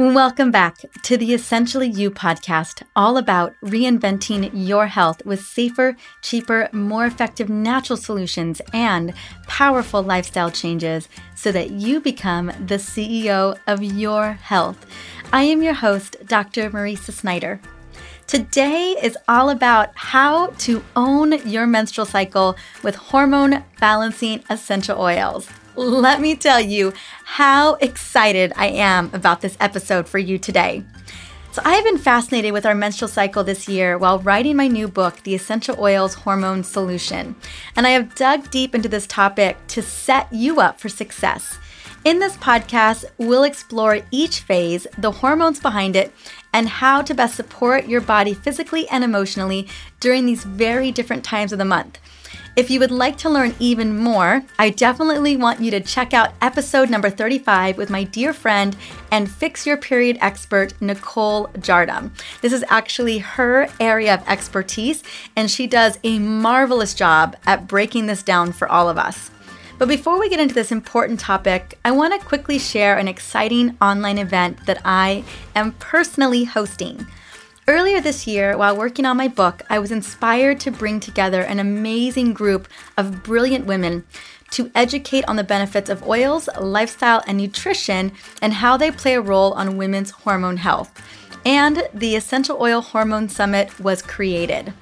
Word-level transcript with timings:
Welcome 0.00 0.50
back 0.50 0.78
to 1.02 1.18
the 1.18 1.34
Essentially 1.34 1.86
You 1.86 2.10
podcast, 2.10 2.84
all 2.96 3.18
about 3.18 3.52
reinventing 3.62 4.50
your 4.54 4.86
health 4.86 5.22
with 5.26 5.44
safer, 5.44 5.94
cheaper, 6.22 6.70
more 6.72 7.04
effective 7.04 7.50
natural 7.50 7.98
solutions 7.98 8.62
and 8.72 9.12
powerful 9.46 10.02
lifestyle 10.02 10.50
changes 10.50 11.06
so 11.34 11.52
that 11.52 11.72
you 11.72 12.00
become 12.00 12.46
the 12.46 12.76
CEO 12.76 13.58
of 13.66 13.82
your 13.82 14.32
health. 14.32 14.86
I 15.34 15.42
am 15.42 15.60
your 15.62 15.74
host, 15.74 16.16
Dr. 16.24 16.70
Mariza 16.70 17.12
Snyder. 17.12 17.60
Today 18.26 18.96
is 19.02 19.18
all 19.28 19.50
about 19.50 19.90
how 19.96 20.46
to 20.60 20.82
own 20.96 21.46
your 21.46 21.66
menstrual 21.66 22.06
cycle 22.06 22.56
with 22.82 22.94
hormone 22.94 23.64
balancing 23.78 24.42
essential 24.48 24.98
oils 24.98 25.50
let 25.80 26.20
me 26.20 26.36
tell 26.36 26.60
you 26.60 26.92
how 27.24 27.74
excited 27.76 28.52
I 28.54 28.66
am 28.66 29.10
about 29.14 29.40
this 29.40 29.56
episode 29.60 30.06
for 30.06 30.18
you 30.18 30.36
today. 30.38 30.84
So, 31.52 31.62
I 31.64 31.74
have 31.74 31.84
been 31.84 31.98
fascinated 31.98 32.52
with 32.52 32.66
our 32.66 32.74
menstrual 32.74 33.08
cycle 33.08 33.42
this 33.42 33.66
year 33.66 33.98
while 33.98 34.20
writing 34.20 34.56
my 34.56 34.68
new 34.68 34.86
book, 34.86 35.22
The 35.24 35.34
Essential 35.34 35.80
Oils 35.80 36.14
Hormone 36.14 36.62
Solution. 36.62 37.34
And 37.74 37.86
I 37.86 37.90
have 37.90 38.14
dug 38.14 38.50
deep 38.50 38.74
into 38.74 38.88
this 38.88 39.06
topic 39.06 39.56
to 39.68 39.82
set 39.82 40.32
you 40.32 40.60
up 40.60 40.78
for 40.78 40.88
success. 40.88 41.58
In 42.04 42.18
this 42.18 42.36
podcast, 42.36 43.04
we'll 43.18 43.44
explore 43.44 44.00
each 44.10 44.40
phase, 44.40 44.86
the 44.96 45.10
hormones 45.10 45.60
behind 45.60 45.96
it, 45.96 46.12
and 46.52 46.68
how 46.68 47.02
to 47.02 47.14
best 47.14 47.34
support 47.34 47.88
your 47.88 48.00
body 48.00 48.32
physically 48.34 48.86
and 48.88 49.02
emotionally 49.02 49.66
during 49.98 50.26
these 50.26 50.44
very 50.44 50.92
different 50.92 51.24
times 51.24 51.52
of 51.52 51.58
the 51.58 51.64
month. 51.64 51.98
If 52.56 52.68
you 52.68 52.80
would 52.80 52.90
like 52.90 53.16
to 53.18 53.30
learn 53.30 53.54
even 53.60 53.96
more, 53.96 54.42
I 54.58 54.70
definitely 54.70 55.36
want 55.36 55.60
you 55.60 55.70
to 55.70 55.80
check 55.80 56.12
out 56.12 56.34
episode 56.42 56.90
number 56.90 57.08
35 57.08 57.78
with 57.78 57.90
my 57.90 58.02
dear 58.02 58.32
friend 58.32 58.76
and 59.12 59.30
fix 59.30 59.66
your 59.66 59.76
period 59.76 60.18
expert, 60.20 60.74
Nicole 60.80 61.46
Jardim. 61.58 62.10
This 62.40 62.52
is 62.52 62.64
actually 62.68 63.18
her 63.18 63.68
area 63.78 64.14
of 64.14 64.28
expertise, 64.28 65.04
and 65.36 65.48
she 65.48 65.68
does 65.68 65.98
a 66.02 66.18
marvelous 66.18 66.92
job 66.92 67.36
at 67.46 67.68
breaking 67.68 68.06
this 68.06 68.22
down 68.22 68.52
for 68.52 68.68
all 68.68 68.88
of 68.88 68.98
us. 68.98 69.30
But 69.78 69.88
before 69.88 70.18
we 70.18 70.28
get 70.28 70.40
into 70.40 70.54
this 70.54 70.72
important 70.72 71.20
topic, 71.20 71.78
I 71.84 71.92
want 71.92 72.20
to 72.20 72.26
quickly 72.26 72.58
share 72.58 72.98
an 72.98 73.08
exciting 73.08 73.78
online 73.80 74.18
event 74.18 74.66
that 74.66 74.82
I 74.84 75.24
am 75.54 75.72
personally 75.78 76.44
hosting. 76.44 77.06
Earlier 77.70 78.00
this 78.00 78.26
year, 78.26 78.58
while 78.58 78.76
working 78.76 79.06
on 79.06 79.16
my 79.16 79.28
book, 79.28 79.62
I 79.70 79.78
was 79.78 79.92
inspired 79.92 80.58
to 80.58 80.72
bring 80.72 80.98
together 80.98 81.42
an 81.42 81.60
amazing 81.60 82.32
group 82.32 82.66
of 82.96 83.22
brilliant 83.22 83.64
women 83.64 84.02
to 84.50 84.72
educate 84.74 85.24
on 85.28 85.36
the 85.36 85.44
benefits 85.44 85.88
of 85.88 86.02
oils, 86.02 86.48
lifestyle, 86.60 87.22
and 87.28 87.38
nutrition 87.38 88.10
and 88.42 88.54
how 88.54 88.76
they 88.76 88.90
play 88.90 89.14
a 89.14 89.20
role 89.20 89.52
on 89.52 89.76
women's 89.76 90.10
hormone 90.10 90.56
health. 90.56 91.00
And 91.46 91.86
the 91.94 92.16
Essential 92.16 92.60
Oil 92.60 92.80
Hormone 92.80 93.28
Summit 93.28 93.78
was 93.78 94.02
created. 94.02 94.72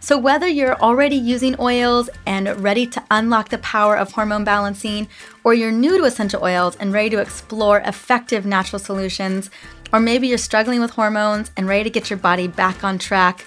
So, 0.00 0.16
whether 0.16 0.46
you're 0.46 0.80
already 0.80 1.16
using 1.16 1.56
oils 1.58 2.08
and 2.24 2.62
ready 2.62 2.86
to 2.86 3.02
unlock 3.10 3.48
the 3.48 3.58
power 3.58 3.96
of 3.96 4.12
hormone 4.12 4.44
balancing, 4.44 5.08
or 5.42 5.54
you're 5.54 5.72
new 5.72 5.98
to 5.98 6.04
essential 6.04 6.44
oils 6.44 6.76
and 6.76 6.92
ready 6.92 7.10
to 7.10 7.18
explore 7.18 7.80
effective 7.80 8.46
natural 8.46 8.78
solutions, 8.78 9.50
or 9.92 10.00
maybe 10.00 10.28
you're 10.28 10.38
struggling 10.38 10.80
with 10.80 10.90
hormones 10.90 11.50
and 11.56 11.68
ready 11.68 11.84
to 11.84 11.90
get 11.90 12.10
your 12.10 12.18
body 12.18 12.48
back 12.48 12.84
on 12.84 12.98
track. 12.98 13.44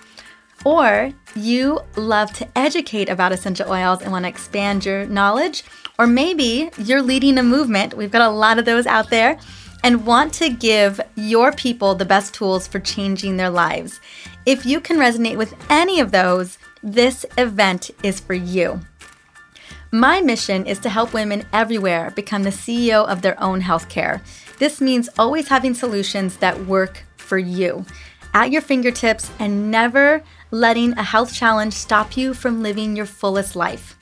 Or 0.64 1.12
you 1.36 1.82
love 1.96 2.34
to 2.34 2.48
educate 2.56 3.10
about 3.10 3.32
essential 3.32 3.72
oils 3.72 4.02
and 4.02 4.12
want 4.12 4.26
to 4.26 4.30
expand 4.30 4.86
your 4.86 5.06
knowledge. 5.06 5.64
Or 5.98 6.08
maybe 6.08 6.70
you're 6.78 7.02
leading 7.02 7.38
a 7.38 7.44
movement, 7.44 7.96
we've 7.96 8.12
got 8.12 8.30
a 8.30 8.34
lot 8.34 8.60
of 8.60 8.66
those 8.66 8.86
out 8.86 9.10
there, 9.10 9.40
and 9.84 10.06
want 10.06 10.34
to 10.36 10.50
give 10.50 11.02
your 11.16 11.52
people 11.52 11.96
the 11.96 12.06
best 12.06 12.34
tools 12.34 12.68
for 12.68 12.80
changing 12.80 13.38
their 13.38 13.50
lives. 13.50 14.00
If 14.46 14.66
you 14.66 14.80
can 14.80 14.98
resonate 14.98 15.38
with 15.38 15.54
any 15.70 16.00
of 16.00 16.12
those, 16.12 16.58
this 16.84 17.26
event 17.38 17.92
is 18.04 18.20
for 18.20 18.34
you. 18.34 18.82
My 19.92 20.22
mission 20.22 20.66
is 20.66 20.80
to 20.80 20.90
help 20.90 21.14
women 21.14 21.46
everywhere 21.52 22.12
become 22.12 22.44
the 22.44 22.50
CEO 22.50 23.06
of 23.06 23.22
their 23.22 23.42
own 23.44 23.62
healthcare. 23.62 24.22
This 24.62 24.80
means 24.80 25.10
always 25.18 25.48
having 25.48 25.74
solutions 25.74 26.38
that 26.38 26.68
work 26.68 27.04
for 27.18 27.40
you 27.40 27.84
at 28.36 28.52
your 28.52 28.62
fingertips 28.62 29.32
and 29.40 29.72
never 29.72 30.22
letting 30.52 30.96
a 31.00 31.04
health 31.04 31.34
challenge 31.34 31.74
stop 31.74 32.16
you 32.16 32.36
from 32.36 32.62
living 32.62 32.96
your 32.96 33.08
fullest 33.08 33.56
life. 33.56 33.98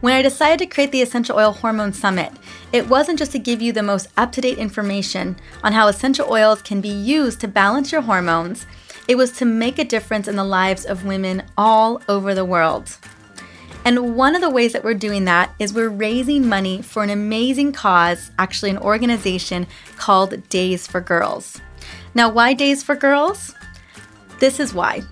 When 0.00 0.14
I 0.14 0.22
decided 0.22 0.60
to 0.60 0.72
create 0.72 0.92
the 0.92 1.02
Essential 1.02 1.36
Oil 1.36 1.50
Hormone 1.50 1.92
Summit, 1.92 2.30
it 2.72 2.88
wasn't 2.88 3.18
just 3.18 3.32
to 3.32 3.40
give 3.40 3.60
you 3.60 3.72
the 3.72 3.82
most 3.82 4.06
up 4.16 4.30
to 4.34 4.40
date 4.40 4.58
information 4.58 5.36
on 5.64 5.72
how 5.72 5.88
essential 5.88 6.30
oils 6.30 6.62
can 6.62 6.80
be 6.80 6.88
used 6.88 7.40
to 7.40 7.48
balance 7.48 7.90
your 7.90 8.02
hormones, 8.02 8.66
it 9.08 9.16
was 9.16 9.32
to 9.32 9.44
make 9.44 9.80
a 9.80 9.84
difference 9.84 10.28
in 10.28 10.36
the 10.36 10.44
lives 10.44 10.84
of 10.84 11.06
women 11.06 11.42
all 11.56 12.00
over 12.08 12.36
the 12.36 12.44
world. 12.44 12.96
And 13.84 14.16
one 14.16 14.34
of 14.34 14.42
the 14.42 14.50
ways 14.50 14.72
that 14.72 14.84
we're 14.84 14.94
doing 14.94 15.24
that 15.24 15.54
is 15.58 15.72
we're 15.72 15.88
raising 15.88 16.48
money 16.48 16.82
for 16.82 17.02
an 17.02 17.10
amazing 17.10 17.72
cause, 17.72 18.30
actually, 18.38 18.70
an 18.70 18.78
organization 18.78 19.66
called 19.96 20.48
Days 20.48 20.86
for 20.86 21.00
Girls. 21.00 21.60
Now, 22.14 22.28
why 22.28 22.52
Days 22.52 22.82
for 22.82 22.94
Girls? 22.94 23.54
This 24.40 24.60
is 24.60 24.74
why. 24.74 25.02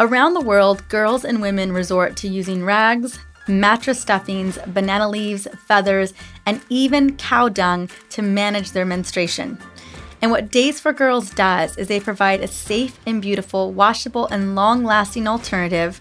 Around 0.00 0.34
the 0.34 0.40
world, 0.40 0.86
girls 0.88 1.24
and 1.24 1.40
women 1.40 1.72
resort 1.72 2.16
to 2.18 2.28
using 2.28 2.64
rags, 2.64 3.18
mattress 3.48 4.00
stuffings, 4.00 4.58
banana 4.68 5.08
leaves, 5.08 5.48
feathers, 5.66 6.12
and 6.46 6.60
even 6.68 7.16
cow 7.16 7.48
dung 7.48 7.88
to 8.10 8.22
manage 8.22 8.72
their 8.72 8.84
menstruation. 8.84 9.58
And 10.20 10.30
what 10.30 10.50
Days 10.50 10.80
for 10.80 10.92
Girls 10.92 11.30
does 11.30 11.76
is 11.78 11.88
they 11.88 12.00
provide 12.00 12.40
a 12.40 12.48
safe 12.48 12.98
and 13.06 13.22
beautiful, 13.22 13.72
washable, 13.72 14.26
and 14.26 14.54
long 14.54 14.84
lasting 14.84 15.26
alternative 15.26 16.00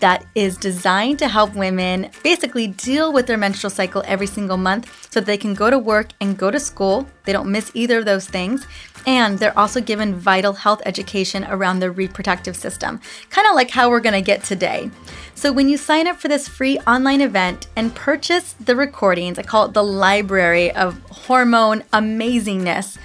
that 0.00 0.26
is 0.34 0.56
designed 0.56 1.18
to 1.20 1.28
help 1.28 1.54
women 1.54 2.10
basically 2.22 2.66
deal 2.66 3.12
with 3.12 3.26
their 3.26 3.36
menstrual 3.36 3.70
cycle 3.70 4.02
every 4.06 4.26
single 4.26 4.56
month 4.56 5.08
so 5.10 5.20
they 5.20 5.36
can 5.36 5.54
go 5.54 5.70
to 5.70 5.78
work 5.78 6.08
and 6.20 6.36
go 6.36 6.50
to 6.50 6.58
school. 6.58 7.06
They 7.24 7.32
don't 7.32 7.50
miss 7.50 7.70
either 7.74 7.98
of 7.98 8.06
those 8.06 8.26
things. 8.26 8.66
And 9.06 9.38
they're 9.38 9.58
also 9.58 9.80
given 9.80 10.14
vital 10.14 10.52
health 10.52 10.82
education 10.84 11.44
around 11.48 11.78
their 11.78 11.90
reproductive 11.90 12.54
system, 12.54 13.00
kind 13.30 13.48
of 13.48 13.54
like 13.54 13.70
how 13.70 13.88
we're 13.88 14.00
going 14.00 14.12
to 14.14 14.20
get 14.20 14.44
today. 14.44 14.90
So, 15.34 15.52
when 15.52 15.70
you 15.70 15.78
sign 15.78 16.06
up 16.06 16.18
for 16.18 16.28
this 16.28 16.46
free 16.46 16.78
online 16.80 17.22
event 17.22 17.68
and 17.76 17.94
purchase 17.94 18.52
the 18.60 18.76
recordings, 18.76 19.38
I 19.38 19.42
call 19.42 19.64
it 19.64 19.72
the 19.72 19.82
library 19.82 20.70
of 20.72 21.00
hormone 21.10 21.80
amazingness, 21.94 22.98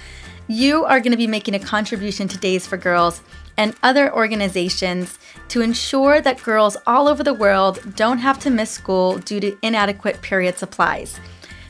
you 0.48 0.84
are 0.84 1.00
going 1.00 1.12
to 1.12 1.16
be 1.16 1.26
making 1.26 1.54
a 1.54 1.58
contribution 1.58 2.28
to 2.28 2.36
Days 2.36 2.66
for 2.66 2.76
Girls 2.76 3.22
and 3.56 3.74
other 3.82 4.14
organizations 4.14 5.18
to 5.48 5.60
ensure 5.60 6.20
that 6.20 6.42
girls 6.42 6.76
all 6.86 7.08
over 7.08 7.22
the 7.22 7.34
world 7.34 7.80
don't 7.94 8.18
have 8.18 8.38
to 8.40 8.50
miss 8.50 8.70
school 8.70 9.18
due 9.18 9.40
to 9.40 9.58
inadequate 9.62 10.22
period 10.22 10.58
supplies. 10.58 11.18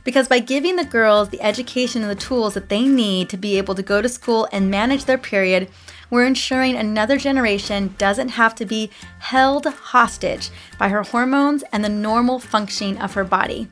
Because 0.04 0.28
by 0.28 0.38
giving 0.38 0.76
the 0.76 0.84
girls 0.84 1.30
the 1.30 1.42
education 1.42 2.02
and 2.02 2.10
the 2.10 2.14
tools 2.14 2.54
that 2.54 2.68
they 2.68 2.82
need 2.82 3.28
to 3.30 3.36
be 3.36 3.58
able 3.58 3.74
to 3.74 3.82
go 3.82 4.00
to 4.00 4.08
school 4.08 4.48
and 4.52 4.70
manage 4.70 5.04
their 5.04 5.18
period, 5.18 5.68
we're 6.10 6.26
ensuring 6.26 6.76
another 6.76 7.16
generation 7.16 7.94
doesn't 7.98 8.28
have 8.30 8.54
to 8.54 8.64
be 8.64 8.90
held 9.18 9.66
hostage 9.66 10.50
by 10.78 10.88
her 10.88 11.02
hormones 11.02 11.64
and 11.72 11.84
the 11.84 11.88
normal 11.88 12.38
functioning 12.38 12.98
of 12.98 13.14
her 13.14 13.24
body. 13.24 13.68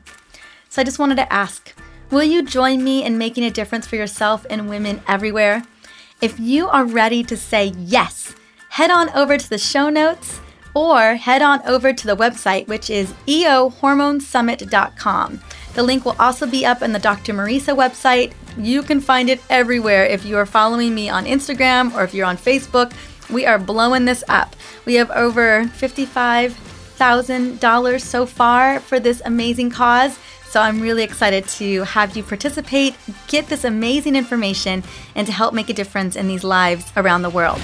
So 0.69 0.81
I 0.81 0.85
just 0.85 0.99
wanted 0.99 1.15
to 1.15 1.31
ask 1.31 1.73
will 2.11 2.23
you 2.23 2.43
join 2.43 2.83
me 2.83 3.03
in 3.03 3.17
making 3.17 3.43
a 3.43 3.49
difference 3.49 3.87
for 3.87 3.95
yourself 3.95 4.45
and 4.49 4.69
women 4.69 5.01
everywhere? 5.07 5.63
If 6.21 6.39
you 6.39 6.69
are 6.69 6.85
ready 6.85 7.23
to 7.23 7.35
say 7.35 7.73
yes, 7.77 8.33
head 8.69 8.89
on 8.89 9.09
over 9.09 9.37
to 9.37 9.49
the 9.49 9.57
show 9.57 9.89
notes 9.89 10.39
or 10.73 11.15
head 11.15 11.41
on 11.41 11.61
over 11.67 11.91
to 11.91 12.07
the 12.07 12.15
website, 12.15 12.67
which 12.67 12.89
is 12.89 13.11
eohormonesummit.com. 13.27 15.41
The 15.73 15.83
link 15.83 16.05
will 16.05 16.15
also 16.17 16.47
be 16.47 16.65
up 16.65 16.81
in 16.81 16.93
the 16.93 16.99
Dr. 16.99 17.33
Mariza 17.33 17.75
website. 17.75 18.31
You 18.57 18.81
can 18.81 19.01
find 19.01 19.29
it 19.29 19.41
everywhere 19.49 20.05
if 20.05 20.23
you 20.25 20.37
are 20.37 20.45
following 20.45 20.95
me 20.95 21.09
on 21.09 21.25
Instagram 21.25 21.93
or 21.93 22.05
if 22.05 22.13
you're 22.13 22.25
on 22.25 22.37
Facebook. 22.37 22.93
We 23.29 23.45
are 23.45 23.59
blowing 23.59 24.05
this 24.05 24.23
up. 24.29 24.55
We 24.85 24.93
have 24.95 25.11
over 25.11 25.65
$55,000 25.65 28.01
so 28.01 28.25
far 28.25 28.79
for 28.79 29.01
this 29.01 29.21
amazing 29.25 29.71
cause. 29.71 30.17
So 30.55 30.61
I'm 30.61 30.79
really 30.79 31.03
excited 31.03 31.45
to 31.59 31.83
have 31.83 32.15
you 32.15 32.23
participate, 32.23 32.95
get 33.27 33.47
this 33.47 33.65
amazing 33.65 34.15
information, 34.15 34.85
and 35.13 35.27
to 35.27 35.33
help 35.33 35.53
make 35.53 35.69
a 35.69 35.73
difference 35.73 36.15
in 36.15 36.29
these 36.29 36.45
lives 36.45 36.93
around 36.95 37.23
the 37.23 37.29
world. 37.29 37.59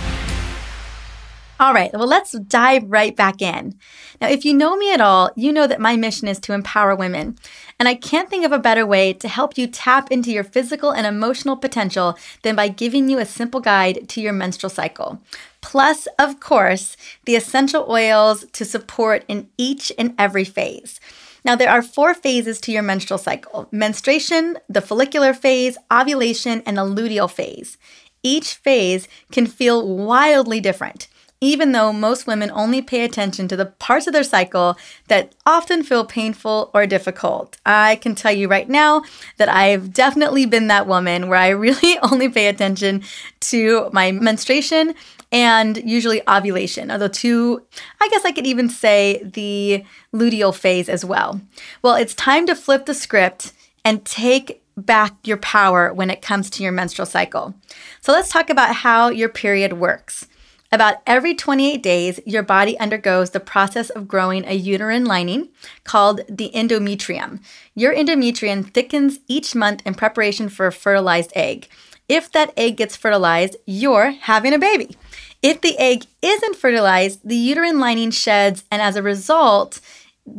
All 1.57 1.73
right, 1.73 1.89
well, 1.93 2.05
let's 2.05 2.33
dive 2.33 2.83
right 2.88 3.15
back 3.15 3.41
in. 3.41 3.79
Now, 4.19 4.27
if 4.27 4.43
you 4.43 4.53
know 4.53 4.75
me 4.75 4.93
at 4.93 4.99
all, 4.99 5.31
you 5.38 5.53
know 5.53 5.67
that 5.67 5.79
my 5.79 5.95
mission 5.95 6.27
is 6.27 6.38
to 6.39 6.53
empower 6.53 6.93
women. 6.93 7.38
And 7.79 7.88
I 7.88 7.95
can't 7.95 8.29
think 8.29 8.43
of 8.43 8.51
a 8.51 8.59
better 8.59 8.85
way 8.85 9.13
to 9.13 9.29
help 9.29 9.57
you 9.57 9.67
tap 9.67 10.11
into 10.11 10.29
your 10.29 10.44
physical 10.44 10.91
and 10.91 11.07
emotional 11.07 11.55
potential 11.55 12.17
than 12.41 12.57
by 12.57 12.67
giving 12.67 13.07
you 13.07 13.19
a 13.19 13.25
simple 13.25 13.61
guide 13.61 14.09
to 14.09 14.19
your 14.19 14.33
menstrual 14.33 14.69
cycle. 14.69 15.21
Plus, 15.61 16.09
of 16.19 16.41
course, 16.41 16.97
the 17.23 17.37
essential 17.37 17.85
oils 17.87 18.44
to 18.51 18.65
support 18.65 19.23
in 19.29 19.47
each 19.57 19.94
and 19.97 20.13
every 20.19 20.44
phase. 20.44 20.99
Now, 21.43 21.55
there 21.55 21.69
are 21.69 21.81
four 21.81 22.13
phases 22.13 22.61
to 22.61 22.71
your 22.71 22.83
menstrual 22.83 23.17
cycle 23.17 23.67
menstruation, 23.71 24.57
the 24.69 24.81
follicular 24.81 25.33
phase, 25.33 25.77
ovulation, 25.91 26.61
and 26.65 26.77
the 26.77 26.85
luteal 26.85 27.29
phase. 27.29 27.77
each 28.23 28.53
phase 28.53 29.07
can 29.31 29.47
feel 29.47 29.79
wildly 29.97 30.59
different 30.59 31.07
even 31.41 31.71
though 31.71 31.91
most 31.91 32.27
women 32.27 32.51
only 32.53 32.81
pay 32.83 33.03
attention 33.03 33.47
to 33.47 33.55
the 33.55 33.65
parts 33.65 34.05
of 34.05 34.13
their 34.13 34.23
cycle 34.23 34.77
that 35.07 35.33
often 35.45 35.83
feel 35.83 36.05
painful 36.05 36.69
or 36.71 36.85
difficult. 36.85 37.57
I 37.65 37.95
can 37.95 38.13
tell 38.13 38.31
you 38.31 38.47
right 38.47 38.69
now 38.69 39.01
that 39.37 39.49
I've 39.49 39.91
definitely 39.91 40.45
been 40.45 40.67
that 40.67 40.87
woman 40.87 41.27
where 41.27 41.39
I 41.39 41.49
really 41.65 41.97
only 42.03 42.29
pay 42.29 42.47
attention 42.47 43.03
to 43.41 43.89
my 43.91 44.11
menstruation 44.11 44.94
and 45.31 45.78
usually 45.78 46.22
ovulation 46.28 46.92
are 46.92 46.98
the 46.98 47.10
two, 47.10 47.66
I 48.01 48.10
guess 48.10 48.25
I 48.25 48.31
could 48.31 48.45
even 48.48 48.69
say 48.69 49.22
the 49.24 49.86
luteal 50.13 50.54
phase 50.54 50.89
as 50.89 51.06
well. 51.06 51.42
Well, 51.81 51.95
it's 51.95 52.13
time 52.13 52.45
to 52.48 52.56
flip 52.56 52.86
the 52.86 52.94
script 52.94 53.54
and 53.86 54.06
take 54.06 54.62
back 54.78 55.16
your 55.24 55.38
power 55.38 55.94
when 55.94 56.10
it 56.10 56.22
comes 56.22 56.50
to 56.51 56.63
your 56.63 56.72
menstrual 56.72 57.06
cycle. 57.06 57.54
So 58.01 58.12
let's 58.12 58.30
talk 58.30 58.50
about 58.50 58.75
how 58.75 59.10
your 59.10 59.30
period 59.30 59.74
works. 59.74 60.28
About 60.74 61.01
every 61.06 61.36
28 61.36 61.83
days, 61.83 62.22
your 62.25 62.44
body 62.44 62.80
undergoes 62.80 63.31
the 63.31 63.42
process 63.42 63.89
of 63.89 64.07
growing 64.07 64.45
a 64.45 64.54
uterine 64.54 65.04
lining 65.04 65.50
called 65.83 66.22
the 66.30 66.50
endometrium. 66.56 67.42
Your 67.75 67.94
endometrium 67.94 68.74
thickens 68.74 69.19
each 69.28 69.54
month 69.54 69.81
in 69.86 69.95
preparation 69.95 70.48
for 70.48 70.68
a 70.68 70.72
fertilized 70.72 71.33
egg. 71.36 71.68
If 72.07 72.31
that 72.31 72.54
egg 72.56 72.78
gets 72.78 72.95
fertilized, 72.95 73.57
you're 73.66 74.12
having 74.12 74.54
a 74.54 74.60
baby. 74.60 74.95
If 75.41 75.61
the 75.61 75.77
egg 75.79 76.05
isn't 76.21 76.55
fertilized, 76.55 77.21
the 77.23 77.35
uterine 77.35 77.79
lining 77.79 78.11
sheds, 78.11 78.63
and 78.71 78.81
as 78.81 78.95
a 78.95 79.01
result, 79.01 79.81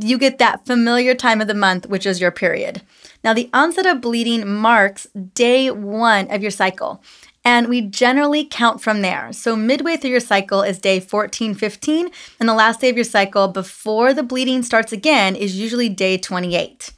you 0.00 0.16
get 0.16 0.38
that 0.38 0.64
familiar 0.64 1.14
time 1.14 1.40
of 1.40 1.48
the 1.48 1.54
month, 1.54 1.86
which 1.86 2.06
is 2.06 2.20
your 2.20 2.30
period. 2.30 2.82
Now, 3.24 3.34
the 3.34 3.50
onset 3.52 3.86
of 3.86 4.00
bleeding 4.00 4.46
marks 4.48 5.06
day 5.34 5.70
one 5.70 6.30
of 6.30 6.42
your 6.42 6.50
cycle. 6.50 7.02
And 7.44 7.68
we 7.68 7.80
generally 7.80 8.44
count 8.44 8.80
from 8.80 9.02
there. 9.02 9.32
So, 9.32 9.56
midway 9.56 9.96
through 9.96 10.10
your 10.10 10.20
cycle 10.20 10.62
is 10.62 10.78
day 10.78 11.00
14, 11.00 11.54
15, 11.54 12.10
and 12.38 12.48
the 12.48 12.54
last 12.54 12.80
day 12.80 12.88
of 12.88 12.96
your 12.96 13.04
cycle 13.04 13.48
before 13.48 14.14
the 14.14 14.22
bleeding 14.22 14.62
starts 14.62 14.92
again 14.92 15.34
is 15.34 15.58
usually 15.58 15.88
day 15.88 16.16
28. 16.18 16.92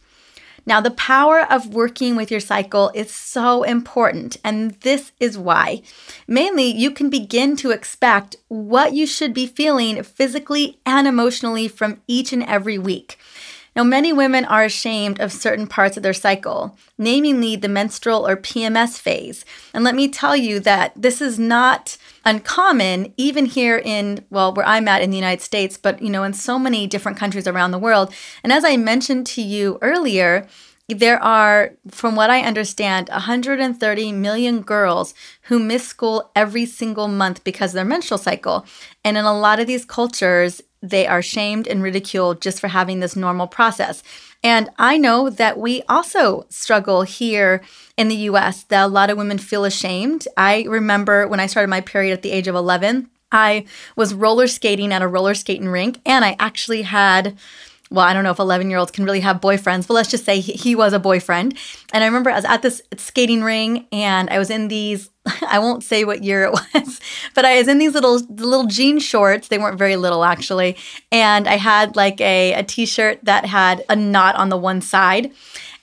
Now, 0.67 0.81
the 0.81 0.91
power 0.91 1.41
of 1.51 1.75
working 1.75 2.17
with 2.17 2.31
your 2.31 2.41
cycle 2.41 2.91
is 2.95 3.11
so 3.11 3.63
important, 3.65 4.39
and 4.43 4.73
this 4.81 5.13
is 5.21 5.37
why. 5.37 5.83
Mainly, 6.27 6.71
you 6.71 6.91
can 6.91 7.11
begin 7.11 7.57
to 7.57 7.71
expect 7.71 8.37
what 8.49 8.95
you 8.95 9.07
should 9.07 9.35
be 9.35 9.47
feeling 9.47 10.03
physically 10.03 10.79
and 10.87 11.07
emotionally 11.07 11.69
from 11.69 12.01
each 12.07 12.33
and 12.33 12.43
every 12.45 12.79
week. 12.79 13.19
Now, 13.77 13.83
many 13.83 14.13
women 14.13 14.45
are 14.45 14.65
ashamed 14.65 15.21
of 15.21 15.33
certain 15.33 15.67
parts 15.67 15.97
of 15.97 16.03
their 16.03 16.13
cycle, 16.13 16.79
namely 16.97 17.57
the 17.57 17.69
menstrual 17.69 18.27
or 18.27 18.37
PMS 18.37 18.99
phase. 18.99 19.45
And 19.73 19.83
let 19.83 19.95
me 19.95 20.09
tell 20.09 20.37
you 20.37 20.61
that 20.61 20.93
this 20.95 21.21
is 21.21 21.39
not 21.39 21.97
uncommon 22.25 23.13
even 23.17 23.45
here 23.45 23.77
in 23.77 24.25
well 24.31 24.55
where 24.55 24.67
I'm 24.67 24.89
at 24.89 25.03
in 25.03 25.11
the 25.11 25.17
United 25.17 25.43
States 25.43 25.77
but 25.77 26.01
you 26.01 26.09
know 26.09 26.23
in 26.23 26.33
so 26.33 26.59
many 26.59 26.87
different 26.87 27.19
countries 27.19 27.47
around 27.47 27.71
the 27.71 27.79
world 27.79 28.15
and 28.43 28.51
as 28.51 28.65
I 28.65 28.79
mentioned 28.79 29.27
to 29.27 29.43
you 29.43 29.79
earlier 29.83 30.49
there 30.89 31.23
are, 31.23 31.73
from 31.91 32.15
what 32.15 32.29
I 32.29 32.41
understand, 32.41 33.09
130 33.09 34.13
million 34.13 34.61
girls 34.61 35.15
who 35.43 35.59
miss 35.59 35.87
school 35.87 36.31
every 36.37 36.67
single 36.67 37.09
month 37.09 37.43
because 37.43 37.71
of 37.71 37.77
their 37.77 37.85
menstrual 37.87 38.19
cycle. 38.19 38.67
And 39.03 39.17
in 39.17 39.25
a 39.25 39.39
lot 39.39 39.61
of 39.61 39.67
these 39.67 39.85
cultures, 39.87 40.61
they 40.91 41.07
are 41.07 41.23
shamed 41.23 41.67
and 41.67 41.83
ridiculed 41.83 42.41
just 42.41 42.61
for 42.61 42.69
having 42.69 43.01
this 43.01 43.17
normal 43.17 43.47
process. 43.47 44.03
And 44.43 44.69
I 44.79 44.99
know 44.99 45.31
that 45.31 45.59
we 45.59 45.83
also 45.89 46.47
struggle 46.51 47.03
here 47.03 47.63
in 47.97 48.09
the 48.09 48.17
US, 48.29 48.65
that 48.65 48.85
a 48.85 48.89
lot 48.89 49.09
of 49.09 49.17
women 49.17 49.39
feel 49.39 49.65
ashamed. 49.65 50.29
I 50.37 50.65
remember 50.69 51.27
when 51.27 51.41
I 51.41 51.47
started 51.47 51.69
my 51.69 51.81
period 51.81 52.13
at 52.13 52.23
the 52.23 52.31
age 52.31 52.47
of 52.47 52.55
11, 52.55 53.09
I 53.33 53.65
was 53.97 54.15
roller 54.15 54.47
skating 54.47 54.93
at 54.93 55.03
a 55.03 55.09
roller 55.09 55.35
skating 55.35 55.69
rink, 55.69 56.01
and 56.07 56.25
I 56.25 56.37
actually 56.39 56.83
had 56.83 57.37
well, 57.95 58.05
I 58.05 58.13
don't 58.13 58.25
know 58.25 58.33
if 58.33 58.41
11 58.41 58.71
year 58.71 58.79
olds 58.79 58.91
can 58.91 59.05
really 59.05 59.21
have 59.21 59.41
boyfriends, 59.41 59.87
but 59.87 59.95
let's 59.95 60.11
just 60.11 60.25
say 60.25 60.41
he, 60.41 60.53
he, 60.53 60.75
was 60.75 60.93
a 60.93 60.99
boyfriend. 60.99 61.57
And 61.93 62.03
I 62.03 62.07
remember 62.07 62.31
I 62.31 62.35
was 62.35 62.45
at 62.45 62.63
this 62.63 62.83
skating 62.97 63.43
ring 63.43 63.87
and 63.93 64.29
I 64.31 64.39
was 64.39 64.51
in 64.51 64.67
these, 64.67 65.11
I 65.49 65.61
won't 65.61 65.85
say 65.85 66.05
what 66.05 66.25
year 66.25 66.45
it 66.45 66.53
was, 66.75 67.01
but 67.35 67.45
I 67.45 67.59
was 67.59 67.69
in 67.69 67.79
these 67.79 67.95
little, 67.95 68.19
little 68.19 68.67
jean 68.67 68.99
shorts. 68.99 69.47
They 69.47 69.59
weren't 69.59 69.79
very 69.79 69.95
little 69.95 70.25
actually. 70.25 70.77
And 71.13 71.47
I 71.47 71.57
had 71.57 71.95
like 71.95 72.21
a, 72.21 72.55
a 72.55 72.65
t 72.65 72.85
shirt 72.85 73.21
that 73.23 73.47
had 73.47 73.85
a 73.89 73.95
knot 73.95 74.35
on 74.35 74.49
the 74.49 74.57
one 74.57 74.81
side. 74.81 75.33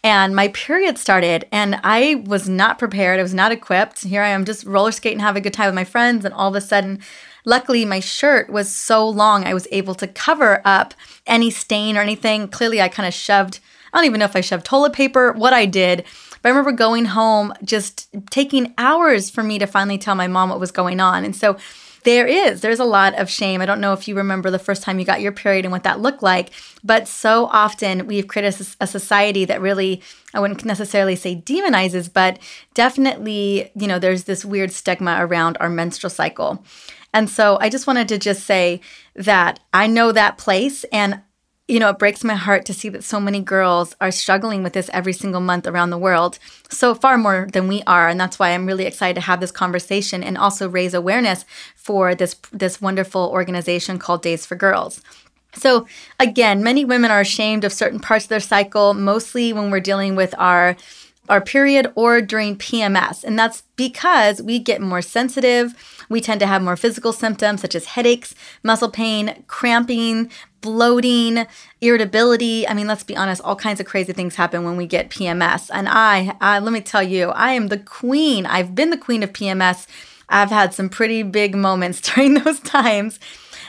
And 0.04 0.36
my 0.36 0.48
period 0.50 0.98
started 0.98 1.48
and 1.52 1.80
I 1.84 2.24
was 2.26 2.50
not 2.50 2.80
prepared. 2.80 3.20
I 3.20 3.24
was 3.24 3.36
not 3.36 3.52
equipped. 3.52 4.04
Here 4.04 4.24
I 4.24 4.30
am 4.30 4.46
just 4.46 4.66
roller 4.66 4.92
skating, 4.92 5.20
having 5.20 5.42
a 5.42 5.44
good 5.44 5.54
time 5.54 5.68
with 5.68 5.76
my 5.76 5.84
friends. 5.84 6.26
And 6.26 6.34
all 6.34 6.50
of 6.50 6.56
a 6.56 6.62
sudden, 6.62 7.00
Luckily, 7.46 7.86
my 7.86 8.00
shirt 8.00 8.50
was 8.50 8.74
so 8.76 9.08
long, 9.08 9.46
I 9.46 9.54
was 9.54 9.68
able 9.72 9.96
to 9.96 10.08
cover 10.08 10.62
up 10.66 10.94
any 11.26 11.50
stain 11.50 11.98
or 11.98 12.02
anything. 12.02 12.48
Clearly, 12.48 12.82
I 12.82 12.88
kind 12.88 13.08
of 13.08 13.14
shoved, 13.14 13.60
I 13.94 13.98
don't 13.98 14.06
even 14.06 14.20
know 14.20 14.26
if 14.26 14.36
I 14.36 14.42
shoved 14.42 14.66
toilet 14.66 14.94
paper, 14.94 15.32
what 15.34 15.54
I 15.54 15.66
did. 15.66 16.06
But 16.42 16.50
I 16.50 16.52
remember 16.52 16.72
going 16.72 17.06
home, 17.06 17.54
just 17.64 18.10
taking 18.30 18.74
hours 18.78 19.30
for 19.30 19.44
me 19.44 19.60
to 19.60 19.68
finally 19.68 19.98
tell 19.98 20.16
my 20.16 20.28
mom 20.28 20.50
what 20.50 20.60
was 20.60 20.72
going 20.72 21.00
on. 21.00 21.24
And 21.24 21.36
so 21.36 21.58
there 22.04 22.26
is, 22.26 22.62
there's 22.62 22.80
a 22.80 22.86
lot 22.86 23.14
of 23.20 23.30
shame. 23.30 23.62
I 23.62 23.68
don't 23.68 23.80
know 23.80 23.94
if 23.94 24.08
you 24.08 24.16
remember 24.16 24.50
the 24.50 24.58
first 24.58 24.82
time 24.82 24.98
you 24.98 25.06
got 25.06 25.22
your 25.22 25.32
period 25.32 25.66
and 25.66 25.72
what 25.72 25.84
that 25.84 26.00
looked 26.00 26.24
like, 26.24 26.50
but 26.84 27.08
so 27.08 27.46
often 27.46 28.08
we've 28.08 28.28
created 28.28 28.60
a 28.80 28.88
society 28.88 29.46
that 29.46 29.62
really, 29.62 30.02
I 30.34 30.40
wouldn't 30.40 30.66
necessarily 30.66 31.16
say 31.16 31.36
demonizes, 31.36 32.12
but 32.12 32.40
definitely, 32.74 33.72
you 33.76 33.88
know, 33.88 34.00
there's 34.00 34.24
this 34.24 34.44
weird 34.44 34.72
stigma 34.72 35.18
around 35.20 35.58
our 35.60 35.70
menstrual 35.70 36.10
cycle. 36.10 36.66
And 37.14 37.30
so 37.30 37.58
I 37.60 37.70
just 37.70 37.88
wanted 37.88 38.08
to 38.10 38.18
just 38.18 38.46
say 38.46 38.82
that 39.16 39.60
I 39.74 39.88
know 39.88 40.12
that 40.12 40.38
place 40.38 40.84
and 40.86 41.22
you 41.68 41.80
know, 41.80 41.90
it 41.90 42.00
breaks 42.00 42.22
my 42.26 42.36
heart 42.36 42.66
to 42.66 42.74
see 42.74 42.90
that 42.90 43.04
so 43.04 43.18
many 43.18 43.40
girls 43.40 43.96
are 44.02 44.12
struggling 44.12 44.62
with 44.62 44.74
this 44.74 44.90
every 44.92 45.14
single 45.14 45.40
month 45.40 45.66
around 45.66 45.90
the 45.90 45.98
world, 45.98 46.38
so 46.70 46.94
far 46.94 47.18
more 47.18 47.48
than 47.54 47.70
we 47.70 47.82
are, 47.88 48.10
and 48.10 48.20
that's 48.20 48.38
why 48.38 48.50
I'm 48.50 48.66
really 48.66 48.86
excited 48.86 49.16
to 49.16 49.22
have 49.22 49.40
this 49.40 49.54
conversation 49.54 50.22
and 50.22 50.38
also 50.38 50.68
raise 50.68 50.94
awareness 50.94 51.46
for 51.78 52.14
this 52.14 52.36
this 52.52 52.82
wonderful 52.82 53.30
organization 53.32 54.00
called 54.00 54.22
Days 54.22 54.46
for 54.46 54.56
Girls. 54.56 55.02
So, 55.54 55.88
again, 56.20 56.62
many 56.62 56.84
women 56.84 57.10
are 57.10 57.22
ashamed 57.22 57.64
of 57.64 57.72
certain 57.72 58.02
parts 58.02 58.26
of 58.26 58.30
their 58.30 58.42
cycle, 58.42 58.94
mostly 58.94 59.54
when 59.54 59.72
we're 59.72 59.80
dealing 59.80 60.18
with 60.18 60.36
our 60.38 60.76
our 61.30 61.42
period 61.42 61.92
or 61.96 62.22
during 62.22 62.58
PMS. 62.58 63.24
And 63.24 63.38
that's 63.38 63.64
because 63.76 64.42
we 64.42 64.60
get 64.60 64.82
more 64.82 65.02
sensitive. 65.02 65.74
We 66.10 66.20
tend 66.20 66.40
to 66.42 66.48
have 66.48 66.62
more 66.62 66.76
physical 66.76 67.14
symptoms 67.14 67.62
such 67.62 67.76
as 67.76 67.86
headaches, 67.86 68.36
muscle 68.64 68.90
pain, 68.90 69.44
cramping, 69.48 70.32
bloating, 70.62 71.46
irritability. 71.80 72.68
I 72.68 72.74
mean, 72.74 72.88
let's 72.88 73.04
be 73.04 73.16
honest, 73.16 73.42
all 73.44 73.56
kinds 73.56 73.80
of 73.80 73.86
crazy 73.86 74.14
things 74.14 74.36
happen 74.36 74.64
when 74.64 74.78
we 74.78 74.88
get 74.88 75.10
PMS. 75.10 75.70
And 75.74 75.88
I, 75.90 76.36
I 76.42 76.60
let 76.60 76.74
me 76.74 76.82
tell 76.82 77.04
you, 77.04 77.30
I 77.30 77.54
am 77.54 77.68
the 77.68 77.80
queen. 77.80 78.46
I've 78.46 78.76
been 78.76 78.90
the 78.90 78.98
queen 78.98 79.24
of 79.24 79.34
PMS. 79.34 79.88
I've 80.30 80.50
had 80.50 80.74
some 80.74 80.90
pretty 80.90 81.24
big 81.24 81.56
moments 81.56 82.02
during 82.14 82.36
those 82.36 82.60
times. 82.60 83.20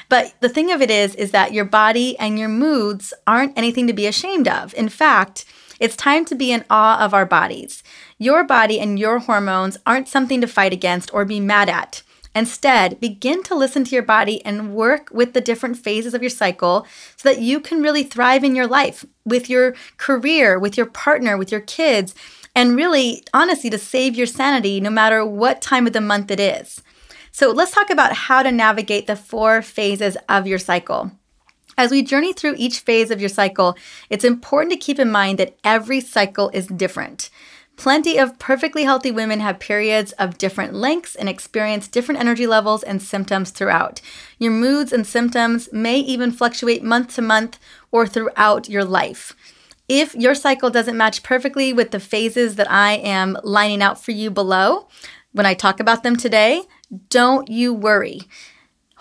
But 0.09 0.35
the 0.41 0.49
thing 0.49 0.71
of 0.73 0.83
it 0.83 0.91
is, 0.91 1.15
is 1.15 1.31
that 1.31 1.55
your 1.55 1.65
body 1.65 2.19
and 2.19 2.39
your 2.39 2.49
moods 2.49 3.15
aren't 3.27 3.57
anything 3.57 3.87
to 3.87 3.95
be 3.95 4.07
ashamed 4.07 4.47
of. 4.47 4.75
In 4.75 4.91
fact, 4.91 5.47
it's 5.83 5.97
time 5.97 6.25
to 6.27 6.37
be 6.37 6.53
in 6.53 6.65
awe 6.71 7.05
of 7.05 7.13
our 7.13 7.27
bodies. 7.27 7.83
Your 8.17 8.45
body 8.45 8.79
and 8.79 9.01
your 9.01 9.19
hormones 9.19 9.77
aren't 9.85 10.07
something 10.07 10.41
to 10.41 10.47
fight 10.47 10.73
against 10.73 11.13
or 11.13 11.25
be 11.25 11.41
mad 11.41 11.69
at. 11.69 12.05
Instead, 12.37 13.01
begin 13.01 13.43
to 13.43 13.57
listen 13.57 13.83
to 13.83 13.91
your 13.91 14.05
body 14.05 14.45
and 14.45 14.77
work 14.77 15.09
with 15.11 15.33
the 15.33 15.41
different 15.41 15.77
phases 15.77 16.15
of 16.15 16.23
your 16.23 16.31
cycle 16.31 16.87
so 17.17 17.29
that 17.29 17.43
you 17.43 17.59
can 17.59 17.83
really 17.83 18.05
thrive 18.05 18.45
in 18.45 18.55
your 18.55 18.69
life, 18.69 19.05
with 19.25 19.51
your 19.51 19.75
career, 19.97 20.57
with 20.57 20.77
your 20.77 20.87
partner, 20.87 21.37
with 21.37 21.51
your 21.51 21.61
kids, 21.61 22.15
and 22.55 22.77
really, 22.77 23.25
honestly, 23.35 23.69
to 23.69 23.77
save 23.77 24.15
your 24.15 24.27
sanity 24.27 24.81
no 24.81 24.89
matter 24.89 25.27
what 25.27 25.61
time 25.61 25.89
of 25.89 25.95
the 25.95 26.01
month 26.01 26.31
it 26.31 26.39
is. 26.39 26.81
So, 27.33 27.51
let's 27.51 27.73
talk 27.73 27.91
about 27.91 28.13
how 28.13 28.45
to 28.45 28.53
navigate 28.53 29.09
the 29.09 29.17
four 29.17 29.63
phases 29.63 30.17
of 30.29 30.47
your 30.47 30.61
cycle. 30.61 31.11
As 31.77 31.91
we 31.91 32.03
journey 32.03 32.33
through 32.33 32.55
each 32.59 32.81
phase 32.81 33.11
of 33.11 33.21
your 33.21 33.29
cycle, 33.29 33.77
it's 34.11 34.25
important 34.25 34.73
to 34.73 34.79
keep 34.79 34.99
in 34.99 35.11
mind 35.11 35.39
that 35.39 35.57
every 35.65 36.01
cycle 36.01 36.51
is 36.53 36.67
different. 36.67 37.31
Plenty 37.77 38.19
of 38.19 38.39
perfectly 38.39 38.85
healthy 38.85 39.11
women 39.11 39.41
have 39.41 39.59
periods 39.59 40.13
of 40.13 40.39
different 40.39 40.75
lengths 40.75 41.17
and 41.17 41.29
experience 41.29 41.89
different 41.89 42.21
energy 42.21 42.47
levels 42.47 42.83
and 42.83 43.03
symptoms 43.03 43.51
throughout. 43.51 44.01
Your 44.39 44.53
moods 44.53 44.93
and 44.93 45.07
symptoms 45.07 45.69
may 45.73 45.99
even 45.99 46.31
fluctuate 46.31 46.83
month 46.83 47.15
to 47.15 47.23
month 47.23 47.59
or 47.91 48.07
throughout 48.07 48.69
your 48.69 48.85
life. 48.85 49.35
If 49.89 50.15
your 50.15 50.35
cycle 50.35 50.71
doesn't 50.71 50.97
match 50.97 51.23
perfectly 51.23 51.73
with 51.73 51.91
the 51.91 52.01
phases 52.01 52.57
that 52.57 52.71
I 52.71 52.93
am 52.93 53.37
lining 53.43 53.83
out 53.83 54.01
for 54.01 54.13
you 54.13 54.31
below, 54.31 54.89
when 55.33 55.47
I 55.47 55.55
talk 55.55 55.81
about 55.81 56.03
them 56.03 56.17
today, 56.17 56.63
don't 57.09 57.49
you 57.49 57.73
worry. 57.73 58.21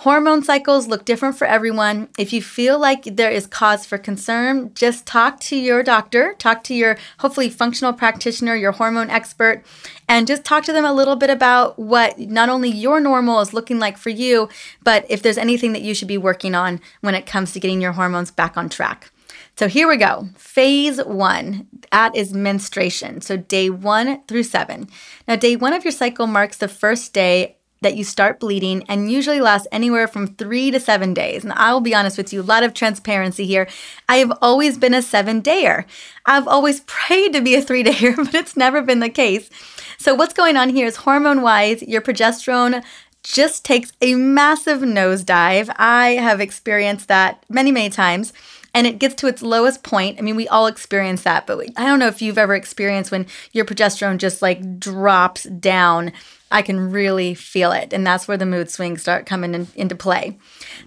Hormone 0.01 0.41
cycles 0.43 0.87
look 0.87 1.05
different 1.05 1.37
for 1.37 1.45
everyone. 1.45 2.09
If 2.17 2.33
you 2.33 2.41
feel 2.41 2.79
like 2.79 3.03
there 3.03 3.29
is 3.29 3.45
cause 3.45 3.85
for 3.85 3.99
concern, 3.99 4.73
just 4.73 5.05
talk 5.05 5.39
to 5.41 5.55
your 5.55 5.83
doctor, 5.83 6.33
talk 6.39 6.63
to 6.63 6.73
your 6.73 6.97
hopefully 7.19 7.51
functional 7.51 7.93
practitioner, 7.93 8.55
your 8.55 8.71
hormone 8.71 9.11
expert, 9.11 9.63
and 10.09 10.25
just 10.25 10.43
talk 10.43 10.63
to 10.63 10.73
them 10.73 10.85
a 10.85 10.91
little 10.91 11.15
bit 11.15 11.29
about 11.29 11.77
what 11.77 12.17
not 12.17 12.49
only 12.49 12.71
your 12.71 12.99
normal 12.99 13.41
is 13.41 13.53
looking 13.53 13.77
like 13.77 13.95
for 13.95 14.09
you, 14.09 14.49
but 14.83 15.05
if 15.07 15.21
there's 15.21 15.37
anything 15.37 15.71
that 15.73 15.83
you 15.83 15.93
should 15.93 16.07
be 16.07 16.17
working 16.17 16.55
on 16.55 16.81
when 17.01 17.13
it 17.13 17.27
comes 17.27 17.53
to 17.53 17.59
getting 17.59 17.79
your 17.79 17.91
hormones 17.91 18.31
back 18.31 18.57
on 18.57 18.69
track. 18.69 19.11
So 19.55 19.67
here 19.67 19.87
we 19.87 19.97
go. 19.97 20.29
Phase 20.35 20.97
one, 21.03 21.67
that 21.91 22.15
is 22.15 22.33
menstruation. 22.33 23.21
So 23.21 23.37
day 23.37 23.69
one 23.69 24.23
through 24.23 24.43
seven. 24.43 24.87
Now, 25.27 25.35
day 25.35 25.55
one 25.55 25.73
of 25.73 25.83
your 25.83 25.91
cycle 25.91 26.25
marks 26.25 26.57
the 26.57 26.67
first 26.67 27.13
day 27.13 27.57
that 27.81 27.95
you 27.95 28.03
start 28.03 28.39
bleeding 28.39 28.83
and 28.87 29.11
usually 29.11 29.41
lasts 29.41 29.67
anywhere 29.71 30.07
from 30.07 30.27
three 30.27 30.69
to 30.71 30.79
seven 30.79 31.13
days. 31.13 31.43
And 31.43 31.51
I 31.53 31.73
will 31.73 31.81
be 31.81 31.95
honest 31.95 32.17
with 32.17 32.31
you, 32.31 32.41
a 32.41 32.43
lot 32.43 32.63
of 32.63 32.73
transparency 32.73 33.45
here. 33.45 33.67
I 34.07 34.17
have 34.17 34.31
always 34.41 34.77
been 34.77 34.93
a 34.93 35.01
seven 35.01 35.41
dayer. 35.41 35.85
I've 36.25 36.47
always 36.47 36.79
prayed 36.85 37.33
to 37.33 37.41
be 37.41 37.55
a 37.55 37.61
three 37.61 37.83
dayer, 37.83 38.15
but 38.23 38.35
it's 38.35 38.55
never 38.55 38.81
been 38.81 38.99
the 38.99 39.09
case. 39.09 39.49
So, 39.97 40.15
what's 40.15 40.33
going 40.33 40.57
on 40.57 40.69
here 40.69 40.87
is 40.87 40.97
hormone 40.97 41.41
wise, 41.41 41.81
your 41.83 42.01
progesterone 42.01 42.83
just 43.23 43.63
takes 43.63 43.91
a 44.01 44.15
massive 44.15 44.81
nosedive. 44.81 45.73
I 45.77 46.11
have 46.13 46.41
experienced 46.41 47.07
that 47.07 47.43
many, 47.49 47.71
many 47.71 47.89
times 47.89 48.33
and 48.73 48.87
it 48.87 48.99
gets 48.99 49.15
to 49.15 49.27
its 49.27 49.41
lowest 49.41 49.83
point. 49.83 50.17
I 50.17 50.21
mean, 50.21 50.35
we 50.35 50.47
all 50.47 50.67
experience 50.67 51.23
that, 51.23 51.45
but 51.45 51.59
I 51.75 51.85
don't 51.85 51.99
know 51.99 52.07
if 52.07 52.21
you've 52.21 52.37
ever 52.37 52.55
experienced 52.55 53.11
when 53.11 53.27
your 53.51 53.65
progesterone 53.65 54.17
just 54.17 54.41
like 54.41 54.79
drops 54.79 55.43
down. 55.43 56.13
I 56.51 56.61
can 56.61 56.91
really 56.91 57.33
feel 57.33 57.71
it. 57.71 57.93
And 57.93 58.05
that's 58.05 58.27
where 58.27 58.37
the 58.37 58.45
mood 58.45 58.69
swings 58.69 59.01
start 59.01 59.25
coming 59.25 59.53
in, 59.53 59.67
into 59.75 59.95
play. 59.95 60.37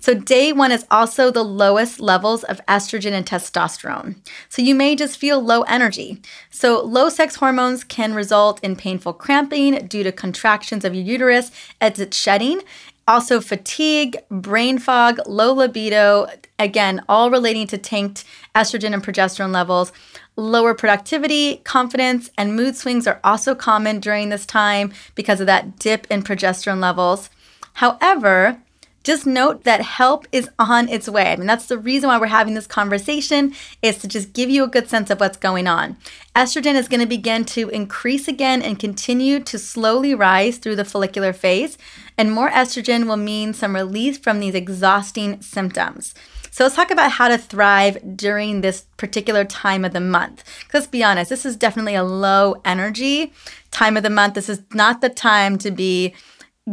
So, 0.00 0.14
day 0.14 0.52
one 0.52 0.73
is 0.73 0.87
also 0.90 1.30
the 1.30 1.42
lowest 1.42 2.00
levels 2.00 2.44
of 2.44 2.64
estrogen 2.66 3.12
and 3.12 3.26
testosterone. 3.26 4.16
So, 4.49 4.62
you 4.62 4.75
may 4.75 4.94
just 4.97 5.18
feel 5.18 5.40
low 5.42 5.62
energy. 5.62 6.21
So, 6.50 6.83
low 6.83 7.09
sex 7.09 7.37
hormones 7.37 7.85
can 7.85 8.14
result 8.14 8.61
in 8.62 8.76
painful 8.76 9.14
cramping 9.14 9.87
due 9.87 10.02
to 10.02 10.12
contractions 10.12 10.85
of 10.85 10.94
your 10.94 11.04
uterus 11.04 11.50
as 11.80 11.99
it's 11.99 12.16
shedding. 12.16 12.61
Also, 13.06 13.40
fatigue, 13.40 14.16
brain 14.30 14.78
fog, 14.78 15.18
low 15.26 15.52
libido, 15.52 16.26
again, 16.58 17.02
all 17.08 17.30
relating 17.30 17.66
to 17.66 17.76
tanked 17.76 18.25
estrogen 18.54 18.94
and 18.94 19.04
progesterone 19.04 19.52
levels. 19.52 19.92
Lower 20.37 20.75
productivity, 20.75 21.58
confidence, 21.58 22.30
and 22.38 22.56
mood 22.56 22.76
swings 22.76 23.06
are 23.06 23.20
also 23.23 23.54
common 23.54 24.00
during 24.00 24.30
this 24.30 24.46
time 24.46 24.92
because 25.14 25.40
of 25.40 25.46
that 25.46 25.78
dip 25.78 26.06
in 26.11 26.23
progesterone 26.23 26.80
levels. 26.80 27.28
However, 27.75 28.62
just 29.04 29.26
note 29.26 29.64
that 29.64 29.82
help 29.82 30.26
is 30.32 30.49
on 30.58 30.88
its 30.88 31.08
way. 31.08 31.30
I 31.30 31.37
mean, 31.37 31.46
that's 31.46 31.66
the 31.66 31.78
reason 31.78 32.08
why 32.08 32.18
we're 32.18 32.26
having 32.26 32.54
this 32.54 32.66
conversation 32.66 33.54
is 33.82 33.99
to 33.99 34.08
just 34.08 34.32
give 34.32 34.50
you 34.50 34.64
a 34.64 34.68
good 34.68 34.88
sense 34.88 35.11
of 35.11 35.20
what's 35.20 35.37
going 35.37 35.66
on. 35.66 35.96
Estrogen 36.34 36.75
is 36.75 36.88
going 36.88 37.00
to 37.00 37.06
begin 37.06 37.44
to 37.44 37.68
increase 37.68 38.26
again 38.26 38.62
and 38.62 38.78
continue 38.78 39.40
to 39.40 39.58
slowly 39.58 40.14
rise 40.14 40.58
through 40.58 40.76
the 40.76 40.84
follicular 40.84 41.32
phase, 41.32 41.78
and 42.18 42.32
more 42.32 42.50
estrogen 42.50 43.06
will 43.06 43.16
mean 43.16 43.52
some 43.52 43.75
relief 43.75 44.23
from 44.23 44.40
these 44.40 44.54
exhausting 44.54 45.40
symptoms. 45.42 46.14
So 46.50 46.62
let's 46.62 46.76
talk 46.76 46.92
about 46.92 47.11
how 47.11 47.26
to 47.26 47.37
thrive 47.37 48.16
during 48.16 48.61
this 48.61 48.82
particular 48.96 49.44
time 49.44 49.84
of 49.84 49.92
the 49.92 50.00
month. 50.00 50.44
Let's 50.73 50.87
be 50.87 51.02
honest, 51.02 51.28
this 51.28 51.44
is 51.44 51.56
definitely 51.56 51.96
a 51.96 52.04
low 52.04 52.62
energy 52.64 53.32
time 53.73 53.96
of 53.96 54.04
the 54.04 54.11
month. 54.11 54.34
This 54.34 54.49
is 54.49 54.62
not 54.73 55.00
the 55.00 55.08
time 55.08 55.58
to 55.58 55.73
be 55.73 56.14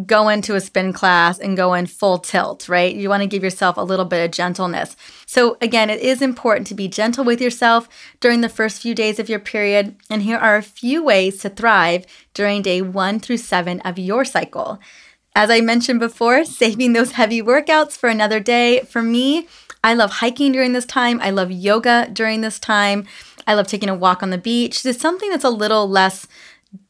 go 0.06 0.30
into 0.30 0.56
a 0.56 0.62
spin 0.62 0.94
class 0.94 1.38
and 1.38 1.58
go 1.58 1.74
in 1.74 1.86
full 1.86 2.18
tilt, 2.18 2.70
right? 2.70 2.96
You 2.96 3.10
want 3.10 3.24
to 3.24 3.28
give 3.28 3.44
yourself 3.44 3.76
a 3.76 3.82
little 3.82 4.06
bit 4.06 4.24
of 4.24 4.32
gentleness. 4.32 4.96
So, 5.26 5.58
again, 5.60 5.90
it 5.90 6.00
is 6.00 6.22
important 6.22 6.68
to 6.68 6.76
be 6.76 6.88
gentle 6.88 7.26
with 7.26 7.42
yourself 7.42 7.90
during 8.22 8.40
the 8.40 8.50
first 8.50 8.82
few 8.82 8.96
days 8.96 9.20
of 9.20 9.28
your 9.28 9.40
period. 9.40 9.98
And 10.10 10.22
here 10.22 10.38
are 10.38 10.56
a 10.56 10.64
few 10.64 11.04
ways 11.04 11.40
to 11.40 11.50
thrive 11.50 12.06
during 12.34 12.62
day 12.62 12.82
one 12.82 13.20
through 13.20 13.38
seven 13.38 13.82
of 13.82 14.00
your 14.00 14.24
cycle. 14.24 14.80
As 15.36 15.50
I 15.50 15.60
mentioned 15.60 16.00
before, 16.00 16.46
saving 16.46 16.94
those 16.94 17.14
heavy 17.14 17.42
workouts 17.42 17.98
for 17.98 18.08
another 18.08 18.40
day. 18.40 18.82
For 18.82 19.02
me, 19.02 19.48
I 19.84 19.94
love 19.94 20.12
hiking 20.12 20.54
during 20.54 20.72
this 20.72 20.86
time. 20.86 21.20
I 21.22 21.32
love 21.32 21.52
yoga 21.52 22.08
during 22.14 22.42
this 22.42 22.60
time. 22.60 23.08
I 23.48 23.56
love 23.56 23.68
taking 23.68 23.90
a 23.90 23.96
walk 23.96 24.22
on 24.24 24.30
the 24.30 24.38
beach. 24.38 24.84
Just 24.84 25.02
something 25.02 25.30
that's 25.30 25.44
a 25.44 25.50
little 25.50 25.90
less 25.90 26.28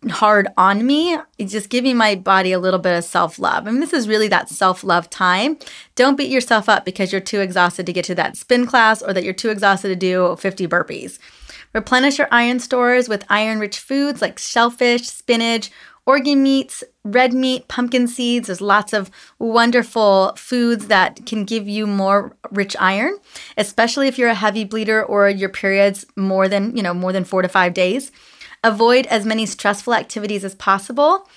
hard 0.09 0.47
on 0.57 0.85
me. 0.85 1.17
It's 1.37 1.51
just 1.51 1.69
giving 1.69 1.97
my 1.97 2.15
body 2.15 2.51
a 2.51 2.59
little 2.59 2.79
bit 2.79 2.97
of 2.97 3.03
self 3.03 3.39
love. 3.39 3.65
Mean, 3.65 3.79
this 3.79 3.93
is 3.93 4.07
really 4.07 4.27
that 4.27 4.49
self 4.49 4.83
love 4.83 5.09
time. 5.09 5.57
Don't 5.95 6.17
beat 6.17 6.29
yourself 6.29 6.69
up 6.69 6.85
because 6.85 7.11
you're 7.11 7.21
too 7.21 7.41
exhausted 7.41 7.85
to 7.85 7.93
get 7.93 8.05
to 8.05 8.15
that 8.15 8.37
spin 8.37 8.65
class 8.65 9.01
or 9.01 9.13
that 9.13 9.23
you're 9.23 9.33
too 9.33 9.49
exhausted 9.49 9.89
to 9.89 9.95
do 9.95 10.35
50 10.37 10.67
burpees. 10.67 11.19
Replenish 11.73 12.17
your 12.17 12.27
iron 12.31 12.59
stores 12.59 13.07
with 13.07 13.25
iron 13.29 13.59
rich 13.59 13.79
foods 13.79 14.21
like 14.21 14.37
shellfish, 14.37 15.07
spinach, 15.07 15.71
organ 16.05 16.43
meats, 16.43 16.83
red 17.03 17.33
meat, 17.33 17.67
pumpkin 17.67 18.07
seeds. 18.07 18.47
There's 18.47 18.61
lots 18.61 18.93
of 18.93 19.09
wonderful 19.39 20.33
foods 20.35 20.87
that 20.87 21.25
can 21.25 21.45
give 21.45 21.67
you 21.67 21.87
more 21.87 22.35
rich 22.51 22.75
iron, 22.79 23.17
especially 23.57 24.07
if 24.07 24.17
you're 24.17 24.29
a 24.29 24.35
heavy 24.35 24.65
bleeder 24.65 25.03
or 25.03 25.29
your 25.29 25.49
periods 25.49 26.05
more 26.15 26.47
than, 26.47 26.75
you 26.75 26.83
know, 26.83 26.93
more 26.93 27.13
than 27.13 27.23
4 27.23 27.43
to 27.43 27.47
5 27.47 27.73
days. 27.73 28.11
Avoid 28.63 29.07
as 29.07 29.25
many 29.25 29.45
stressful 29.45 29.93
activities 29.93 30.43
as 30.43 30.55
possible. 30.55 31.27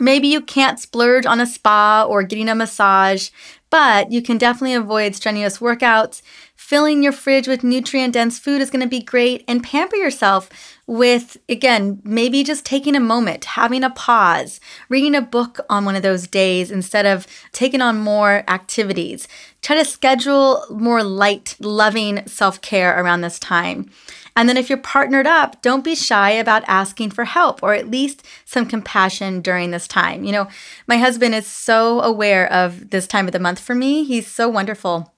Maybe 0.00 0.28
you 0.28 0.40
can't 0.40 0.78
splurge 0.78 1.26
on 1.26 1.40
a 1.40 1.46
spa 1.46 2.04
or 2.08 2.22
getting 2.22 2.48
a 2.48 2.54
massage, 2.54 3.30
but 3.70 4.12
you 4.12 4.22
can 4.22 4.38
definitely 4.38 4.74
avoid 4.74 5.14
strenuous 5.14 5.58
workouts. 5.58 6.22
Filling 6.54 7.02
your 7.02 7.12
fridge 7.12 7.48
with 7.48 7.64
nutrient 7.64 8.14
dense 8.14 8.38
food 8.38 8.60
is 8.60 8.70
going 8.70 8.82
to 8.82 8.88
be 8.88 9.00
great 9.00 9.44
and 9.48 9.62
pamper 9.62 9.96
yourself 9.96 10.48
with, 10.86 11.36
again, 11.48 12.00
maybe 12.04 12.44
just 12.44 12.64
taking 12.64 12.94
a 12.94 13.00
moment, 13.00 13.44
having 13.44 13.82
a 13.82 13.90
pause, 13.90 14.60
reading 14.88 15.14
a 15.14 15.20
book 15.20 15.60
on 15.68 15.84
one 15.84 15.96
of 15.96 16.02
those 16.02 16.26
days 16.26 16.70
instead 16.70 17.06
of 17.06 17.26
taking 17.52 17.80
on 17.80 17.98
more 17.98 18.44
activities. 18.48 19.26
Try 19.62 19.76
to 19.76 19.84
schedule 19.84 20.64
more 20.70 21.02
light, 21.02 21.56
loving 21.58 22.26
self 22.26 22.60
care 22.60 23.02
around 23.02 23.22
this 23.22 23.38
time. 23.38 23.90
And 24.38 24.48
then 24.48 24.56
if 24.56 24.68
you're 24.68 24.78
partnered 24.78 25.26
up, 25.26 25.60
don't 25.62 25.82
be 25.82 25.96
shy 25.96 26.30
about 26.30 26.62
asking 26.68 27.10
for 27.10 27.24
help 27.24 27.60
or 27.60 27.74
at 27.74 27.90
least 27.90 28.24
some 28.44 28.66
compassion 28.66 29.40
during 29.40 29.72
this 29.72 29.88
time. 29.88 30.22
You 30.22 30.30
know, 30.30 30.48
my 30.86 30.96
husband 30.96 31.34
is 31.34 31.44
so 31.44 32.00
aware 32.02 32.50
of 32.52 32.90
this 32.90 33.08
time 33.08 33.26
of 33.26 33.32
the 33.32 33.40
month 33.40 33.58
for 33.58 33.74
me. 33.74 34.04
He's 34.04 34.28
so 34.28 34.48
wonderful. 34.48 35.12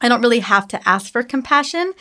I 0.00 0.08
don't 0.08 0.22
really 0.22 0.40
have 0.40 0.66
to 0.68 0.88
ask 0.88 1.12
for 1.12 1.22
compassion, 1.22 1.92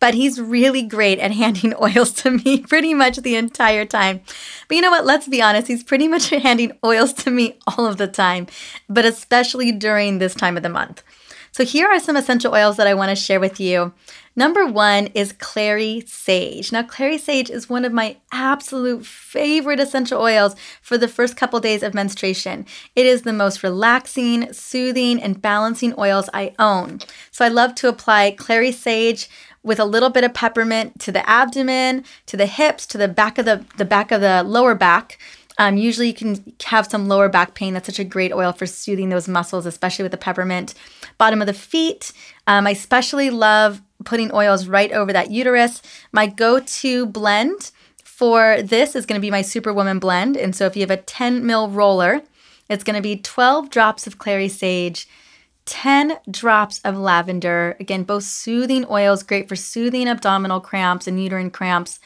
but 0.00 0.14
he's 0.14 0.40
really 0.40 0.80
great 0.80 1.18
at 1.18 1.32
handing 1.42 1.74
oils 1.78 2.12
to 2.22 2.30
me 2.30 2.60
pretty 2.66 2.94
much 2.94 3.18
the 3.18 3.36
entire 3.36 3.84
time. 3.84 4.22
But 4.68 4.76
you 4.76 4.80
know 4.80 4.90
what? 4.90 5.04
Let's 5.04 5.28
be 5.28 5.42
honest, 5.42 5.68
he's 5.68 5.84
pretty 5.84 6.08
much 6.08 6.30
handing 6.30 6.72
oils 6.82 7.12
to 7.12 7.30
me 7.30 7.58
all 7.66 7.84
of 7.84 7.98
the 7.98 8.08
time, 8.08 8.46
but 8.88 9.04
especially 9.04 9.70
during 9.70 10.16
this 10.16 10.34
time 10.34 10.56
of 10.56 10.62
the 10.62 10.70
month. 10.70 11.02
So, 11.54 11.66
here 11.66 11.86
are 11.86 12.00
some 12.00 12.16
essential 12.16 12.54
oils 12.54 12.78
that 12.78 12.86
I 12.86 12.94
want 12.94 13.10
to 13.10 13.14
share 13.14 13.38
with 13.38 13.60
you. 13.60 13.92
Number 14.34 14.66
one 14.66 15.08
is 15.08 15.34
clary 15.34 16.02
sage. 16.06 16.72
Now, 16.72 16.82
clary 16.82 17.18
sage 17.18 17.50
is 17.50 17.68
one 17.68 17.84
of 17.84 17.92
my 17.92 18.16
absolute 18.32 19.04
favorite 19.04 19.78
essential 19.78 20.22
oils 20.22 20.56
for 20.80 20.96
the 20.96 21.08
first 21.08 21.36
couple 21.36 21.60
days 21.60 21.82
of 21.82 21.92
menstruation. 21.92 22.64
It 22.96 23.04
is 23.04 23.20
the 23.20 23.34
most 23.34 23.62
relaxing, 23.62 24.50
soothing, 24.54 25.22
and 25.22 25.42
balancing 25.42 25.92
oils 25.98 26.30
I 26.32 26.54
own. 26.58 27.00
So, 27.30 27.44
I 27.44 27.48
love 27.48 27.74
to 27.76 27.88
apply 27.88 28.30
clary 28.30 28.72
sage 28.72 29.28
with 29.62 29.78
a 29.78 29.84
little 29.84 30.10
bit 30.10 30.24
of 30.24 30.32
peppermint 30.32 31.00
to 31.00 31.12
the 31.12 31.28
abdomen, 31.28 32.04
to 32.26 32.38
the 32.38 32.46
hips, 32.46 32.86
to 32.86 32.98
the 32.98 33.08
back 33.08 33.36
of 33.36 33.44
the, 33.44 33.64
the 33.76 33.84
back 33.84 34.10
of 34.10 34.22
the 34.22 34.42
lower 34.42 34.74
back. 34.74 35.18
Um, 35.62 35.76
usually, 35.76 36.08
you 36.08 36.14
can 36.14 36.56
have 36.64 36.88
some 36.88 37.06
lower 37.06 37.28
back 37.28 37.54
pain. 37.54 37.72
That's 37.72 37.86
such 37.86 38.00
a 38.00 38.04
great 38.04 38.32
oil 38.32 38.50
for 38.50 38.66
soothing 38.66 39.10
those 39.10 39.28
muscles, 39.28 39.64
especially 39.64 40.02
with 40.02 40.10
the 40.10 40.18
peppermint. 40.18 40.74
Bottom 41.18 41.40
of 41.40 41.46
the 41.46 41.54
feet. 41.54 42.12
Um, 42.48 42.66
I 42.66 42.70
especially 42.70 43.30
love 43.30 43.80
putting 44.04 44.34
oils 44.34 44.66
right 44.66 44.90
over 44.90 45.12
that 45.12 45.30
uterus. 45.30 45.80
My 46.10 46.26
go 46.26 46.58
to 46.58 47.06
blend 47.06 47.70
for 48.02 48.60
this 48.60 48.96
is 48.96 49.06
going 49.06 49.20
to 49.20 49.24
be 49.24 49.30
my 49.30 49.42
Superwoman 49.42 50.00
blend. 50.00 50.36
And 50.36 50.56
so, 50.56 50.66
if 50.66 50.74
you 50.74 50.82
have 50.82 50.90
a 50.90 50.96
10 50.96 51.46
mil 51.46 51.70
roller, 51.70 52.22
it's 52.68 52.82
going 52.82 52.96
to 52.96 53.00
be 53.00 53.14
12 53.14 53.70
drops 53.70 54.08
of 54.08 54.18
clary 54.18 54.48
sage. 54.48 55.06
10 55.66 56.18
drops 56.28 56.80
of 56.80 56.98
lavender. 56.98 57.76
Again, 57.78 58.02
both 58.02 58.24
soothing 58.24 58.84
oils, 58.90 59.22
great 59.22 59.48
for 59.48 59.54
soothing 59.54 60.08
abdominal 60.08 60.58
cramps 60.58 61.06
and 61.06 61.22
uterine 61.22 61.52
cramps. 61.52 62.00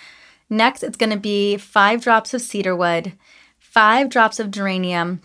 Next, 0.50 0.82
it's 0.82 0.98
going 0.98 1.10
to 1.10 1.16
be 1.16 1.56
five 1.56 2.02
drops 2.02 2.34
of 2.34 2.42
cedarwood, 2.42 3.14
five 3.76 4.08
drops 4.08 4.40
of 4.40 4.50
geranium, 4.50 5.20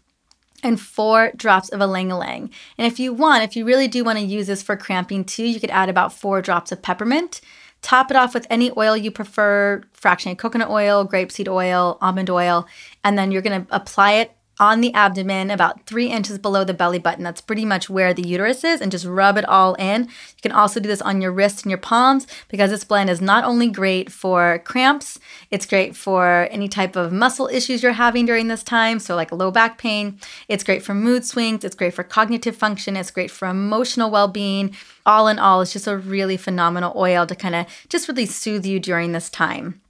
and 0.62 0.77
four 0.77 1.31
drops 1.38 1.70
of 1.70 1.79
ylang 1.79 2.12
ylang. 2.12 2.50
And 2.77 2.86
if 2.86 3.00
you 3.00 3.13
want, 3.13 3.46
if 3.46 3.55
you 3.55 3.63
really 3.63 3.88
do 3.88 4.03
want 4.03 4.20
to 4.20 4.25
use 4.25 4.46
this 4.46 4.62
for 4.62 4.75
cramping 4.75 5.24
too, 5.24 5.46
you 5.46 5.62
could 5.62 5.70
add 5.70 5.88
about 5.88 6.12
four 6.12 6.41
drops 6.41 6.70
of 6.70 6.81
peppermint. 6.81 7.39
Top 7.81 8.12
it 8.12 8.17
off 8.17 8.34
with 8.34 8.46
any 8.50 8.70
oil 8.75 8.98
you 8.98 9.10
prefer 9.10 9.81
fractionated 9.98 10.38
coconut 10.38 10.70
oil, 10.70 11.08
grapeseed 11.08 11.48
oil, 11.48 11.98
almond 12.01 12.29
oil, 12.29 12.67
and 13.05 13.17
then 13.17 13.31
you're 13.31 13.41
going 13.41 13.65
to 13.65 13.74
apply 13.74 14.15
it 14.15 14.36
on 14.62 14.80
the 14.80 14.94
abdomen, 14.94 15.50
about 15.50 15.88
three 15.88 16.08
inches 16.08 16.38
below 16.38 16.63
the 16.63 16.74
belly 16.74 17.00
button. 17.00 17.24
That's 17.24 17.41
pretty 17.41 17.65
much 17.65 17.89
where 17.89 18.13
the 18.13 18.25
uterus 18.25 18.63
is, 18.63 18.80
and 18.80 18.91
just 18.91 19.06
rub 19.06 19.36
it 19.36 19.46
all 19.46 19.74
in. 19.74 20.03
You 20.03 20.41
can 20.44 20.51
also 20.51 20.80
do 20.80 20.88
this 20.88 21.01
on 21.01 21.20
your 21.20 21.32
wrists 21.32 21.63
and 21.63 21.72
your 21.72 21.80
palms 21.80 22.27
because 22.48 22.70
this 22.70 22.84
blend 22.84 23.10
is 23.10 23.20
not 23.20 23.44
only 23.44 23.70
great 23.70 24.12
for 24.12 24.60
cramps, 24.60 25.20
it's 25.50 25.65
great 25.65 25.96
for 25.96 26.48
any 26.51 26.68
type 26.68 26.96
of 26.96 27.12
muscle 27.12 27.48
issues 27.48 27.82
you're 27.82 27.94
having 27.94 28.27
during 28.27 28.50
this 28.50 28.62
time, 28.62 29.00
so 29.00 29.15
like 29.15 29.32
low 29.32 29.50
back 29.50 29.80
pain. 29.80 30.20
It's 30.48 30.63
great 30.63 30.84
for 30.84 30.94
mood 30.94 31.25
swings, 31.25 31.65
it's 31.65 31.75
great 31.75 31.96
for 31.96 32.03
cognitive 32.03 32.56
function, 32.56 32.96
it's 32.96 33.10
great 33.10 33.32
for 33.32 33.48
emotional 33.48 34.12
well 34.12 34.27
being. 34.27 34.75
All 35.08 35.27
in 35.27 35.39
all, 35.39 35.62
it's 35.62 35.74
just 35.74 35.88
a 35.88 35.98
really 35.98 36.38
phenomenal 36.38 36.94
oil 36.96 37.25
to 37.25 37.36
kind 37.36 37.56
of 37.56 37.65
just 37.89 38.08
really 38.08 38.27
soothe 38.27 38.68
you 38.68 38.80
during 38.80 39.12
this 39.12 39.32
time. 39.32 39.82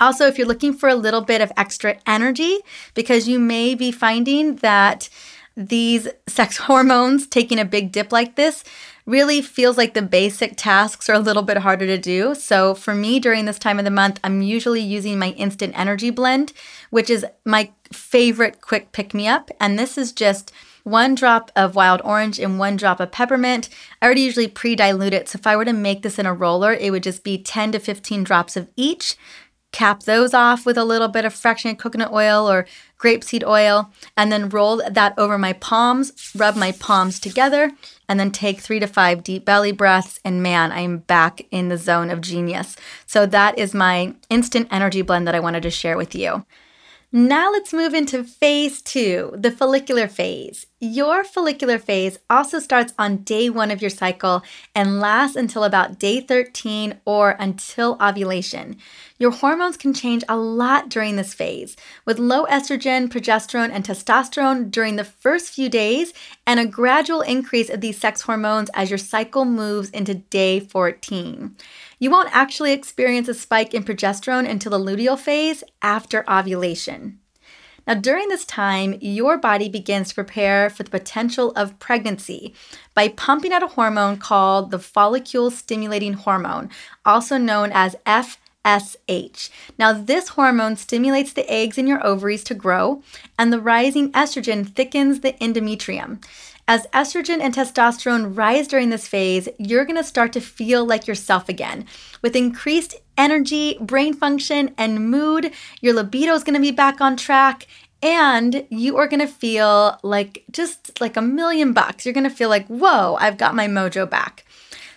Also, 0.00 0.26
if 0.26 0.38
you're 0.38 0.46
looking 0.46 0.72
for 0.72 0.88
a 0.88 0.94
little 0.94 1.20
bit 1.20 1.40
of 1.40 1.52
extra 1.56 1.98
energy, 2.06 2.58
because 2.94 3.28
you 3.28 3.38
may 3.38 3.74
be 3.74 3.92
finding 3.92 4.56
that 4.56 5.08
these 5.56 6.08
sex 6.26 6.56
hormones 6.68 7.26
taking 7.26 7.58
a 7.58 7.64
big 7.64 7.92
dip 7.92 8.12
like 8.12 8.36
this 8.36 8.64
really 9.04 9.42
feels 9.42 9.76
like 9.76 9.94
the 9.94 10.02
basic 10.02 10.54
tasks 10.56 11.08
are 11.08 11.14
a 11.14 11.18
little 11.18 11.42
bit 11.42 11.58
harder 11.58 11.86
to 11.86 11.98
do. 11.98 12.34
So, 12.34 12.74
for 12.74 12.94
me, 12.94 13.18
during 13.18 13.44
this 13.44 13.58
time 13.58 13.78
of 13.78 13.84
the 13.84 13.90
month, 13.90 14.20
I'm 14.22 14.42
usually 14.42 14.80
using 14.80 15.18
my 15.18 15.30
instant 15.30 15.76
energy 15.76 16.10
blend, 16.10 16.52
which 16.90 17.10
is 17.10 17.26
my 17.44 17.70
favorite 17.92 18.60
quick 18.60 18.92
pick 18.92 19.12
me 19.12 19.26
up. 19.26 19.50
And 19.60 19.78
this 19.78 19.98
is 19.98 20.12
just 20.12 20.52
one 20.84 21.14
drop 21.14 21.50
of 21.54 21.74
wild 21.74 22.00
orange 22.04 22.38
and 22.38 22.58
one 22.58 22.76
drop 22.76 23.00
of 23.00 23.12
peppermint. 23.12 23.68
I 24.00 24.06
already 24.06 24.22
usually 24.22 24.48
pre 24.48 24.76
dilute 24.76 25.14
it. 25.14 25.28
So, 25.28 25.38
if 25.38 25.46
I 25.46 25.56
were 25.56 25.64
to 25.64 25.72
make 25.72 26.02
this 26.02 26.18
in 26.18 26.26
a 26.26 26.34
roller, 26.34 26.72
it 26.72 26.92
would 26.92 27.02
just 27.02 27.24
be 27.24 27.38
10 27.38 27.72
to 27.72 27.80
15 27.80 28.22
drops 28.22 28.56
of 28.56 28.68
each 28.76 29.16
cap 29.72 30.04
those 30.04 30.34
off 30.34 30.64
with 30.64 30.78
a 30.78 30.84
little 30.84 31.08
bit 31.08 31.24
of 31.24 31.34
fractionated 31.34 31.78
coconut 31.78 32.12
oil 32.12 32.48
or 32.48 32.66
grapeseed 32.98 33.44
oil, 33.44 33.90
and 34.16 34.30
then 34.30 34.48
roll 34.48 34.82
that 34.88 35.14
over 35.18 35.36
my 35.36 35.52
palms, 35.54 36.32
rub 36.36 36.54
my 36.54 36.72
palms 36.72 37.18
together, 37.18 37.72
and 38.08 38.20
then 38.20 38.30
take 38.30 38.60
three 38.60 38.78
to 38.78 38.86
five 38.86 39.24
deep 39.24 39.44
belly 39.44 39.72
breaths. 39.72 40.20
And 40.24 40.42
man, 40.42 40.70
I 40.70 40.80
am 40.80 40.98
back 40.98 41.46
in 41.50 41.68
the 41.68 41.78
zone 41.78 42.10
of 42.10 42.20
genius. 42.20 42.76
So, 43.06 43.26
that 43.26 43.58
is 43.58 43.74
my 43.74 44.14
instant 44.30 44.68
energy 44.70 45.02
blend 45.02 45.26
that 45.26 45.34
I 45.34 45.40
wanted 45.40 45.62
to 45.64 45.70
share 45.70 45.96
with 45.96 46.14
you. 46.14 46.44
Now 47.14 47.52
let's 47.52 47.74
move 47.74 47.92
into 47.92 48.24
phase 48.24 48.80
two, 48.80 49.34
the 49.36 49.50
follicular 49.50 50.08
phase. 50.08 50.64
Your 50.80 51.24
follicular 51.24 51.78
phase 51.78 52.18
also 52.30 52.58
starts 52.58 52.94
on 52.98 53.18
day 53.18 53.50
one 53.50 53.70
of 53.70 53.82
your 53.82 53.90
cycle 53.90 54.42
and 54.74 54.98
lasts 54.98 55.36
until 55.36 55.62
about 55.62 55.98
day 55.98 56.22
13 56.22 57.00
or 57.04 57.36
until 57.38 57.98
ovulation. 58.00 58.78
Your 59.18 59.30
hormones 59.30 59.76
can 59.76 59.92
change 59.92 60.24
a 60.26 60.38
lot 60.38 60.88
during 60.88 61.16
this 61.16 61.34
phase, 61.34 61.76
with 62.06 62.18
low 62.18 62.46
estrogen, 62.46 63.08
progesterone, 63.08 63.70
and 63.70 63.84
testosterone 63.84 64.70
during 64.70 64.96
the 64.96 65.04
first 65.04 65.52
few 65.52 65.68
days, 65.68 66.14
and 66.46 66.58
a 66.58 66.66
gradual 66.66 67.20
increase 67.20 67.68
of 67.68 67.82
these 67.82 67.98
sex 67.98 68.22
hormones 68.22 68.70
as 68.74 68.90
your 68.90 68.98
cycle 68.98 69.44
moves 69.44 69.90
into 69.90 70.14
day 70.14 70.60
14. 70.60 71.54
You 72.02 72.10
won't 72.10 72.34
actually 72.34 72.72
experience 72.72 73.28
a 73.28 73.34
spike 73.34 73.74
in 73.74 73.84
progesterone 73.84 74.50
until 74.50 74.72
the 74.72 74.84
luteal 74.84 75.16
phase 75.16 75.62
after 75.82 76.28
ovulation. 76.28 77.20
Now, 77.86 77.94
during 77.94 78.28
this 78.28 78.44
time, 78.44 78.98
your 79.00 79.38
body 79.38 79.68
begins 79.68 80.08
to 80.08 80.16
prepare 80.16 80.68
for 80.68 80.82
the 80.82 80.90
potential 80.90 81.52
of 81.52 81.78
pregnancy 81.78 82.54
by 82.92 83.06
pumping 83.06 83.52
out 83.52 83.62
a 83.62 83.68
hormone 83.68 84.16
called 84.16 84.72
the 84.72 84.80
follicle 84.80 85.52
stimulating 85.52 86.14
hormone, 86.14 86.70
also 87.06 87.38
known 87.38 87.70
as 87.72 87.94
FSH. 88.04 89.50
Now, 89.78 89.92
this 89.92 90.30
hormone 90.30 90.74
stimulates 90.74 91.32
the 91.32 91.48
eggs 91.48 91.78
in 91.78 91.86
your 91.86 92.04
ovaries 92.04 92.42
to 92.44 92.54
grow, 92.54 93.04
and 93.38 93.52
the 93.52 93.60
rising 93.60 94.10
estrogen 94.10 94.68
thickens 94.68 95.20
the 95.20 95.34
endometrium. 95.34 96.20
As 96.68 96.86
estrogen 96.88 97.40
and 97.40 97.52
testosterone 97.52 98.36
rise 98.36 98.68
during 98.68 98.90
this 98.90 99.08
phase, 99.08 99.48
you're 99.58 99.84
gonna 99.84 100.04
start 100.04 100.32
to 100.34 100.40
feel 100.40 100.84
like 100.84 101.06
yourself 101.06 101.48
again. 101.48 101.86
With 102.22 102.36
increased 102.36 102.94
energy, 103.18 103.76
brain 103.80 104.14
function, 104.14 104.72
and 104.78 105.10
mood, 105.10 105.52
your 105.80 105.92
libido 105.94 106.32
is 106.34 106.44
gonna 106.44 106.60
be 106.60 106.70
back 106.70 107.00
on 107.00 107.16
track. 107.16 107.66
And 108.00 108.66
you 108.70 108.96
are 108.96 109.06
gonna 109.06 109.28
feel 109.28 109.98
like 110.02 110.44
just 110.50 111.00
like 111.00 111.16
a 111.16 111.22
million 111.22 111.72
bucks. 111.72 112.04
You're 112.04 112.14
gonna 112.14 112.30
feel 112.30 112.48
like, 112.48 112.66
whoa, 112.68 113.16
I've 113.20 113.38
got 113.38 113.54
my 113.54 113.66
mojo 113.66 114.08
back. 114.08 114.44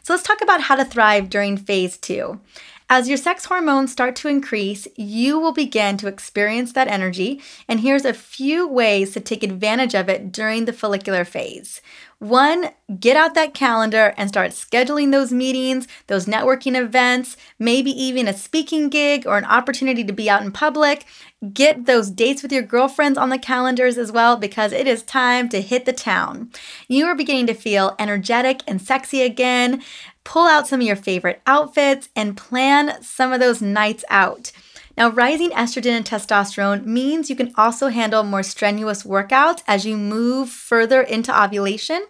So 0.04 0.14
let's 0.14 0.24
talk 0.24 0.42
about 0.42 0.62
how 0.62 0.76
to 0.76 0.86
thrive 0.86 1.30
during 1.30 1.58
phase 1.58 1.98
two. 1.98 2.40
As 2.88 3.08
your 3.08 3.18
sex 3.18 3.46
hormones 3.46 3.92
start 3.92 4.16
to 4.18 4.28
increase, 4.28 4.88
you 4.96 5.40
will 5.40 5.54
begin 5.54 5.98
to 5.98 6.08
experience 6.08 6.72
that 6.74 6.88
energy. 6.88 7.42
And 7.68 7.80
here's 7.80 8.06
a 8.06 8.14
few 8.14 8.68
ways 8.68 9.12
to 9.14 9.20
take 9.20 9.42
advantage 9.42 9.96
of 9.96 10.08
it 10.08 10.32
during 10.32 10.66
the 10.66 10.74
follicular 10.74 11.26
phase. 11.26 11.82
One, 12.20 12.70
get 13.00 13.18
out 13.18 13.34
that 13.34 13.56
calendar 13.56 14.14
and 14.18 14.30
start 14.30 14.52
scheduling 14.52 15.12
those 15.12 15.34
meetings, 15.34 15.88
those 16.08 16.28
networking 16.28 16.80
events, 16.80 17.36
maybe 17.60 17.90
even 17.92 18.28
a 18.28 18.34
speaking 18.34 18.90
gig 18.90 19.26
or 19.26 19.38
an 19.38 19.46
opportunity 19.46 20.04
to 20.04 20.14
be 20.14 20.30
out 20.30 20.44
in 20.44 20.52
public. 20.52 21.06
Get 21.54 21.86
those 21.86 22.10
dates 22.10 22.42
with 22.42 22.52
your 22.52 22.62
girlfriends 22.62 23.18
on 23.18 23.30
the 23.30 23.38
calendars 23.38 23.98
as 23.98 24.12
well 24.12 24.38
because 24.38 24.72
it 24.72 24.88
is 24.88 25.04
time 25.04 25.50
to 25.50 25.62
hit 25.62 25.86
the 25.86 25.94
town. 25.94 26.52
You 26.88 27.06
are 27.08 27.16
beginning 27.16 27.48
to 27.48 27.54
feel 27.54 27.96
energetic 28.00 28.62
and 28.68 28.82
sexy 28.82 29.22
again 29.22 29.84
pull 30.26 30.46
out 30.46 30.68
some 30.68 30.82
of 30.82 30.88
your 30.88 30.98
favorite 30.98 31.42
outfits, 31.48 32.10
and 32.16 32.36
plan 32.36 33.02
some 33.02 33.32
of 33.32 33.40
those 33.40 33.62
nights 33.62 34.04
out. 34.10 34.52
Now, 34.98 35.10
rising 35.10 35.50
estrogen 35.52 35.92
and 35.92 36.06
testosterone 36.06 36.86
means 36.86 37.30
you 37.30 37.36
can 37.36 37.54
also 37.58 37.88
handle 37.88 38.24
more 38.24 38.44
strenuous 38.44 39.04
workouts 39.04 39.62
as 39.68 39.86
you 39.86 39.98
move 39.98 40.50
further 40.50 41.02
into 41.02 41.38
ovulation. 41.38 42.06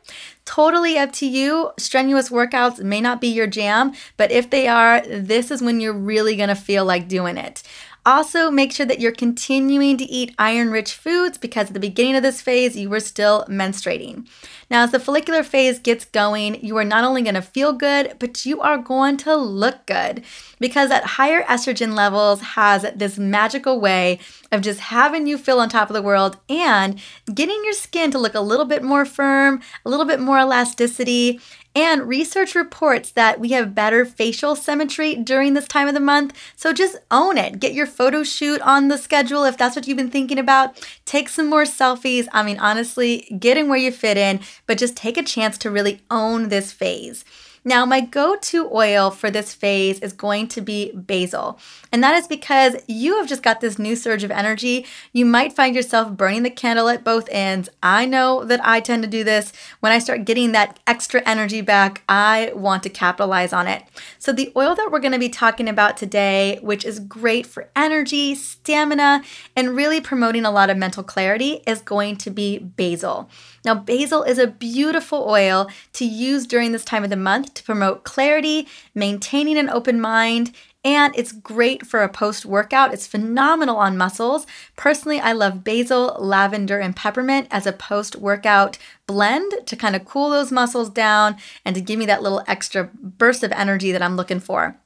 Totally 0.45 0.95
up 0.97 1.11
to 1.13 1.25
you. 1.25 1.71
Strenuous 1.79 2.29
workouts 2.29 2.79
may 2.79 3.01
not 3.01 3.19
be 3.19 3.27
your 3.27 3.47
jam, 3.47 3.93
but 4.17 4.31
if 4.31 4.51
they 4.51 4.67
are, 4.67 5.01
this 5.01 5.49
is 5.49 5.63
when 5.63 5.79
you're 5.79 5.93
really 5.93 6.35
gonna 6.35 6.55
feel 6.55 6.85
like 6.85 7.07
doing 7.07 7.37
it. 7.37 7.63
Also, 8.05 8.51
make 8.51 8.71
sure 8.71 8.85
that 8.85 8.99
you're 8.99 9.11
continuing 9.11 9.97
to 9.97 10.03
eat 10.05 10.35
iron 10.37 10.69
rich 10.69 10.93
foods 10.93 11.39
because 11.39 11.67
at 11.67 11.73
the 11.73 11.79
beginning 11.79 12.15
of 12.15 12.21
this 12.21 12.39
phase, 12.39 12.75
you 12.75 12.87
were 12.87 12.99
still 12.99 13.43
menstruating. 13.49 14.27
Now, 14.69 14.83
as 14.83 14.91
the 14.91 14.99
follicular 14.99 15.41
phase 15.41 15.79
gets 15.79 16.05
going, 16.05 16.63
you 16.63 16.77
are 16.77 16.83
not 16.83 17.03
only 17.03 17.23
going 17.23 17.35
to 17.35 17.41
feel 17.41 17.73
good, 17.73 18.15
but 18.19 18.45
you 18.45 18.61
are 18.61 18.77
going 18.77 19.17
to 19.17 19.35
look 19.35 19.87
good 19.87 20.23
because 20.59 20.91
at 20.91 21.03
higher 21.03 21.41
estrogen 21.43 21.95
levels 21.95 22.41
has 22.41 22.85
this 22.95 23.17
magical 23.17 23.79
way 23.79 24.19
of 24.51 24.61
just 24.61 24.79
having 24.81 25.25
you 25.25 25.37
feel 25.37 25.59
on 25.59 25.69
top 25.69 25.89
of 25.89 25.95
the 25.95 26.01
world 26.01 26.37
and 26.47 26.99
getting 27.33 27.63
your 27.63 27.73
skin 27.73 28.11
to 28.11 28.19
look 28.19 28.35
a 28.35 28.39
little 28.39 28.65
bit 28.65 28.83
more 28.83 29.05
firm, 29.05 29.61
a 29.83 29.89
little 29.89 30.05
bit 30.05 30.19
more 30.19 30.37
elasticity, 30.37 31.39
and 31.75 32.07
research 32.07 32.55
reports 32.55 33.11
that 33.11 33.39
we 33.39 33.49
have 33.49 33.75
better 33.75 34.05
facial 34.05 34.55
symmetry 34.55 35.15
during 35.15 35.53
this 35.53 35.67
time 35.67 35.89
of 35.89 35.93
the 35.93 35.99
month. 35.99 36.33
So 36.55 36.71
just 36.71 36.97
own 37.11 37.37
it. 37.37 37.59
Get 37.59 37.73
your 37.73 37.85
photo 37.85 38.23
shoot 38.23 38.61
on 38.61 38.87
the 38.87 38.97
schedule 38.97 39.43
if 39.43 39.57
that's 39.57 39.75
what 39.75 39.85
you've 39.85 39.97
been 39.97 40.09
thinking 40.09 40.39
about. 40.39 40.81
Take 41.03 41.27
some 41.27 41.49
more 41.49 41.63
selfies. 41.63 42.27
I 42.31 42.43
mean, 42.43 42.59
honestly, 42.59 43.37
get 43.37 43.57
in 43.57 43.67
where 43.67 43.77
you 43.77 43.91
fit 43.91 44.17
in, 44.17 44.39
but 44.65 44.77
just 44.77 44.95
take 44.95 45.17
a 45.17 45.23
chance 45.23 45.57
to 45.59 45.69
really 45.69 46.01
own 46.09 46.47
this 46.47 46.71
phase. 46.71 47.25
Now, 47.67 47.83
my 47.83 47.99
go 47.99 48.35
to 48.35 48.69
oil 48.71 49.09
for 49.09 49.31
this 49.31 49.51
phase 49.51 49.99
is 49.99 50.13
going 50.13 50.49
to 50.49 50.61
be 50.61 50.91
basil. 50.91 51.59
And 51.91 52.03
that 52.03 52.15
is 52.15 52.27
because 52.27 52.75
you 52.87 53.17
have 53.17 53.27
just 53.27 53.41
got 53.41 53.59
this 53.59 53.79
new 53.79 53.95
surge 53.95 54.23
of 54.23 54.29
energy. 54.29 54.85
You 55.13 55.25
might 55.25 55.51
find 55.51 55.75
yourself 55.75 56.15
burning 56.15 56.43
the 56.43 56.51
candle 56.51 56.89
at 56.89 57.03
both 57.03 57.27
ends. 57.31 57.67
I 57.81 58.05
know 58.05 58.45
that 58.45 58.63
I 58.63 58.81
tend 58.81 59.01
to 59.01 59.09
do 59.09 59.23
this. 59.23 59.51
When 59.79 59.91
I 59.91 59.97
start 59.97 60.25
getting 60.25 60.51
that 60.51 60.79
extra 60.85 61.23
energy 61.25 61.61
back, 61.61 62.03
I 62.07 62.51
want 62.53 62.83
to 62.83 62.89
capitalize 62.89 63.51
on 63.51 63.67
it. 63.67 63.81
So, 64.19 64.31
the 64.31 64.51
oil 64.55 64.75
that 64.75 64.91
we're 64.91 64.99
going 64.99 65.13
to 65.13 65.19
be 65.19 65.29
talking 65.29 65.67
about 65.67 65.97
today, 65.97 66.59
which 66.61 66.85
is 66.85 66.99
great 66.99 67.47
for 67.47 67.69
energy, 67.75 68.35
stamina, 68.35 69.23
and 69.55 69.75
really 69.75 69.99
promoting 69.99 70.45
a 70.45 70.51
lot 70.51 70.69
of 70.69 70.77
mental 70.77 71.01
clarity, 71.01 71.63
is 71.65 71.81
going 71.81 72.17
to 72.17 72.29
be 72.29 72.59
basil. 72.59 73.27
Now, 73.65 73.73
basil 73.73 74.21
is 74.21 74.37
a 74.37 74.45
beautiful 74.47 75.25
oil 75.27 75.67
to 75.93 76.05
use 76.05 76.45
during 76.45 76.71
this 76.71 76.85
time 76.85 77.03
of 77.03 77.09
the 77.09 77.15
month 77.15 77.55
to 77.55 77.63
promote 77.63 78.03
clarity, 78.03 78.67
maintaining 78.93 79.57
an 79.57 79.69
open 79.69 79.99
mind, 79.99 80.51
and 80.85 81.17
it's 81.17 81.31
great 81.31 81.83
for 81.83 82.03
a 82.03 82.09
post 82.09 82.45
workout. 82.45 82.93
It's 82.93 83.07
phenomenal 83.07 83.77
on 83.77 83.97
muscles. 83.97 84.45
Personally, 84.75 85.19
I 85.19 85.31
love 85.31 85.63
basil, 85.63 86.15
lavender, 86.19 86.79
and 86.79 86.95
peppermint 86.95 87.47
as 87.49 87.65
a 87.65 87.73
post 87.73 88.15
workout 88.15 88.77
blend 89.07 89.51
to 89.65 89.75
kind 89.75 89.95
of 89.95 90.05
cool 90.05 90.29
those 90.29 90.51
muscles 90.51 90.91
down 90.91 91.37
and 91.65 91.75
to 91.75 91.81
give 91.81 91.97
me 91.97 92.05
that 92.05 92.21
little 92.21 92.43
extra 92.47 92.91
burst 93.01 93.43
of 93.43 93.51
energy 93.53 93.91
that 93.91 94.03
I'm 94.03 94.15
looking 94.15 94.39
for. 94.39 94.77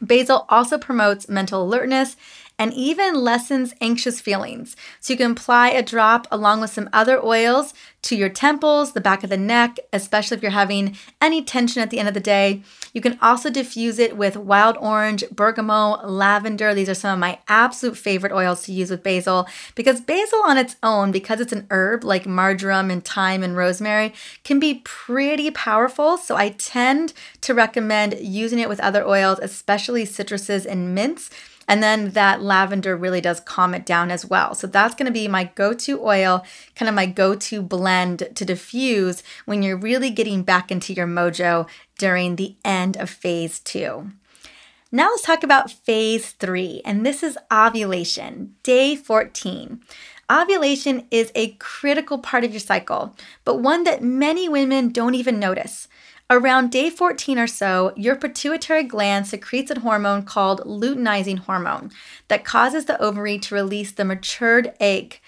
Basil 0.00 0.46
also 0.48 0.78
promotes 0.78 1.28
mental 1.28 1.62
alertness 1.62 2.16
and 2.58 2.72
even 2.72 3.14
lessens 3.14 3.74
anxious 3.80 4.20
feelings. 4.20 4.76
So 5.00 5.12
you 5.12 5.16
can 5.16 5.32
apply 5.32 5.70
a 5.70 5.82
drop 5.82 6.26
along 6.30 6.60
with 6.60 6.70
some 6.70 6.88
other 6.92 7.22
oils 7.24 7.74
to 8.02 8.16
your 8.16 8.28
temples, 8.28 8.92
the 8.92 9.00
back 9.00 9.24
of 9.24 9.30
the 9.30 9.36
neck, 9.36 9.78
especially 9.92 10.36
if 10.36 10.42
you're 10.42 10.52
having 10.52 10.96
any 11.20 11.42
tension 11.42 11.82
at 11.82 11.90
the 11.90 11.98
end 11.98 12.06
of 12.06 12.14
the 12.14 12.20
day. 12.20 12.62
You 12.92 13.00
can 13.00 13.18
also 13.20 13.50
diffuse 13.50 13.98
it 13.98 14.16
with 14.16 14.36
wild 14.36 14.76
orange, 14.78 15.24
bergamot, 15.30 16.08
lavender. 16.08 16.74
These 16.74 16.90
are 16.90 16.94
some 16.94 17.14
of 17.14 17.18
my 17.18 17.38
absolute 17.48 17.96
favorite 17.96 18.32
oils 18.32 18.62
to 18.64 18.72
use 18.72 18.90
with 18.90 19.02
basil 19.02 19.48
because 19.74 20.00
basil 20.00 20.42
on 20.44 20.58
its 20.58 20.76
own, 20.82 21.12
because 21.12 21.40
it's 21.40 21.52
an 21.52 21.66
herb 21.70 22.04
like 22.04 22.26
marjoram 22.26 22.90
and 22.90 23.04
thyme 23.04 23.42
and 23.42 23.56
rosemary, 23.56 24.12
can 24.44 24.60
be 24.60 24.82
pretty 24.84 25.50
powerful. 25.50 26.18
So 26.18 26.36
I 26.36 26.50
tend 26.50 27.14
to 27.40 27.54
recommend 27.54 28.18
using 28.20 28.58
it 28.58 28.68
with 28.68 28.80
other 28.80 29.04
oils, 29.04 29.38
especially 29.40 30.04
citruses 30.04 30.66
and 30.66 30.94
mints 30.94 31.30
and 31.66 31.82
then 31.82 32.10
that 32.10 32.42
lavender 32.42 32.96
really 32.96 33.20
does 33.20 33.40
calm 33.40 33.74
it 33.74 33.86
down 33.86 34.10
as 34.10 34.24
well. 34.26 34.54
So 34.54 34.66
that's 34.66 34.94
going 34.94 35.06
to 35.06 35.12
be 35.12 35.28
my 35.28 35.44
go 35.54 35.72
to 35.72 36.02
oil, 36.04 36.44
kind 36.74 36.88
of 36.88 36.94
my 36.94 37.06
go 37.06 37.34
to 37.34 37.62
blend 37.62 38.28
to 38.34 38.44
diffuse 38.44 39.22
when 39.44 39.62
you're 39.62 39.76
really 39.76 40.10
getting 40.10 40.42
back 40.42 40.70
into 40.70 40.92
your 40.92 41.06
mojo 41.06 41.68
during 41.98 42.36
the 42.36 42.56
end 42.64 42.96
of 42.96 43.10
phase 43.10 43.58
two. 43.60 44.10
Now 44.92 45.08
let's 45.08 45.22
talk 45.22 45.42
about 45.42 45.72
phase 45.72 46.30
three, 46.30 46.80
and 46.84 47.04
this 47.04 47.24
is 47.24 47.36
ovulation, 47.52 48.54
day 48.62 48.94
14. 48.94 49.80
Ovulation 50.30 51.06
is 51.10 51.32
a 51.34 51.52
critical 51.54 52.18
part 52.18 52.44
of 52.44 52.52
your 52.52 52.60
cycle, 52.60 53.14
but 53.44 53.60
one 53.60 53.84
that 53.84 54.02
many 54.02 54.48
women 54.48 54.90
don't 54.90 55.14
even 55.14 55.40
notice. 55.40 55.88
Around 56.30 56.70
day 56.70 56.88
14 56.88 57.38
or 57.38 57.46
so, 57.46 57.92
your 57.96 58.16
pituitary 58.16 58.82
gland 58.82 59.26
secretes 59.26 59.70
a 59.70 59.80
hormone 59.80 60.22
called 60.22 60.62
luteinizing 60.62 61.40
hormone 61.40 61.90
that 62.28 62.46
causes 62.46 62.86
the 62.86 63.00
ovary 63.00 63.38
to 63.40 63.54
release 63.54 63.92
the 63.92 64.06
matured 64.06 64.72
egg. 64.80 65.20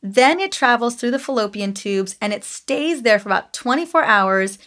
Then 0.00 0.38
it 0.38 0.52
travels 0.52 0.94
through 0.94 1.10
the 1.10 1.18
fallopian 1.18 1.74
tubes 1.74 2.16
and 2.20 2.32
it 2.32 2.44
stays 2.44 3.02
there 3.02 3.18
for 3.18 3.30
about 3.30 3.52
24 3.52 4.04
hours 4.04 4.58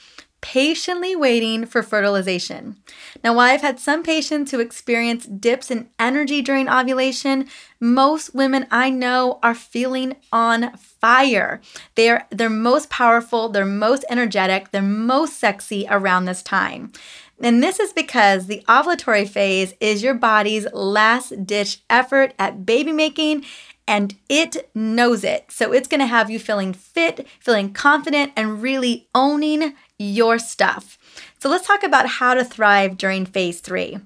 patiently 0.41 1.15
waiting 1.15 1.65
for 1.65 1.82
fertilization. 1.82 2.78
Now, 3.23 3.34
while 3.34 3.52
I've 3.52 3.62
had 3.62 3.80
some 3.80 4.04
patients 4.04 4.52
who 4.52 4.60
experience 4.60 5.26
dips 5.26 5.71
in 5.71 5.89
energy 6.00 6.41
during 6.41 6.69
ovulation, 6.69 7.47
most 7.80 8.36
women 8.36 8.67
I 8.69 8.89
know 8.89 9.39
are 9.41 9.56
feeling 9.56 10.15
on 10.32 10.76
fire. 10.78 11.62
They're 11.95 12.28
they're 12.30 12.50
most 12.50 12.89
powerful, 12.89 13.50
they're 13.50 13.65
most 13.65 14.06
energetic, 14.10 14.71
they're 14.71 14.82
most 14.82 15.39
sexy 15.39 15.86
around 15.89 16.26
this 16.26 16.43
time. 16.43 16.91
And 17.39 17.62
this 17.62 17.80
is 17.80 17.93
because 17.93 18.47
the 18.47 18.63
ovulatory 18.67 19.28
phase 19.28 19.73
is 19.80 20.02
your 20.02 20.15
body's 20.15 20.71
last 20.73 21.45
ditch 21.45 21.82
effort 21.89 22.34
at 22.39 22.65
baby 22.65 22.91
making 22.91 23.45
and 23.88 24.15
it 24.28 24.69
knows 24.76 25.23
it. 25.23 25.45
So 25.50 25.71
it's 25.71 25.88
going 25.88 26.02
to 26.02 26.08
have 26.08 26.30
you 26.30 26.39
feeling 26.39 26.73
fit, 26.73 27.26
feeling 27.39 27.71
confident, 27.71 28.34
and 28.36 28.62
really 28.62 29.08
owning 29.15 29.73
your 30.00 30.40
stuff. 30.40 30.98
So 31.40 31.50
let's 31.50 31.68
talk 31.68 31.84
about 31.84 32.08
how 32.08 32.34
to 32.34 32.44
thrive 32.44 32.98
during 32.98 33.26
phase 33.26 33.60
three. 33.60 34.00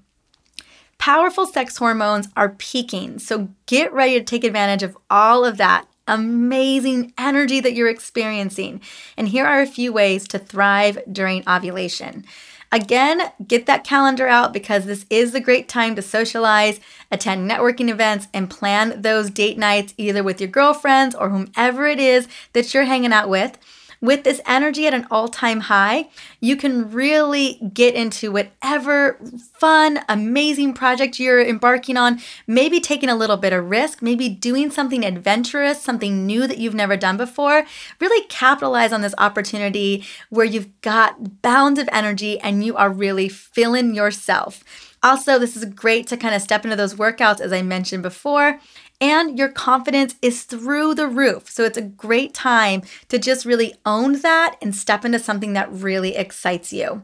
Powerful 0.97 1.47
sex 1.47 1.77
hormones 1.77 2.27
are 2.35 2.49
peaking, 2.49 3.19
so 3.19 3.49
get 3.65 3.91
ready 3.91 4.19
to 4.19 4.23
take 4.23 4.43
advantage 4.43 4.83
of 4.83 4.97
all 5.09 5.43
of 5.43 5.57
that 5.57 5.87
amazing 6.07 7.13
energy 7.17 7.59
that 7.59 7.73
you're 7.73 7.89
experiencing. 7.89 8.81
And 9.17 9.29
here 9.29 9.45
are 9.45 9.61
a 9.61 9.67
few 9.67 9.91
ways 9.91 10.27
to 10.27 10.39
thrive 10.39 10.99
during 11.11 11.47
ovulation. 11.49 12.25
Again, 12.71 13.21
get 13.45 13.65
that 13.65 13.83
calendar 13.83 14.27
out 14.27 14.53
because 14.53 14.85
this 14.85 15.05
is 15.09 15.33
the 15.33 15.41
great 15.41 15.67
time 15.67 15.95
to 15.95 16.01
socialize, 16.01 16.79
attend 17.11 17.49
networking 17.49 17.89
events, 17.89 18.27
and 18.33 18.49
plan 18.49 19.01
those 19.01 19.29
date 19.29 19.57
nights 19.57 19.93
either 19.97 20.23
with 20.23 20.39
your 20.39 20.49
girlfriends 20.49 21.13
or 21.13 21.29
whomever 21.29 21.85
it 21.85 21.99
is 21.99 22.27
that 22.53 22.73
you're 22.73 22.85
hanging 22.85 23.11
out 23.11 23.27
with. 23.27 23.57
With 24.01 24.23
this 24.23 24.41
energy 24.47 24.87
at 24.87 24.95
an 24.95 25.05
all 25.11 25.27
time 25.27 25.61
high, 25.61 26.09
you 26.39 26.55
can 26.55 26.91
really 26.91 27.61
get 27.71 27.93
into 27.93 28.31
whatever 28.31 29.19
fun, 29.53 29.99
amazing 30.09 30.73
project 30.73 31.19
you're 31.19 31.39
embarking 31.39 31.97
on. 31.97 32.19
Maybe 32.47 32.79
taking 32.79 33.09
a 33.09 33.15
little 33.15 33.37
bit 33.37 33.53
of 33.53 33.69
risk, 33.69 34.01
maybe 34.01 34.27
doing 34.27 34.71
something 34.71 35.05
adventurous, 35.05 35.83
something 35.83 36.25
new 36.25 36.47
that 36.47 36.57
you've 36.57 36.73
never 36.73 36.97
done 36.97 37.15
before. 37.15 37.63
Really 37.99 38.25
capitalize 38.27 38.91
on 38.91 39.01
this 39.01 39.15
opportunity 39.19 40.03
where 40.29 40.45
you've 40.45 40.81
got 40.81 41.43
bounds 41.43 41.79
of 41.79 41.87
energy 41.91 42.39
and 42.39 42.65
you 42.65 42.75
are 42.75 42.89
really 42.89 43.29
feeling 43.29 43.93
yourself. 43.93 44.63
Also, 45.03 45.39
this 45.39 45.55
is 45.55 45.65
great 45.65 46.07
to 46.07 46.17
kind 46.17 46.35
of 46.35 46.41
step 46.41 46.63
into 46.63 46.75
those 46.75 46.95
workouts, 46.95 47.39
as 47.39 47.51
I 47.51 47.61
mentioned 47.61 48.03
before, 48.03 48.59
and 49.01 49.37
your 49.37 49.49
confidence 49.49 50.15
is 50.21 50.43
through 50.43 50.93
the 50.95 51.07
roof. 51.07 51.49
So 51.49 51.63
it's 51.63 51.77
a 51.77 51.81
great 51.81 52.33
time 52.33 52.83
to 53.09 53.17
just 53.17 53.45
really 53.45 53.73
own 53.85 54.21
that 54.21 54.55
and 54.61 54.75
step 54.75 55.03
into 55.03 55.19
something 55.19 55.53
that 55.53 55.71
really 55.71 56.15
excites 56.15 56.71
you. 56.71 57.01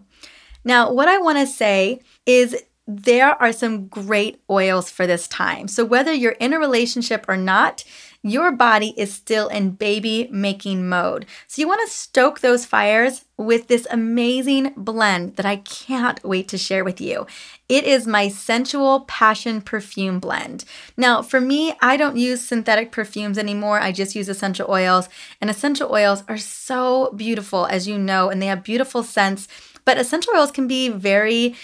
Now, 0.64 0.92
what 0.92 1.08
I 1.08 1.18
want 1.18 1.40
to 1.40 1.48
say 1.48 2.02
is 2.26 2.64
there 2.88 3.42
are 3.42 3.52
some 3.52 3.88
great 3.88 4.42
oils 4.50 4.90
for 4.90 5.08
this 5.08 5.28
time. 5.28 5.68
So, 5.68 5.84
whether 5.84 6.14
you're 6.14 6.32
in 6.34 6.54
a 6.54 6.60
relationship 6.60 7.26
or 7.28 7.36
not, 7.36 7.84
your 8.32 8.52
body 8.52 8.94
is 8.98 9.14
still 9.14 9.48
in 9.48 9.72
baby 9.72 10.28
making 10.32 10.88
mode. 10.88 11.26
So, 11.48 11.62
you 11.62 11.68
want 11.68 11.88
to 11.88 11.94
stoke 11.94 12.40
those 12.40 12.66
fires 12.66 13.26
with 13.38 13.68
this 13.68 13.88
amazing 13.92 14.74
blend 14.76 15.36
that 15.36 15.46
I 15.46 15.58
can't 15.58 16.24
wait 16.24 16.48
to 16.50 16.58
share 16.58 16.84
with 16.84 17.00
you. 17.00 17.28
It 17.70 17.84
is 17.84 18.08
my 18.08 18.30
sensual 18.30 19.02
passion 19.02 19.62
perfume 19.62 20.20
blend. 20.20 20.66
Now, 20.96 21.22
for 21.22 21.40
me, 21.40 21.74
I 21.82 21.98
don't 21.98 22.18
use 22.18 22.42
synthetic 22.42 22.92
perfumes 22.92 23.38
anymore. 23.38 23.80
I 23.80 23.92
just 23.92 24.16
use 24.16 24.30
essential 24.30 24.70
oils, 24.70 25.10
and 25.40 25.50
essential 25.50 25.92
oils 25.92 26.24
are 26.28 26.38
so 26.38 27.12
beautiful, 27.16 27.66
as 27.68 27.88
you 27.88 27.98
know, 27.98 28.30
and 28.30 28.42
they 28.42 28.48
have 28.48 28.64
beautiful 28.64 29.04
scents. 29.04 29.48
But 29.86 29.98
essential 29.98 30.34
oils 30.36 30.52
can 30.52 30.68
be 30.68 30.90
very 30.90 31.56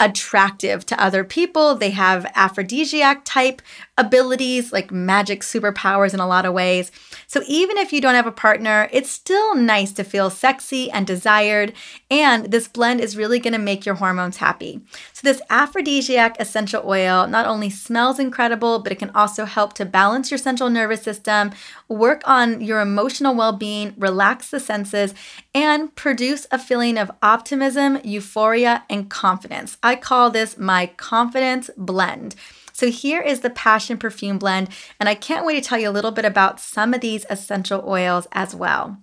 attractive 0.00 0.86
to 0.86 1.02
other 1.02 1.24
people. 1.24 1.74
They 1.74 1.90
have 1.90 2.30
aphrodisiac 2.34 3.22
type 3.24 3.60
abilities, 3.96 4.72
like 4.72 4.92
magic 4.92 5.40
superpowers 5.40 6.14
in 6.14 6.20
a 6.20 6.26
lot 6.26 6.46
of 6.46 6.54
ways. 6.54 6.92
So 7.26 7.42
even 7.48 7.76
if 7.76 7.92
you 7.92 8.00
don't 8.00 8.14
have 8.14 8.26
a 8.26 8.32
partner, 8.32 8.88
it's 8.92 9.10
still 9.10 9.56
nice 9.56 9.92
to 9.92 10.04
feel 10.04 10.30
sexy 10.30 10.88
and 10.90 11.06
desired. 11.06 11.72
And 12.10 12.46
this 12.52 12.68
blend 12.68 13.00
is 13.00 13.16
really 13.16 13.40
going 13.40 13.54
to 13.54 13.58
make 13.58 13.84
your 13.84 13.96
hormones 13.96 14.36
happy. 14.36 14.80
So 15.12 15.20
this 15.24 15.42
aphrodisiac 15.50 16.36
essential 16.38 16.82
oil 16.86 17.26
not 17.26 17.46
only 17.46 17.70
smells 17.70 18.20
incredible, 18.20 18.78
but 18.78 18.92
it 18.92 19.00
can 19.00 19.10
also 19.10 19.44
help 19.44 19.72
to 19.74 19.84
balance 19.84 20.30
your 20.30 20.38
central 20.38 20.70
nervous 20.70 21.02
system, 21.02 21.50
work 21.88 22.22
on 22.24 22.60
your 22.60 22.80
emotional 22.80 23.34
well 23.34 23.52
being, 23.52 23.94
relax 23.98 24.50
the 24.50 24.60
senses, 24.60 25.12
and 25.54 25.94
produce 25.96 26.46
a 26.52 26.58
feeling 26.58 26.96
of 26.98 27.10
optimism, 27.20 27.98
euphoria, 28.04 28.84
and 28.88 29.10
confidence. 29.10 29.76
I 29.88 29.96
call 29.96 30.28
this 30.28 30.58
my 30.58 30.88
confidence 30.98 31.70
blend. 31.74 32.34
So 32.74 32.90
here 32.90 33.22
is 33.22 33.40
the 33.40 33.48
Passion 33.48 33.96
Perfume 33.96 34.38
Blend, 34.38 34.68
and 35.00 35.08
I 35.08 35.14
can't 35.14 35.46
wait 35.46 35.54
to 35.54 35.66
tell 35.66 35.78
you 35.78 35.88
a 35.88 35.96
little 35.96 36.10
bit 36.10 36.26
about 36.26 36.60
some 36.60 36.92
of 36.92 37.00
these 37.00 37.24
essential 37.30 37.82
oils 37.88 38.28
as 38.32 38.54
well. 38.54 38.98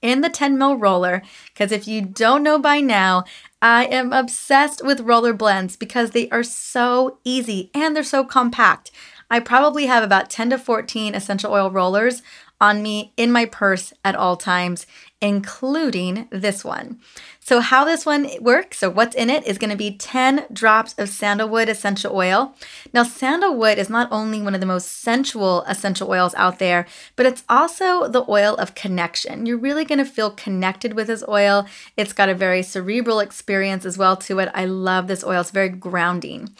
In 0.00 0.22
the 0.22 0.30
10 0.30 0.56
ml 0.56 0.80
roller, 0.80 1.20
because 1.48 1.70
if 1.70 1.86
you 1.86 2.00
don't 2.00 2.42
know 2.42 2.58
by 2.58 2.80
now, 2.80 3.24
I 3.60 3.84
am 3.84 4.10
obsessed 4.14 4.82
with 4.82 5.00
roller 5.00 5.34
blends 5.34 5.76
because 5.76 6.12
they 6.12 6.30
are 6.30 6.42
so 6.42 7.18
easy 7.22 7.70
and 7.74 7.94
they're 7.94 8.02
so 8.02 8.24
compact. 8.24 8.90
I 9.30 9.40
probably 9.40 9.84
have 9.84 10.02
about 10.02 10.30
10 10.30 10.48
to 10.48 10.58
14 10.58 11.14
essential 11.14 11.52
oil 11.52 11.70
rollers 11.70 12.22
on 12.58 12.82
me 12.82 13.12
in 13.18 13.30
my 13.30 13.44
purse 13.44 13.92
at 14.02 14.16
all 14.16 14.38
times, 14.38 14.86
including 15.20 16.28
this 16.30 16.64
one. 16.64 17.00
So, 17.40 17.60
how 17.60 17.84
this 17.84 18.04
one 18.04 18.28
works, 18.40 18.78
so 18.78 18.90
what's 18.90 19.16
in 19.16 19.30
it 19.30 19.46
is 19.46 19.56
going 19.56 19.70
to 19.70 19.76
be 19.76 19.96
10 19.96 20.46
drops 20.52 20.94
of 20.98 21.08
sandalwood 21.08 21.68
essential 21.68 22.14
oil. 22.14 22.54
Now, 22.92 23.02
sandalwood 23.02 23.78
is 23.78 23.88
not 23.88 24.08
only 24.10 24.42
one 24.42 24.54
of 24.54 24.60
the 24.60 24.66
most 24.66 24.88
sensual 24.88 25.62
essential 25.62 26.10
oils 26.10 26.34
out 26.34 26.58
there, 26.58 26.86
but 27.14 27.24
it's 27.24 27.44
also 27.48 28.08
the 28.08 28.24
oil 28.28 28.56
of 28.56 28.74
connection. 28.74 29.46
You're 29.46 29.58
really 29.58 29.84
going 29.84 29.98
to 29.98 30.04
feel 30.04 30.30
connected 30.30 30.94
with 30.94 31.06
this 31.06 31.24
oil. 31.28 31.66
It's 31.96 32.12
got 32.12 32.28
a 32.28 32.34
very 32.34 32.62
cerebral 32.62 33.20
experience 33.20 33.86
as 33.86 33.96
well 33.96 34.16
to 34.18 34.38
it. 34.40 34.50
I 34.52 34.66
love 34.66 35.06
this 35.06 35.24
oil, 35.24 35.40
it's 35.40 35.50
very 35.50 35.70
grounding. 35.70 36.50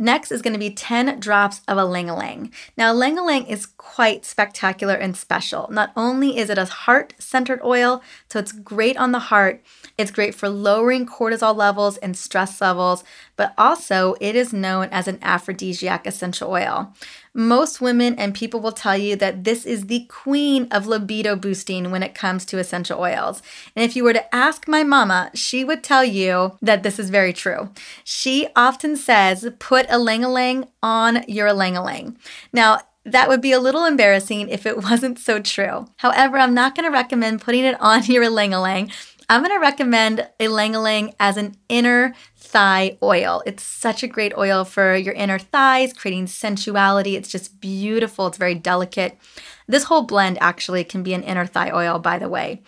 Next 0.00 0.30
is 0.30 0.42
going 0.42 0.52
to 0.52 0.60
be 0.60 0.70
10 0.70 1.18
drops 1.18 1.60
of 1.66 1.76
a 1.76 1.80
ylang. 1.80 2.52
Now, 2.76 2.92
ylang 2.92 3.46
is 3.46 3.66
quite 3.66 4.24
spectacular 4.24 4.94
and 4.94 5.16
special. 5.16 5.68
Not 5.72 5.90
only 5.96 6.38
is 6.38 6.50
it 6.50 6.58
a 6.58 6.66
heart 6.66 7.14
centered 7.18 7.60
oil, 7.64 8.00
so 8.28 8.38
it's 8.38 8.52
great 8.52 8.96
on 8.96 9.10
the 9.10 9.18
heart, 9.18 9.60
it's 9.96 10.12
great 10.12 10.36
for 10.36 10.48
lowering 10.48 11.04
cortisol 11.04 11.56
levels 11.56 11.96
and 11.96 12.16
stress 12.16 12.60
levels, 12.60 13.02
but 13.34 13.54
also 13.58 14.14
it 14.20 14.36
is 14.36 14.52
known 14.52 14.88
as 14.92 15.08
an 15.08 15.18
aphrodisiac 15.20 16.06
essential 16.06 16.50
oil. 16.50 16.94
Most 17.38 17.80
women 17.80 18.16
and 18.16 18.34
people 18.34 18.58
will 18.58 18.72
tell 18.72 18.96
you 18.98 19.14
that 19.14 19.44
this 19.44 19.64
is 19.64 19.86
the 19.86 20.06
queen 20.08 20.66
of 20.72 20.88
libido 20.88 21.36
boosting 21.36 21.92
when 21.92 22.02
it 22.02 22.12
comes 22.12 22.44
to 22.46 22.58
essential 22.58 22.98
oils. 22.98 23.42
And 23.76 23.84
if 23.84 23.94
you 23.94 24.02
were 24.02 24.12
to 24.12 24.34
ask 24.34 24.66
my 24.66 24.82
mama, 24.82 25.30
she 25.34 25.62
would 25.62 25.84
tell 25.84 26.04
you 26.04 26.58
that 26.60 26.82
this 26.82 26.98
is 26.98 27.10
very 27.10 27.32
true. 27.32 27.70
She 28.02 28.48
often 28.56 28.96
says, 28.96 29.48
put 29.60 29.86
a 29.88 29.98
lang 29.98 30.22
lang 30.22 30.66
on 30.82 31.22
your 31.28 31.52
lang 31.52 31.74
lang. 31.74 32.18
Now, 32.52 32.80
that 33.04 33.28
would 33.28 33.40
be 33.40 33.52
a 33.52 33.60
little 33.60 33.84
embarrassing 33.84 34.48
if 34.48 34.66
it 34.66 34.76
wasn't 34.82 35.20
so 35.20 35.38
true. 35.38 35.86
However, 35.98 36.38
I'm 36.38 36.54
not 36.54 36.74
going 36.74 36.90
to 36.90 36.92
recommend 36.92 37.40
putting 37.40 37.64
it 37.64 37.80
on 37.80 38.02
your 38.06 38.28
lang 38.30 38.50
lang. 38.50 38.90
I'm 39.30 39.42
going 39.42 39.54
to 39.54 39.60
recommend 39.60 40.26
a 40.40 40.44
ylang 40.44 41.14
as 41.20 41.36
an 41.36 41.54
inner 41.68 42.14
thigh 42.48 42.96
oil. 43.02 43.42
It's 43.44 43.62
such 43.62 44.02
a 44.02 44.08
great 44.08 44.32
oil 44.36 44.64
for 44.64 44.96
your 44.96 45.14
inner 45.14 45.38
thighs, 45.38 45.92
creating 45.92 46.28
sensuality. 46.28 47.14
It's 47.14 47.28
just 47.28 47.60
beautiful. 47.60 48.26
It's 48.26 48.38
very 48.38 48.54
delicate. 48.54 49.18
This 49.66 49.84
whole 49.84 50.02
blend 50.02 50.38
actually 50.40 50.84
can 50.84 51.02
be 51.02 51.14
an 51.14 51.22
inner 51.22 51.46
thigh 51.46 51.70
oil, 51.70 51.98
by 51.98 52.18
the 52.18 52.28
way. 52.28 52.62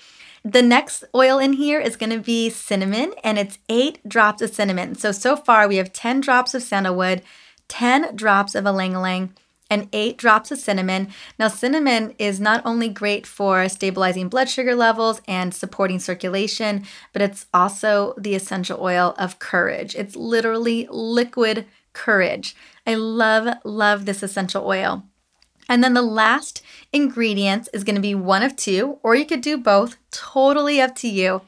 The 0.44 0.62
next 0.62 1.04
oil 1.14 1.38
in 1.38 1.54
here 1.54 1.80
is 1.80 1.96
going 1.96 2.10
to 2.10 2.18
be 2.18 2.50
cinnamon, 2.50 3.12
and 3.24 3.38
it's 3.38 3.58
eight 3.68 4.06
drops 4.08 4.42
of 4.42 4.54
cinnamon. 4.54 4.94
So, 4.94 5.12
so 5.12 5.36
far 5.36 5.68
we 5.68 5.76
have 5.76 5.92
10 5.92 6.20
drops 6.20 6.54
of 6.54 6.62
sandalwood, 6.62 7.22
10 7.68 8.16
drops 8.16 8.54
of 8.54 8.64
ylang 8.66 8.92
ylang, 8.92 9.34
and 9.70 9.88
eight 9.92 10.18
drops 10.18 10.50
of 10.50 10.58
cinnamon. 10.58 11.08
Now, 11.38 11.48
cinnamon 11.48 12.14
is 12.18 12.40
not 12.40 12.60
only 12.64 12.88
great 12.88 13.26
for 13.26 13.68
stabilizing 13.68 14.28
blood 14.28 14.50
sugar 14.50 14.74
levels 14.74 15.22
and 15.26 15.54
supporting 15.54 16.00
circulation, 16.00 16.84
but 17.12 17.22
it's 17.22 17.46
also 17.54 18.14
the 18.18 18.34
essential 18.34 18.78
oil 18.82 19.14
of 19.16 19.38
courage. 19.38 19.94
It's 19.94 20.16
literally 20.16 20.88
liquid 20.90 21.66
courage. 21.92 22.56
I 22.86 22.94
love, 22.94 23.56
love 23.64 24.04
this 24.04 24.22
essential 24.22 24.66
oil. 24.66 25.04
And 25.70 25.84
then 25.84 25.94
the 25.94 26.02
last 26.02 26.62
ingredients 26.92 27.68
is 27.72 27.84
going 27.84 27.94
to 27.94 28.02
be 28.02 28.14
one 28.16 28.42
of 28.42 28.56
two, 28.56 28.98
or 29.04 29.14
you 29.14 29.24
could 29.24 29.40
do 29.40 29.56
both, 29.56 29.96
totally 30.10 30.80
up 30.80 30.96
to 30.96 31.08
you. 31.08 31.42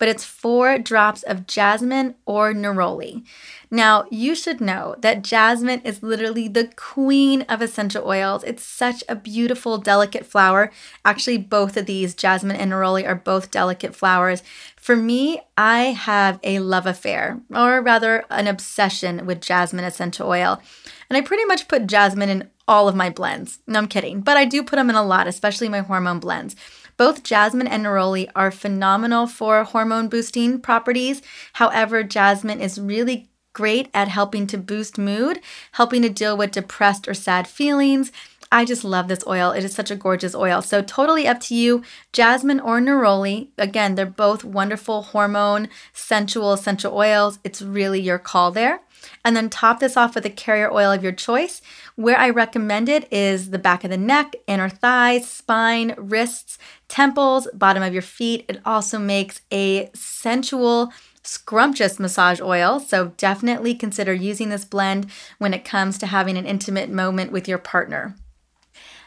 But 0.00 0.08
it's 0.08 0.24
four 0.24 0.78
drops 0.78 1.22
of 1.22 1.46
jasmine 1.46 2.16
or 2.26 2.52
neroli. 2.52 3.24
Now, 3.70 4.06
you 4.10 4.34
should 4.34 4.60
know 4.60 4.96
that 4.98 5.22
jasmine 5.22 5.82
is 5.84 6.02
literally 6.02 6.48
the 6.48 6.70
queen 6.74 7.42
of 7.42 7.62
essential 7.62 8.04
oils. 8.04 8.42
It's 8.42 8.64
such 8.64 9.04
a 9.08 9.14
beautiful, 9.14 9.78
delicate 9.78 10.26
flower. 10.26 10.72
Actually, 11.04 11.38
both 11.38 11.76
of 11.76 11.86
these, 11.86 12.14
jasmine 12.14 12.56
and 12.56 12.72
neroli, 12.72 13.06
are 13.06 13.14
both 13.14 13.52
delicate 13.52 13.94
flowers. 13.94 14.42
For 14.74 14.96
me, 14.96 15.42
I 15.56 15.92
have 15.92 16.40
a 16.42 16.58
love 16.58 16.86
affair, 16.86 17.40
or 17.54 17.80
rather, 17.80 18.24
an 18.30 18.48
obsession 18.48 19.24
with 19.24 19.40
jasmine 19.40 19.84
essential 19.84 20.28
oil. 20.28 20.60
And 21.08 21.16
I 21.16 21.22
pretty 21.22 21.44
much 21.44 21.68
put 21.68 21.86
jasmine 21.86 22.28
in 22.28 22.50
all 22.66 22.88
of 22.88 22.94
my 22.94 23.08
blends. 23.10 23.60
No, 23.66 23.78
I'm 23.78 23.88
kidding, 23.88 24.20
but 24.20 24.36
I 24.36 24.44
do 24.44 24.62
put 24.62 24.76
them 24.76 24.90
in 24.90 24.96
a 24.96 25.02
lot, 25.02 25.26
especially 25.26 25.68
my 25.68 25.80
hormone 25.80 26.20
blends. 26.20 26.54
Both 26.98 27.22
jasmine 27.22 27.68
and 27.68 27.84
neroli 27.84 28.28
are 28.34 28.50
phenomenal 28.50 29.26
for 29.26 29.64
hormone 29.64 30.08
boosting 30.08 30.60
properties. 30.60 31.22
However, 31.54 32.02
jasmine 32.02 32.60
is 32.60 32.80
really 32.80 33.30
great 33.52 33.88
at 33.94 34.08
helping 34.08 34.46
to 34.48 34.58
boost 34.58 34.98
mood, 34.98 35.40
helping 35.72 36.02
to 36.02 36.08
deal 36.08 36.36
with 36.36 36.50
depressed 36.50 37.08
or 37.08 37.14
sad 37.14 37.46
feelings. 37.46 38.12
I 38.50 38.64
just 38.64 38.84
love 38.84 39.08
this 39.08 39.26
oil. 39.26 39.50
It 39.50 39.64
is 39.64 39.74
such 39.74 39.90
a 39.90 39.96
gorgeous 39.96 40.34
oil. 40.34 40.62
So, 40.62 40.80
totally 40.80 41.26
up 41.26 41.40
to 41.40 41.54
you. 41.54 41.82
Jasmine 42.12 42.60
or 42.60 42.80
neroli. 42.80 43.48
Again, 43.58 43.94
they're 43.94 44.06
both 44.06 44.42
wonderful 44.42 45.02
hormone, 45.02 45.68
sensual 45.92 46.52
essential 46.52 46.96
oils. 46.96 47.38
It's 47.44 47.60
really 47.60 48.00
your 48.00 48.18
call 48.18 48.50
there. 48.50 48.80
And 49.24 49.36
then 49.36 49.50
top 49.50 49.80
this 49.80 49.96
off 49.96 50.14
with 50.14 50.24
a 50.26 50.30
carrier 50.30 50.72
oil 50.72 50.92
of 50.92 51.02
your 51.02 51.12
choice. 51.12 51.60
Where 51.96 52.18
I 52.18 52.30
recommend 52.30 52.88
it 52.88 53.12
is 53.12 53.50
the 53.50 53.58
back 53.58 53.84
of 53.84 53.90
the 53.90 53.96
neck, 53.96 54.36
inner 54.46 54.68
thighs, 54.68 55.28
spine, 55.28 55.94
wrists, 55.96 56.58
temples, 56.88 57.48
bottom 57.52 57.82
of 57.82 57.92
your 57.92 58.02
feet. 58.02 58.44
It 58.48 58.60
also 58.64 58.98
makes 58.98 59.40
a 59.52 59.90
sensual, 59.94 60.92
scrumptious 61.22 61.98
massage 61.98 62.40
oil. 62.40 62.80
So 62.80 63.12
definitely 63.16 63.74
consider 63.74 64.12
using 64.12 64.48
this 64.48 64.64
blend 64.64 65.10
when 65.38 65.52
it 65.52 65.64
comes 65.64 65.98
to 65.98 66.06
having 66.06 66.36
an 66.36 66.46
intimate 66.46 66.90
moment 66.90 67.32
with 67.32 67.48
your 67.48 67.58
partner. 67.58 68.16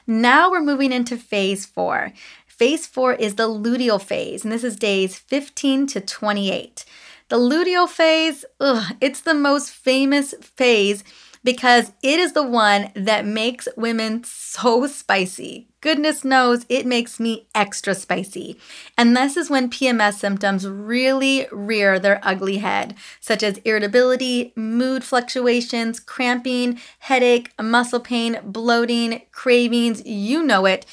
Now 0.08 0.50
we're 0.50 0.62
moving 0.62 0.92
into 0.92 1.16
phase 1.18 1.66
four. 1.66 2.12
Phase 2.48 2.86
four 2.86 3.14
is 3.14 3.36
the 3.36 3.48
luteal 3.48 4.00
phase, 4.00 4.44
and 4.44 4.52
this 4.52 4.64
is 4.64 4.76
days 4.76 5.18
15 5.18 5.88
to 5.88 6.02
28. 6.02 6.86
The 7.32 7.38
luteal 7.38 7.88
phase, 7.88 8.44
ugh, 8.60 8.94
it's 9.00 9.22
the 9.22 9.34
most 9.34 9.72
famous 9.72 10.34
phase 10.42 11.06
because 11.46 11.94
it 12.04 12.20
is 12.20 12.34
the 12.34 12.44
one 12.44 12.92
that 12.94 13.26
makes 13.26 13.70
women 13.78 14.26
so 14.26 14.86
spicy. 14.86 15.70
Goodness 15.80 16.26
knows 16.26 16.66
it 16.68 16.86
makes 16.86 17.22
me 17.22 17.48
extra 17.56 17.96
spicy. 17.96 18.60
And 18.98 19.16
this 19.16 19.38
is 19.38 19.50
when 19.50 19.70
PMS 19.70 20.16
symptoms 20.16 20.68
really 20.68 21.48
rear 21.54 22.00
their 22.00 22.20
ugly 22.22 22.58
head, 22.58 22.96
such 23.22 23.44
as 23.44 23.60
irritability, 23.60 24.52
mood 24.58 25.06
fluctuations, 25.06 26.02
cramping, 26.02 26.82
headache, 27.00 27.54
muscle 27.60 28.02
pain, 28.02 28.42
bloating, 28.44 29.22
cravings 29.32 30.06
you 30.06 30.44
know 30.44 30.66
it 30.66 30.86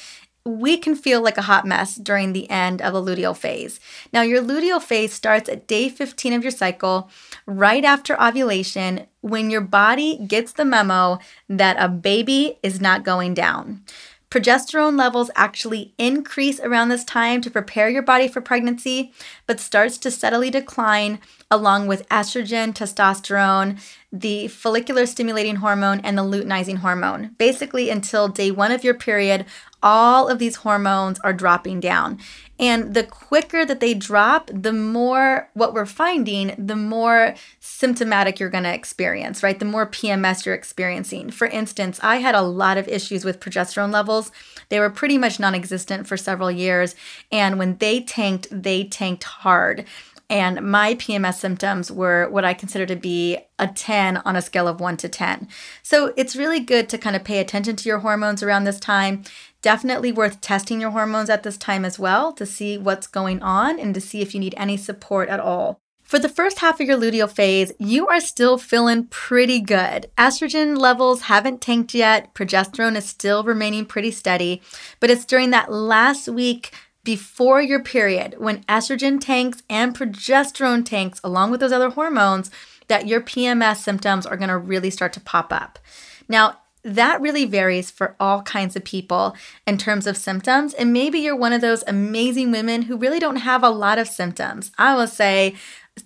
we 0.45 0.77
can 0.77 0.95
feel 0.95 1.21
like 1.21 1.37
a 1.37 1.43
hot 1.43 1.65
mess 1.65 1.95
during 1.95 2.33
the 2.33 2.49
end 2.49 2.81
of 2.81 2.93
the 2.93 3.01
luteal 3.01 3.35
phase. 3.35 3.79
Now, 4.13 4.21
your 4.21 4.41
luteal 4.41 4.81
phase 4.81 5.13
starts 5.13 5.49
at 5.49 5.67
day 5.67 5.89
15 5.89 6.33
of 6.33 6.43
your 6.43 6.51
cycle, 6.51 7.09
right 7.45 7.83
after 7.83 8.21
ovulation, 8.21 9.07
when 9.21 9.49
your 9.49 9.61
body 9.61 10.17
gets 10.25 10.53
the 10.53 10.65
memo 10.65 11.19
that 11.49 11.75
a 11.79 11.89
baby 11.89 12.57
is 12.63 12.79
not 12.79 13.03
going 13.03 13.33
down. 13.33 13.83
Progesterone 14.29 14.95
levels 14.95 15.31
actually 15.35 15.95
increase 15.97 16.59
around 16.59 16.89
this 16.89 17.03
time 17.03 17.41
to 17.41 17.49
prepare 17.49 17.89
your 17.89 18.03
body 18.03 18.27
for 18.27 18.41
pregnancy, 18.41 19.11
but 19.47 19.59
starts 19.59 19.97
to 19.97 20.11
steadily 20.11 20.51
decline 20.51 21.19
along 21.49 21.87
with 21.87 22.07
estrogen, 22.09 22.71
testosterone, 22.71 23.79
the 24.11 24.47
follicular 24.47 25.05
stimulating 25.05 25.57
hormone, 25.57 25.99
and 25.99 26.17
the 26.17 26.23
luteinizing 26.23 26.77
hormone. 26.77 27.35
Basically, 27.37 27.89
until 27.89 28.27
day 28.27 28.49
one 28.49 28.71
of 28.71 28.83
your 28.83 28.95
period, 28.95 29.45
all 29.83 30.27
of 30.27 30.39
these 30.39 30.57
hormones 30.57 31.19
are 31.19 31.33
dropping 31.33 31.79
down. 31.79 32.19
And 32.57 32.93
the 32.93 33.03
quicker 33.03 33.65
that 33.65 33.79
they 33.79 33.93
drop, 33.93 34.51
the 34.53 34.73
more 34.73 35.49
what 35.53 35.73
we're 35.73 35.85
finding, 35.85 36.53
the 36.57 36.75
more 36.75 37.35
symptomatic 37.61 38.39
you're 38.39 38.49
going 38.49 38.65
to 38.65 38.73
experience, 38.73 39.41
right? 39.41 39.57
The 39.57 39.63
more 39.63 39.87
PMS 39.87 40.45
you're 40.45 40.55
experiencing. 40.55 41.31
For 41.31 41.47
instance, 41.47 41.99
I 42.03 42.17
had 42.17 42.35
a 42.35 42.41
lot 42.41 42.77
of 42.77 42.89
issues 42.89 43.23
with 43.23 43.39
progesterone 43.39 43.93
levels. 43.93 44.31
They 44.67 44.79
were 44.79 44.89
pretty 44.89 45.17
much 45.17 45.39
non 45.39 45.55
existent 45.55 46.07
for 46.07 46.17
several 46.17 46.51
years. 46.51 46.95
And 47.31 47.57
when 47.57 47.77
they 47.77 48.01
tanked, 48.01 48.47
they 48.51 48.83
tanked 48.83 49.23
hard. 49.23 49.85
And 50.29 50.61
my 50.69 50.93
PMS 50.95 51.35
symptoms 51.35 51.91
were 51.91 52.29
what 52.29 52.45
I 52.45 52.53
consider 52.53 52.85
to 52.85 52.95
be 52.95 53.39
a 53.57 53.67
10 53.67 54.17
on 54.17 54.35
a 54.35 54.41
scale 54.41 54.67
of 54.67 54.79
1 54.79 54.97
to 54.97 55.09
10. 55.09 55.47
So 55.81 56.13
it's 56.15 56.35
really 56.35 56.59
good 56.59 56.87
to 56.89 56.99
kind 56.99 57.15
of 57.15 57.23
pay 57.23 57.39
attention 57.39 57.75
to 57.77 57.89
your 57.89 57.99
hormones 57.99 58.43
around 58.43 58.65
this 58.65 58.79
time. 58.79 59.23
Definitely 59.63 60.11
worth 60.11 60.39
testing 60.39 60.79
your 60.79 60.91
hormones 60.91 61.31
at 61.31 61.41
this 61.41 61.57
time 61.57 61.83
as 61.83 61.97
well 61.97 62.31
to 62.33 62.45
see 62.45 62.77
what's 62.77 63.07
going 63.07 63.41
on 63.41 63.79
and 63.79 63.93
to 63.95 64.01
see 64.01 64.21
if 64.21 64.33
you 64.35 64.39
need 64.39 64.53
any 64.55 64.77
support 64.77 65.29
at 65.29 65.39
all. 65.39 65.79
For 66.03 66.17
the 66.17 66.27
first 66.27 66.57
half 66.57 66.79
of 66.79 66.87
your 66.87 66.97
luteal 66.97 67.29
phase, 67.29 67.71
you 67.77 68.07
are 68.07 68.19
still 68.19 68.57
feeling 68.57 69.05
pretty 69.11 69.59
good. 69.59 70.09
Estrogen 70.17 70.75
levels 70.75 71.23
haven't 71.23 71.61
tanked 71.61 71.93
yet, 71.93 72.33
progesterone 72.33 72.95
is 72.95 73.05
still 73.05 73.43
remaining 73.43 73.85
pretty 73.85 74.09
steady, 74.09 74.59
but 74.99 75.11
it's 75.11 75.23
during 75.23 75.51
that 75.51 75.71
last 75.71 76.27
week 76.27 76.73
before 77.03 77.61
your 77.61 77.81
period, 77.81 78.35
when 78.37 78.63
estrogen 78.63 79.19
tanks 79.19 79.63
and 79.69 79.95
progesterone 79.95 80.85
tanks, 80.85 81.19
along 81.23 81.51
with 81.51 81.59
those 81.59 81.71
other 81.71 81.89
hormones, 81.89 82.51
that 82.87 83.07
your 83.07 83.21
PMS 83.21 83.77
symptoms 83.77 84.25
are 84.25 84.37
going 84.37 84.49
to 84.49 84.57
really 84.57 84.89
start 84.89 85.13
to 85.13 85.19
pop 85.19 85.53
up. 85.53 85.79
Now, 86.27 86.59
that 86.83 87.21
really 87.21 87.45
varies 87.45 87.91
for 87.91 88.15
all 88.19 88.41
kinds 88.41 88.75
of 88.75 88.83
people 88.83 89.35
in 89.67 89.77
terms 89.77 90.07
of 90.07 90.17
symptoms. 90.17 90.73
And 90.73 90.93
maybe 90.93 91.19
you're 91.19 91.35
one 91.35 91.53
of 91.53 91.61
those 91.61 91.83
amazing 91.87 92.51
women 92.51 92.83
who 92.83 92.97
really 92.97 93.19
don't 93.19 93.37
have 93.37 93.63
a 93.63 93.69
lot 93.69 93.99
of 93.99 94.07
symptoms. 94.07 94.71
I 94.77 94.95
will 94.95 95.07
say, 95.07 95.55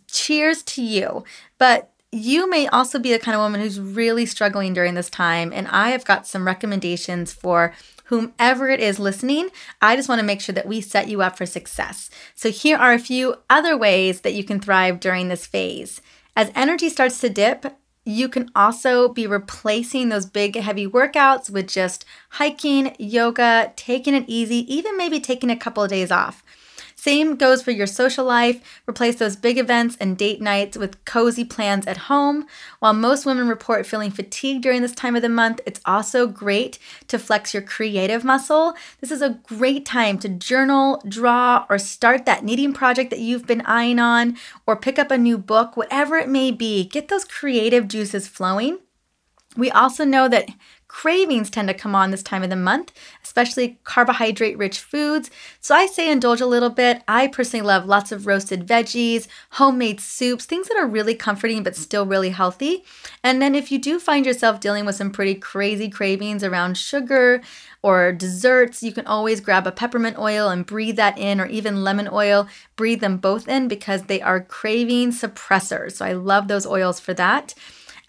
cheers 0.08 0.64
to 0.64 0.82
you. 0.82 1.24
But 1.58 1.92
you 2.12 2.50
may 2.50 2.68
also 2.68 3.00
be 3.00 3.12
the 3.12 3.20
kind 3.20 3.36
of 3.36 3.42
woman 3.42 3.62
who's 3.62 3.80
really 3.80 4.26
struggling 4.26 4.74
during 4.74 4.94
this 4.96 5.10
time. 5.10 5.52
And 5.54 5.68
I 5.68 5.90
have 5.90 6.06
got 6.06 6.28
some 6.28 6.46
recommendations 6.46 7.34
for 7.34 7.74
whomever 8.14 8.70
it 8.70 8.80
is 8.80 9.00
listening, 9.00 9.50
I 9.82 9.96
just 9.96 10.08
want 10.08 10.20
to 10.20 10.26
make 10.26 10.42
sure 10.42 10.54
that 10.54 10.68
we 10.68 10.82
set 10.82 11.08
you 11.08 11.22
up 11.22 11.38
for 11.38 11.46
success. 11.46 12.10
So, 12.36 12.52
here 12.52 12.78
are 12.78 12.94
a 12.94 13.00
few 13.00 13.36
other 13.50 13.78
ways 13.78 14.22
that 14.22 14.34
you 14.34 14.44
can 14.44 14.60
thrive 14.60 15.00
during 15.00 15.28
this 15.28 15.46
phase. 15.46 16.02
As 16.36 16.52
energy 16.56 16.90
starts 16.90 17.20
to 17.20 17.30
dip, 17.30 17.78
you 18.06 18.28
can 18.28 18.50
also 18.56 19.08
be 19.08 19.26
replacing 19.26 20.10
those 20.10 20.26
big, 20.26 20.56
heavy 20.56 20.88
workouts 20.88 21.50
with 21.50 21.68
just 21.68 22.06
hiking, 22.32 22.96
yoga, 23.00 23.72
taking 23.76 24.14
it 24.14 24.26
easy, 24.28 24.74
even 24.74 24.98
maybe 24.98 25.20
taking 25.20 25.50
a 25.50 25.56
couple 25.56 25.84
of 25.84 25.90
days 25.90 26.12
off. 26.12 26.44
Same 27.04 27.36
goes 27.36 27.62
for 27.62 27.72
your 27.72 27.86
social 27.86 28.24
life. 28.24 28.82
Replace 28.88 29.18
those 29.18 29.36
big 29.36 29.58
events 29.58 29.98
and 30.00 30.18
date 30.18 30.40
nights 30.40 30.78
with 30.78 31.04
cozy 31.04 31.44
plans 31.44 31.86
at 31.86 32.08
home. 32.08 32.48
While 32.80 32.94
most 32.94 33.26
women 33.26 33.50
report 33.50 33.86
feeling 33.86 34.10
fatigued 34.10 34.64
during 34.64 34.82
this 34.82 34.94
time 34.94 35.14
of 35.18 35.22
the 35.22 35.28
month, 35.28 35.60
it's 35.66 35.82
also 35.86 36.28
great 36.28 36.80
to 37.10 37.20
flex 37.20 37.54
your 37.54 37.62
creative 37.62 38.24
muscle. 38.24 38.76
This 39.02 39.12
is 39.12 39.22
a 39.22 39.38
great 39.44 39.86
time 39.86 40.18
to 40.20 40.30
journal, 40.30 41.04
draw, 41.06 41.66
or 41.70 41.78
start 41.78 42.24
that 42.24 42.46
knitting 42.46 42.72
project 42.72 43.10
that 43.10 43.20
you've 43.20 43.46
been 43.46 43.64
eyeing 43.64 44.00
on, 44.00 44.38
or 44.66 44.78
pick 44.78 44.98
up 44.98 45.12
a 45.12 45.18
new 45.18 45.38
book, 45.38 45.76
whatever 45.76 46.16
it 46.16 46.30
may 46.30 46.52
be. 46.52 46.86
Get 46.86 47.10
those 47.10 47.26
creative 47.26 47.90
juices 47.90 48.30
flowing. 48.30 48.80
We 49.58 49.70
also 49.70 50.06
know 50.06 50.30
that 50.30 50.50
cravings 50.88 51.50
tend 51.50 51.68
to 51.68 51.74
come 51.74 51.96
on 51.96 52.12
this 52.12 52.24
time 52.24 52.44
of 52.44 52.50
the 52.50 52.56
month, 52.56 52.92
especially 53.34 53.80
carbohydrate 53.84 54.60
rich 54.60 54.78
foods. 54.78 55.32
So 55.60 55.74
I 55.74 55.88
say 55.88 56.12
indulge 56.12 56.40
a 56.40 56.46
little 56.46 56.70
bit. 56.70 57.02
I 57.08 57.26
personally 57.26 57.66
love 57.66 57.88
lots 57.88 58.12
of 58.12 58.28
roasted 58.28 58.68
veggies, 58.68 59.28
homemade 59.54 60.00
soups, 60.00 60.46
things 60.46 60.68
that 60.68 60.78
are 60.78 60.86
really 60.86 61.16
comforting 61.16 61.64
but 61.64 61.76
still 61.76 62.06
really 62.06 62.30
healthy. 62.30 62.84
And 63.24 63.42
then 63.42 63.56
if 63.56 63.72
you 63.72 63.80
do 63.80 64.00
find 64.00 64.24
yourself 64.24 64.60
dealing 64.60 64.86
with 64.86 64.94
some 64.94 65.10
pretty 65.10 65.34
crazy 65.34 65.90
cravings 65.90 66.44
around 66.44 66.78
sugar, 66.78 67.42
or 67.82 68.14
desserts, 68.14 68.82
you 68.82 68.94
can 68.94 69.06
always 69.06 69.42
grab 69.42 69.68
a 69.68 69.72
peppermint 69.72 70.18
oil 70.18 70.48
and 70.48 70.66
breathe 70.66 70.96
that 70.96 71.18
in, 71.18 71.42
or 71.42 71.46
even 71.48 71.84
lemon 71.84 72.08
oil. 72.10 72.48
Breathe 72.78 73.02
them 73.02 73.18
both 73.18 73.46
in 73.50 73.68
because 73.68 74.04
they 74.04 74.22
are 74.22 74.40
craving 74.40 75.12
suppressors. 75.12 75.94
So 75.94 76.06
I 76.06 76.14
love 76.14 76.48
those 76.48 76.66
oils 76.66 77.02
for 77.02 77.14
that. 77.16 77.54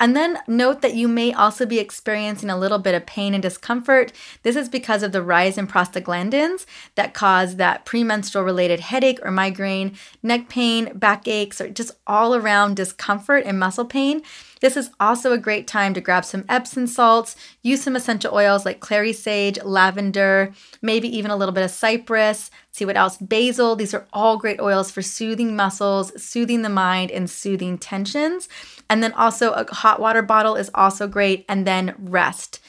And 0.01 0.17
then 0.17 0.39
note 0.49 0.83
that 0.83 0.95
you 0.95 1.07
may 1.07 1.33
also 1.33 1.67
be 1.67 1.79
experiencing 1.79 2.51
a 2.51 2.59
little 2.59 2.79
bit 2.79 2.95
of 2.95 3.07
pain 3.07 3.33
and 3.33 3.43
discomfort. 3.43 4.13
This 4.43 4.57
is 4.57 4.69
because 4.69 5.03
of 5.03 5.13
the 5.13 5.23
rise 5.23 5.57
in 5.57 5.67
prostaglandins 5.67 6.67
that 6.97 7.15
cause 7.15 7.57
that 7.57 7.85
premenstrual 7.85 8.45
related 8.45 8.81
headache 8.81 9.21
or 9.25 9.31
migraine, 9.31 9.97
neck 10.23 10.49
pain, 10.49 10.91
back 10.99 11.29
aches, 11.29 11.61
or 11.61 11.69
just 11.71 11.93
all 12.07 12.35
around 12.35 12.77
discomfort 12.77 13.45
and 13.47 13.59
muscle 13.59 13.85
pain. 13.85 14.23
This 14.61 14.77
is 14.77 14.91
also 14.99 15.33
a 15.33 15.39
great 15.39 15.67
time 15.67 15.93
to 15.95 16.01
grab 16.01 16.25
some 16.25 16.45
Epsom 16.49 16.87
salts, 16.87 17.37
use 17.63 17.83
some 17.83 17.97
essential 17.97 18.35
oils 18.35 18.65
like 18.65 18.81
clary 18.81 19.13
sage, 19.13 19.63
lavender, 19.63 20.55
maybe 20.81 21.07
even 21.15 21.31
a 21.31 21.37
little 21.37 21.53
bit 21.53 21.65
of 21.65 21.71
cypress. 21.71 22.51
See 22.73 22.85
what 22.85 22.97
else? 22.97 23.19
Basil. 23.19 23.77
These 23.77 23.95
are 23.95 24.07
all 24.13 24.39
great 24.39 24.61
oils 24.61 24.91
for 24.91 25.03
soothing 25.03 25.55
muscles, 25.55 26.11
soothing 26.23 26.63
the 26.63 26.69
mind, 26.69 27.11
and 27.11 27.29
soothing 27.29 27.79
tensions. 27.79 28.49
And 28.89 29.03
then 29.03 29.13
also 29.13 29.53
a 29.53 29.73
hot 29.73 30.01
water 30.01 30.23
bottle 30.23 30.57
is 30.57 30.71
also 30.75 31.09
great. 31.09 31.45
And 31.49 31.67
then 31.67 31.95
rest. 31.99 32.61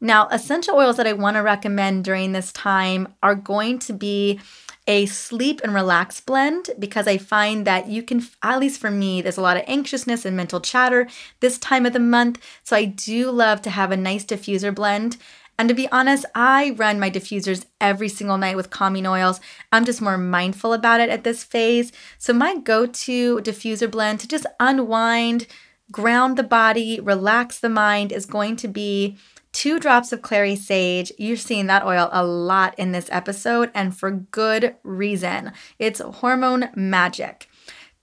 Now, 0.00 0.28
essential 0.28 0.76
oils 0.76 0.96
that 0.96 1.06
I 1.06 1.12
want 1.12 1.36
to 1.36 1.42
recommend 1.42 2.04
during 2.04 2.32
this 2.32 2.52
time 2.52 3.14
are 3.22 3.34
going 3.34 3.80
to 3.80 3.92
be 3.92 4.40
a 4.86 5.06
sleep 5.06 5.60
and 5.62 5.74
relax 5.74 6.20
blend 6.20 6.70
because 6.78 7.06
I 7.06 7.18
find 7.18 7.66
that 7.66 7.88
you 7.88 8.02
can, 8.02 8.26
at 8.42 8.58
least 8.58 8.80
for 8.80 8.90
me, 8.90 9.20
there's 9.20 9.36
a 9.36 9.42
lot 9.42 9.58
of 9.58 9.64
anxiousness 9.66 10.24
and 10.24 10.36
mental 10.36 10.60
chatter 10.60 11.08
this 11.40 11.58
time 11.58 11.84
of 11.84 11.92
the 11.92 12.00
month. 12.00 12.40
So 12.64 12.74
I 12.74 12.86
do 12.86 13.30
love 13.30 13.60
to 13.62 13.70
have 13.70 13.92
a 13.92 13.96
nice 13.96 14.24
diffuser 14.24 14.74
blend. 14.74 15.18
And 15.58 15.68
to 15.68 15.74
be 15.74 15.90
honest, 15.90 16.24
I 16.36 16.70
run 16.76 17.00
my 17.00 17.10
diffusers 17.10 17.64
every 17.80 18.08
single 18.08 18.38
night 18.38 18.56
with 18.56 18.70
calming 18.70 19.06
oils. 19.06 19.40
I'm 19.72 19.84
just 19.84 20.00
more 20.00 20.16
mindful 20.16 20.72
about 20.72 21.00
it 21.00 21.10
at 21.10 21.24
this 21.24 21.42
phase. 21.42 21.90
So, 22.16 22.32
my 22.32 22.56
go 22.56 22.86
to 22.86 23.38
diffuser 23.38 23.90
blend 23.90 24.20
to 24.20 24.28
just 24.28 24.46
unwind, 24.60 25.48
ground 25.90 26.36
the 26.36 26.44
body, 26.44 27.00
relax 27.00 27.58
the 27.58 27.68
mind 27.68 28.12
is 28.12 28.24
going 28.24 28.54
to 28.56 28.68
be 28.68 29.18
two 29.50 29.80
drops 29.80 30.12
of 30.12 30.22
clary 30.22 30.54
sage. 30.54 31.10
You're 31.18 31.36
seeing 31.36 31.66
that 31.66 31.84
oil 31.84 32.08
a 32.12 32.24
lot 32.24 32.78
in 32.78 32.92
this 32.92 33.08
episode, 33.10 33.72
and 33.74 33.96
for 33.96 34.10
good 34.10 34.76
reason. 34.84 35.52
It's 35.80 36.00
hormone 36.00 36.68
magic. 36.76 37.48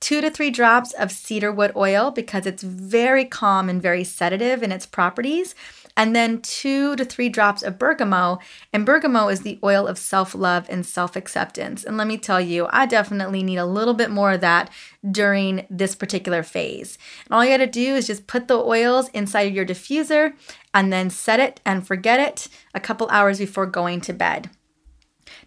Two 0.05 0.21
to 0.21 0.29
three 0.29 0.51
drops 0.51 0.91
of 0.91 1.11
cedarwood 1.11 1.71
oil 1.75 2.11
because 2.11 2.45
it's 2.45 2.61
very 2.61 3.25
calm 3.25 3.69
and 3.69 3.81
very 3.81 4.03
sedative 4.03 4.61
in 4.61 4.71
its 4.71 4.85
properties 4.85 5.55
and 5.97 6.15
then 6.15 6.43
two 6.43 6.95
to 6.97 7.03
three 7.03 7.27
drops 7.27 7.63
of 7.63 7.79
bergamot. 7.79 8.37
And 8.71 8.85
bergamot 8.85 9.33
is 9.33 9.41
the 9.41 9.57
oil 9.63 9.87
of 9.87 9.97
self 9.97 10.35
love 10.35 10.67
and 10.69 10.85
self 10.85 11.15
acceptance. 11.15 11.83
And 11.83 11.97
let 11.97 12.05
me 12.05 12.19
tell 12.19 12.39
you, 12.39 12.67
I 12.69 12.85
definitely 12.85 13.41
need 13.41 13.57
a 13.57 13.65
little 13.65 13.95
bit 13.95 14.11
more 14.11 14.33
of 14.33 14.41
that 14.41 14.69
during 15.09 15.65
this 15.71 15.95
particular 15.95 16.43
phase. 16.43 16.99
And 17.25 17.33
all 17.33 17.43
you 17.43 17.49
got 17.49 17.57
to 17.57 17.65
do 17.65 17.95
is 17.95 18.05
just 18.05 18.27
put 18.27 18.47
the 18.47 18.59
oils 18.59 19.09
inside 19.09 19.47
of 19.47 19.55
your 19.55 19.65
diffuser 19.65 20.33
and 20.71 20.93
then 20.93 21.09
set 21.09 21.39
it 21.39 21.61
and 21.65 21.87
forget 21.87 22.19
it 22.19 22.47
a 22.75 22.79
couple 22.79 23.09
hours 23.09 23.39
before 23.39 23.65
going 23.65 24.01
to 24.01 24.13
bed. 24.13 24.51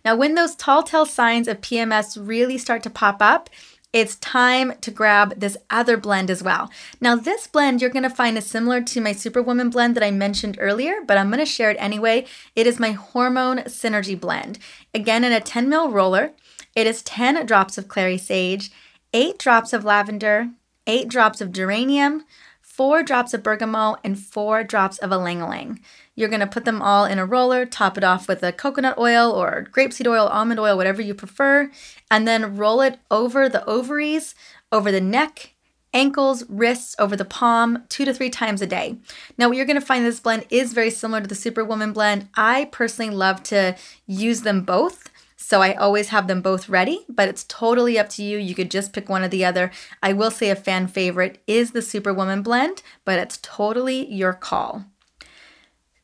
Now, 0.05 0.17
when 0.17 0.35
those 0.35 0.55
tall 0.55 0.83
tale 0.83 1.07
signs 1.07 1.49
of 1.49 1.61
PMS 1.61 2.19
really 2.21 2.59
start 2.59 2.83
to 2.85 2.91
pop 2.91 3.21
up, 3.21 3.51
it's 3.93 4.17
time 4.17 4.75
to 4.83 4.91
grab 4.91 5.41
this 5.41 5.57
other 5.71 5.97
blend 5.97 6.31
as 6.31 6.43
well. 6.43 6.71
Now, 7.01 7.17
this 7.17 7.47
blend 7.47 7.81
you're 7.81 7.91
gonna 7.91 8.11
find 8.11 8.37
is 8.37 8.47
similar 8.47 8.83
to 8.83 9.01
my 9.01 9.13
Superwoman 9.13 9.71
blend 9.71 9.95
that 9.97 10.05
I 10.05 10.11
mentioned 10.11 10.59
earlier, 10.61 10.97
but 11.07 11.17
I'm 11.17 11.31
gonna 11.31 11.47
share 11.47 11.71
it 11.71 11.79
anyway. 11.81 12.27
It 12.55 12.67
is 12.67 12.79
my 12.79 12.93
Hormone 12.93 13.59
Synergy 13.61 14.19
blend. 14.19 14.59
Again, 14.93 15.25
in 15.25 15.33
a 15.33 15.41
10 15.41 15.69
ml 15.69 15.93
roller, 15.93 16.33
it 16.75 16.87
is 16.87 17.03
10 17.03 17.47
drops 17.47 17.79
of 17.79 17.89
clary 17.89 18.19
sage, 18.19 18.71
8 19.15 19.39
drops 19.39 19.73
of 19.73 19.85
lavender, 19.85 20.51
8 20.87 21.09
drops 21.09 21.41
of 21.41 21.53
geranium, 21.53 22.25
4 22.61 23.03
drops 23.03 23.33
of 23.33 23.43
bergamot, 23.43 24.01
and 24.05 24.19
4 24.19 24.65
drops 24.65 24.99
of 24.99 25.11
ylang 25.11 25.41
ylang. 25.41 25.81
You're 26.19 26.29
going 26.29 26.41
to 26.41 26.49
put 26.49 26.65
them 26.65 26.83
all 26.83 27.05
in 27.05 27.21
a 27.21 27.25
roller, 27.25 27.65
top 27.65 27.97
it 27.97 28.03
off 28.03 28.27
with 28.27 28.43
a 28.43 28.51
coconut 28.51 28.99
oil 28.99 29.31
or 29.31 29.69
grapeseed 29.71 30.09
oil, 30.09 30.27
almond 30.27 30.59
oil, 30.59 30.77
whatever 30.77 31.01
you 31.01 31.15
prefer, 31.15 31.71
and 32.11 32.27
then 32.27 32.57
roll 32.57 32.81
it 32.81 32.99
over 33.09 33.49
the 33.49 33.65
ovaries, 33.67 34.35
over 34.73 34.91
the 34.91 35.01
neck, 35.01 35.55
ankles, 35.95 36.43
wrists, 36.49 36.97
over 36.99 37.15
the 37.15 37.25
palm, 37.25 37.85
two 37.89 38.05
to 38.05 38.13
three 38.13 38.31
times 38.31 38.61
a 38.61 38.67
day. 38.67 38.97
Now, 39.39 39.47
what 39.47 39.57
you're 39.57 39.65
going 39.65 39.81
to 39.81 39.87
find 39.87 40.05
this 40.05 40.19
blend 40.19 40.45
is 40.51 40.73
very 40.73 40.91
similar 40.91 41.21
to 41.21 41.29
the 41.29 41.37
Superwoman 41.37 41.93
blend. 41.93 42.29
I 42.35 42.65
personally 42.73 43.15
love 43.15 43.45
to 43.45 43.77
use 44.09 44.43
them 44.43 44.63
both. 44.63 45.11
So 45.37 45.63
I 45.63 45.75
always 45.75 46.09
have 46.09 46.27
them 46.27 46.43
both 46.43 46.69
ready, 46.69 47.07
but 47.09 47.29
it's 47.29 47.45
totally 47.45 47.97
up 47.97 48.09
to 48.11 48.25
you. 48.25 48.39
You 48.39 48.57
could 48.57 48.73
just 48.73 48.93
pick 48.93 49.09
one 49.09 49.23
or 49.23 49.29
the 49.29 49.45
other. 49.45 49.71
I 50.03 50.15
will 50.15 50.33
say 50.33 50.51
a 50.51 50.57
fan 50.57 50.89
favorite 50.89 51.41
is 51.47 51.71
the 51.71 51.81
Superwoman 51.81 52.43
blend, 52.43 52.83
but 53.05 53.21
it's 53.21 53.39
totally 53.41 54.13
your 54.13 54.33
call. 54.33 54.85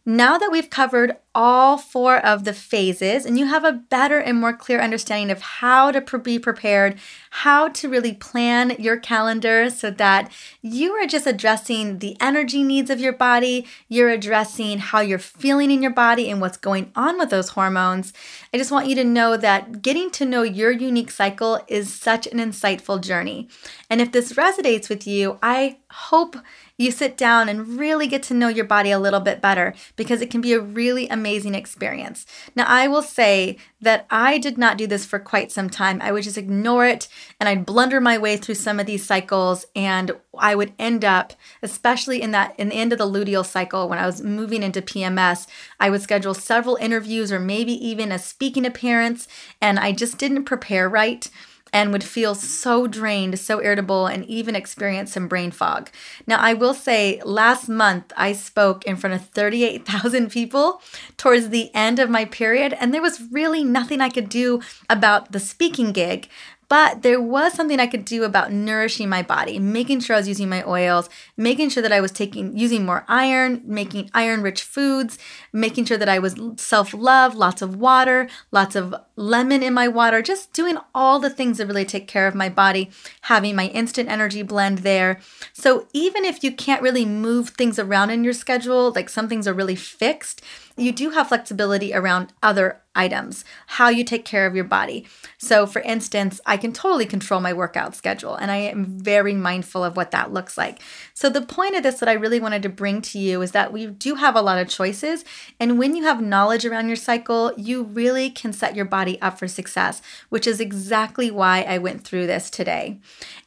Now 0.06 0.36
that 0.36 0.52
we've 0.52 0.68
covered 0.68 1.16
all 1.34 1.76
four 1.76 2.18
of 2.24 2.44
the 2.44 2.52
phases 2.52 3.26
and 3.26 3.38
you 3.38 3.46
have 3.46 3.64
a 3.64 3.72
better 3.72 4.18
and 4.18 4.40
more 4.40 4.52
clear 4.52 4.80
understanding 4.80 5.30
of 5.30 5.42
how 5.42 5.90
to 5.90 6.00
pre- 6.00 6.20
be 6.20 6.38
prepared, 6.38 6.96
how 7.30 7.68
to 7.68 7.88
really 7.88 8.14
plan 8.14 8.76
your 8.78 8.96
calendar 8.96 9.68
so 9.68 9.90
that 9.90 10.30
you 10.62 10.92
are 10.92 11.06
just 11.06 11.26
addressing 11.26 11.98
the 11.98 12.16
energy 12.20 12.62
needs 12.62 12.88
of 12.88 13.00
your 13.00 13.12
body, 13.12 13.66
you're 13.88 14.10
addressing 14.10 14.78
how 14.78 15.00
you're 15.00 15.18
feeling 15.18 15.70
in 15.70 15.82
your 15.82 15.92
body 15.92 16.30
and 16.30 16.40
what's 16.40 16.56
going 16.56 16.92
on 16.94 17.18
with 17.18 17.30
those 17.30 17.50
hormones. 17.50 18.12
I 18.52 18.58
just 18.58 18.70
want 18.70 18.86
you 18.86 18.94
to 18.94 19.04
know 19.04 19.36
that 19.36 19.82
getting 19.82 20.10
to 20.12 20.24
know 20.24 20.42
your 20.42 20.70
unique 20.70 21.10
cycle 21.10 21.60
is 21.66 21.92
such 21.92 22.28
an 22.28 22.38
insightful 22.38 23.00
journey. 23.00 23.48
And 23.90 24.00
if 24.00 24.12
this 24.12 24.34
resonates 24.34 24.88
with 24.88 25.06
you, 25.06 25.38
I 25.42 25.78
hope 25.90 26.36
you 26.76 26.90
sit 26.90 27.16
down 27.16 27.48
and 27.48 27.78
really 27.78 28.06
get 28.06 28.22
to 28.24 28.34
know 28.34 28.48
your 28.48 28.64
body 28.64 28.90
a 28.90 28.98
little 28.98 29.20
bit 29.20 29.40
better 29.40 29.74
because 29.96 30.20
it 30.20 30.30
can 30.30 30.40
be 30.40 30.52
a 30.52 30.60
really 30.60 31.08
amazing 31.08 31.23
experience. 31.26 32.26
Now, 32.54 32.64
I 32.66 32.88
will 32.88 33.02
say 33.02 33.56
that 33.80 34.06
I 34.10 34.38
did 34.38 34.58
not 34.58 34.78
do 34.78 34.86
this 34.86 35.04
for 35.04 35.18
quite 35.18 35.52
some 35.52 35.70
time. 35.70 36.00
I 36.02 36.12
would 36.12 36.24
just 36.24 36.38
ignore 36.38 36.86
it 36.86 37.08
and 37.38 37.48
I'd 37.48 37.66
blunder 37.66 38.00
my 38.00 38.18
way 38.18 38.36
through 38.36 38.56
some 38.56 38.80
of 38.80 38.86
these 38.86 39.04
cycles 39.04 39.66
and 39.74 40.12
I 40.38 40.54
would 40.54 40.72
end 40.78 41.04
up, 41.04 41.32
especially 41.62 42.22
in 42.22 42.32
that 42.32 42.54
in 42.58 42.70
the 42.70 42.74
end 42.74 42.92
of 42.92 42.98
the 42.98 43.08
luteal 43.08 43.44
cycle 43.44 43.88
when 43.88 43.98
I 43.98 44.06
was 44.06 44.22
moving 44.22 44.62
into 44.62 44.82
PMS, 44.82 45.46
I 45.78 45.90
would 45.90 46.02
schedule 46.02 46.34
several 46.34 46.76
interviews 46.76 47.32
or 47.32 47.38
maybe 47.38 47.72
even 47.72 48.12
a 48.12 48.18
speaking 48.18 48.66
appearance 48.66 49.28
and 49.60 49.78
I 49.78 49.92
just 49.92 50.18
didn't 50.18 50.44
prepare 50.44 50.88
right 50.88 51.28
and 51.74 51.92
would 51.92 52.04
feel 52.04 52.36
so 52.36 52.86
drained, 52.86 53.36
so 53.38 53.60
irritable, 53.60 54.06
and 54.06 54.24
even 54.26 54.54
experience 54.54 55.12
some 55.12 55.26
brain 55.26 55.50
fog. 55.50 55.90
Now, 56.24 56.38
I 56.38 56.54
will 56.54 56.72
say, 56.72 57.20
last 57.24 57.68
month 57.68 58.12
I 58.16 58.32
spoke 58.32 58.84
in 58.84 58.94
front 58.94 59.14
of 59.14 59.26
38,000 59.30 60.30
people 60.30 60.80
towards 61.16 61.48
the 61.48 61.74
end 61.74 61.98
of 61.98 62.08
my 62.08 62.26
period, 62.26 62.74
and 62.74 62.94
there 62.94 63.02
was 63.02 63.20
really 63.32 63.64
nothing 63.64 64.00
I 64.00 64.08
could 64.08 64.28
do 64.28 64.62
about 64.88 65.32
the 65.32 65.40
speaking 65.40 65.90
gig. 65.90 66.28
But 66.74 67.02
there 67.02 67.20
was 67.20 67.52
something 67.52 67.78
I 67.78 67.86
could 67.86 68.04
do 68.04 68.24
about 68.24 68.50
nourishing 68.50 69.08
my 69.08 69.22
body, 69.22 69.60
making 69.60 70.00
sure 70.00 70.16
I 70.16 70.18
was 70.18 70.26
using 70.26 70.48
my 70.48 70.64
oils, 70.68 71.08
making 71.36 71.68
sure 71.68 71.84
that 71.84 71.92
I 71.92 72.00
was 72.00 72.10
taking 72.10 72.58
using 72.58 72.84
more 72.84 73.04
iron, 73.06 73.62
making 73.64 74.10
iron 74.12 74.42
rich 74.42 74.64
foods, 74.64 75.16
making 75.52 75.84
sure 75.84 75.98
that 75.98 76.08
I 76.08 76.18
was 76.18 76.34
self-love, 76.56 77.36
lots 77.36 77.62
of 77.62 77.76
water, 77.76 78.28
lots 78.50 78.74
of 78.74 78.92
lemon 79.14 79.62
in 79.62 79.72
my 79.72 79.86
water, 79.86 80.20
just 80.20 80.52
doing 80.52 80.76
all 80.92 81.20
the 81.20 81.30
things 81.30 81.58
that 81.58 81.68
really 81.68 81.84
take 81.84 82.08
care 82.08 82.26
of 82.26 82.34
my 82.34 82.48
body, 82.48 82.90
having 83.20 83.54
my 83.54 83.66
instant 83.68 84.08
energy 84.08 84.42
blend 84.42 84.78
there. 84.78 85.20
So 85.52 85.86
even 85.92 86.24
if 86.24 86.42
you 86.42 86.50
can't 86.50 86.82
really 86.82 87.04
move 87.04 87.50
things 87.50 87.78
around 87.78 88.10
in 88.10 88.24
your 88.24 88.32
schedule, 88.32 88.90
like 88.90 89.08
some 89.08 89.28
things 89.28 89.46
are 89.46 89.54
really 89.54 89.76
fixed, 89.76 90.42
you 90.76 90.92
do 90.92 91.10
have 91.10 91.28
flexibility 91.28 91.94
around 91.94 92.32
other 92.42 92.80
items, 92.94 93.44
how 93.66 93.88
you 93.88 94.04
take 94.04 94.24
care 94.24 94.46
of 94.46 94.54
your 94.54 94.64
body. 94.64 95.06
So, 95.38 95.66
for 95.66 95.82
instance, 95.82 96.40
I 96.46 96.56
can 96.56 96.72
totally 96.72 97.06
control 97.06 97.40
my 97.40 97.52
workout 97.52 97.94
schedule 97.94 98.34
and 98.36 98.50
I 98.50 98.56
am 98.56 98.84
very 98.84 99.34
mindful 99.34 99.84
of 99.84 99.96
what 99.96 100.10
that 100.12 100.32
looks 100.32 100.56
like. 100.56 100.80
So, 101.12 101.28
the 101.28 101.42
point 101.42 101.76
of 101.76 101.82
this 101.82 102.00
that 102.00 102.08
I 102.08 102.12
really 102.12 102.40
wanted 102.40 102.62
to 102.62 102.68
bring 102.68 103.02
to 103.02 103.18
you 103.18 103.42
is 103.42 103.52
that 103.52 103.72
we 103.72 103.86
do 103.86 104.16
have 104.16 104.36
a 104.36 104.42
lot 104.42 104.58
of 104.58 104.68
choices. 104.68 105.24
And 105.58 105.78
when 105.78 105.96
you 105.96 106.04
have 106.04 106.22
knowledge 106.22 106.64
around 106.64 106.88
your 106.88 106.96
cycle, 106.96 107.52
you 107.56 107.82
really 107.82 108.30
can 108.30 108.52
set 108.52 108.76
your 108.76 108.84
body 108.84 109.20
up 109.20 109.38
for 109.38 109.48
success, 109.48 110.02
which 110.28 110.46
is 110.46 110.60
exactly 110.60 111.30
why 111.30 111.62
I 111.62 111.78
went 111.78 112.04
through 112.04 112.26
this 112.26 112.50
today. 112.50 113.00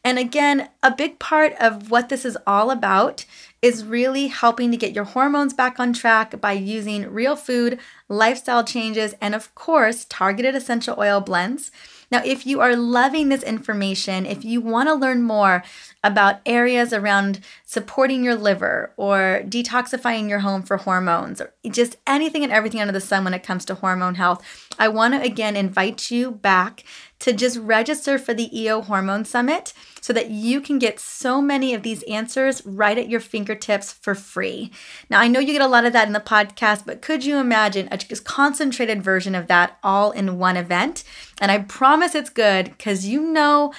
And 0.03 0.19
again, 0.19 0.69
a 0.83 0.91
big 0.93 1.19
part 1.19 1.53
of 1.59 1.89
what 1.91 2.09
this 2.09 2.25
is 2.25 2.37
all 2.45 2.71
about 2.71 3.25
is 3.61 3.83
really 3.83 4.27
helping 4.27 4.71
to 4.71 4.77
get 4.77 4.93
your 4.93 5.03
hormones 5.03 5.53
back 5.53 5.79
on 5.79 5.93
track 5.93 6.39
by 6.39 6.51
using 6.51 7.11
real 7.11 7.35
food, 7.35 7.79
lifestyle 8.07 8.63
changes, 8.63 9.15
and 9.19 9.33
of 9.33 9.53
course, 9.55 10.05
targeted 10.05 10.55
essential 10.55 10.95
oil 10.99 11.21
blends. 11.21 11.71
Now, 12.11 12.21
if 12.23 12.45
you 12.45 12.61
are 12.61 12.75
loving 12.75 13.29
this 13.29 13.43
information, 13.43 14.25
if 14.25 14.45
you 14.45 14.61
want 14.61 14.87
to 14.87 14.93
learn 14.93 15.23
more 15.23 15.63
about 16.03 16.41
areas 16.45 16.93
around 16.93 17.39
supporting 17.65 18.23
your 18.23 18.35
liver 18.35 18.93
or 18.97 19.41
detoxifying 19.45 20.29
your 20.29 20.39
home 20.39 20.63
for 20.63 20.77
hormones, 20.77 21.41
or 21.41 21.53
just 21.69 21.97
anything 22.05 22.43
and 22.43 22.51
everything 22.51 22.81
under 22.81 22.93
the 22.93 23.01
sun 23.01 23.23
when 23.23 23.33
it 23.33 23.43
comes 23.43 23.65
to 23.65 23.75
hormone 23.75 24.15
health, 24.15 24.43
I 24.79 24.87
want 24.87 25.13
to 25.13 25.21
again 25.21 25.55
invite 25.55 26.11
you 26.11 26.31
back 26.31 26.83
to 27.19 27.33
just 27.33 27.57
register 27.57 28.19
for 28.19 28.33
the 28.33 28.55
EO 28.57 28.81
Hormone 28.81 29.25
Summit 29.25 29.73
so 30.01 30.13
that 30.13 30.29
you 30.29 30.61
can 30.61 30.77
get 30.77 30.99
so 30.99 31.41
many 31.41 31.73
of 31.73 31.81
these 31.81 32.03
answers 32.03 32.63
right 32.65 32.97
at 32.97 33.09
your 33.09 33.19
fingertips 33.19 33.91
for 33.91 34.13
free. 34.13 34.71
Now, 35.09 35.19
I 35.19 35.27
know 35.27 35.39
you 35.39 35.53
get 35.53 35.61
a 35.61 35.67
lot 35.67 35.85
of 35.85 35.93
that 35.93 36.07
in 36.07 36.13
the 36.13 36.19
podcast, 36.19 36.85
but 36.85 37.01
could 37.01 37.25
you 37.25 37.37
imagine 37.37 37.89
a 37.91 37.97
concentrated 37.97 39.01
version 39.01 39.33
of 39.33 39.47
that 39.47 39.77
all 39.83 40.11
in 40.11 40.37
one 40.37 40.57
event? 40.57 41.03
And 41.41 41.51
I 41.51 41.59
promise 41.59 42.13
it's 42.13 42.29
good 42.29 42.65
because 42.65 43.07
you 43.07 43.21
know 43.21 43.73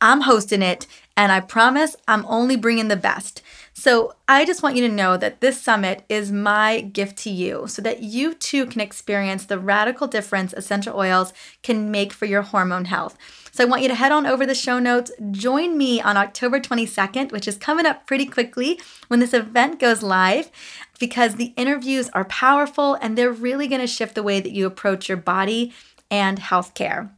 I'm 0.00 0.22
hosting 0.22 0.62
it 0.62 0.86
and 1.20 1.30
I 1.30 1.40
promise 1.40 1.96
I'm 2.08 2.24
only 2.24 2.56
bringing 2.56 2.88
the 2.88 2.96
best. 2.96 3.42
So 3.74 4.14
I 4.26 4.46
just 4.46 4.62
want 4.62 4.76
you 4.76 4.88
to 4.88 4.94
know 4.94 5.18
that 5.18 5.42
this 5.42 5.60
summit 5.60 6.02
is 6.08 6.32
my 6.32 6.80
gift 6.80 7.18
to 7.18 7.30
you 7.30 7.66
so 7.66 7.82
that 7.82 8.02
you 8.02 8.32
too 8.32 8.64
can 8.64 8.80
experience 8.80 9.44
the 9.44 9.58
radical 9.58 10.06
difference 10.06 10.54
essential 10.54 10.98
oils 10.98 11.34
can 11.62 11.90
make 11.90 12.14
for 12.14 12.24
your 12.24 12.40
hormone 12.40 12.86
health. 12.86 13.18
So 13.52 13.62
I 13.62 13.66
want 13.66 13.82
you 13.82 13.88
to 13.88 13.94
head 13.96 14.12
on 14.12 14.24
over 14.24 14.46
the 14.46 14.54
show 14.54 14.78
notes. 14.78 15.12
Join 15.30 15.76
me 15.76 16.00
on 16.00 16.16
October 16.16 16.58
22nd, 16.58 17.32
which 17.32 17.46
is 17.46 17.58
coming 17.58 17.84
up 17.84 18.06
pretty 18.06 18.24
quickly 18.24 18.80
when 19.08 19.20
this 19.20 19.34
event 19.34 19.78
goes 19.78 20.02
live, 20.02 20.50
because 20.98 21.34
the 21.34 21.52
interviews 21.54 22.08
are 22.14 22.24
powerful 22.24 22.94
and 22.94 23.18
they're 23.18 23.30
really 23.30 23.68
going 23.68 23.82
to 23.82 23.86
shift 23.86 24.14
the 24.14 24.22
way 24.22 24.40
that 24.40 24.52
you 24.52 24.64
approach 24.64 25.06
your 25.06 25.18
body 25.18 25.74
and 26.10 26.40
healthcare. 26.40 27.10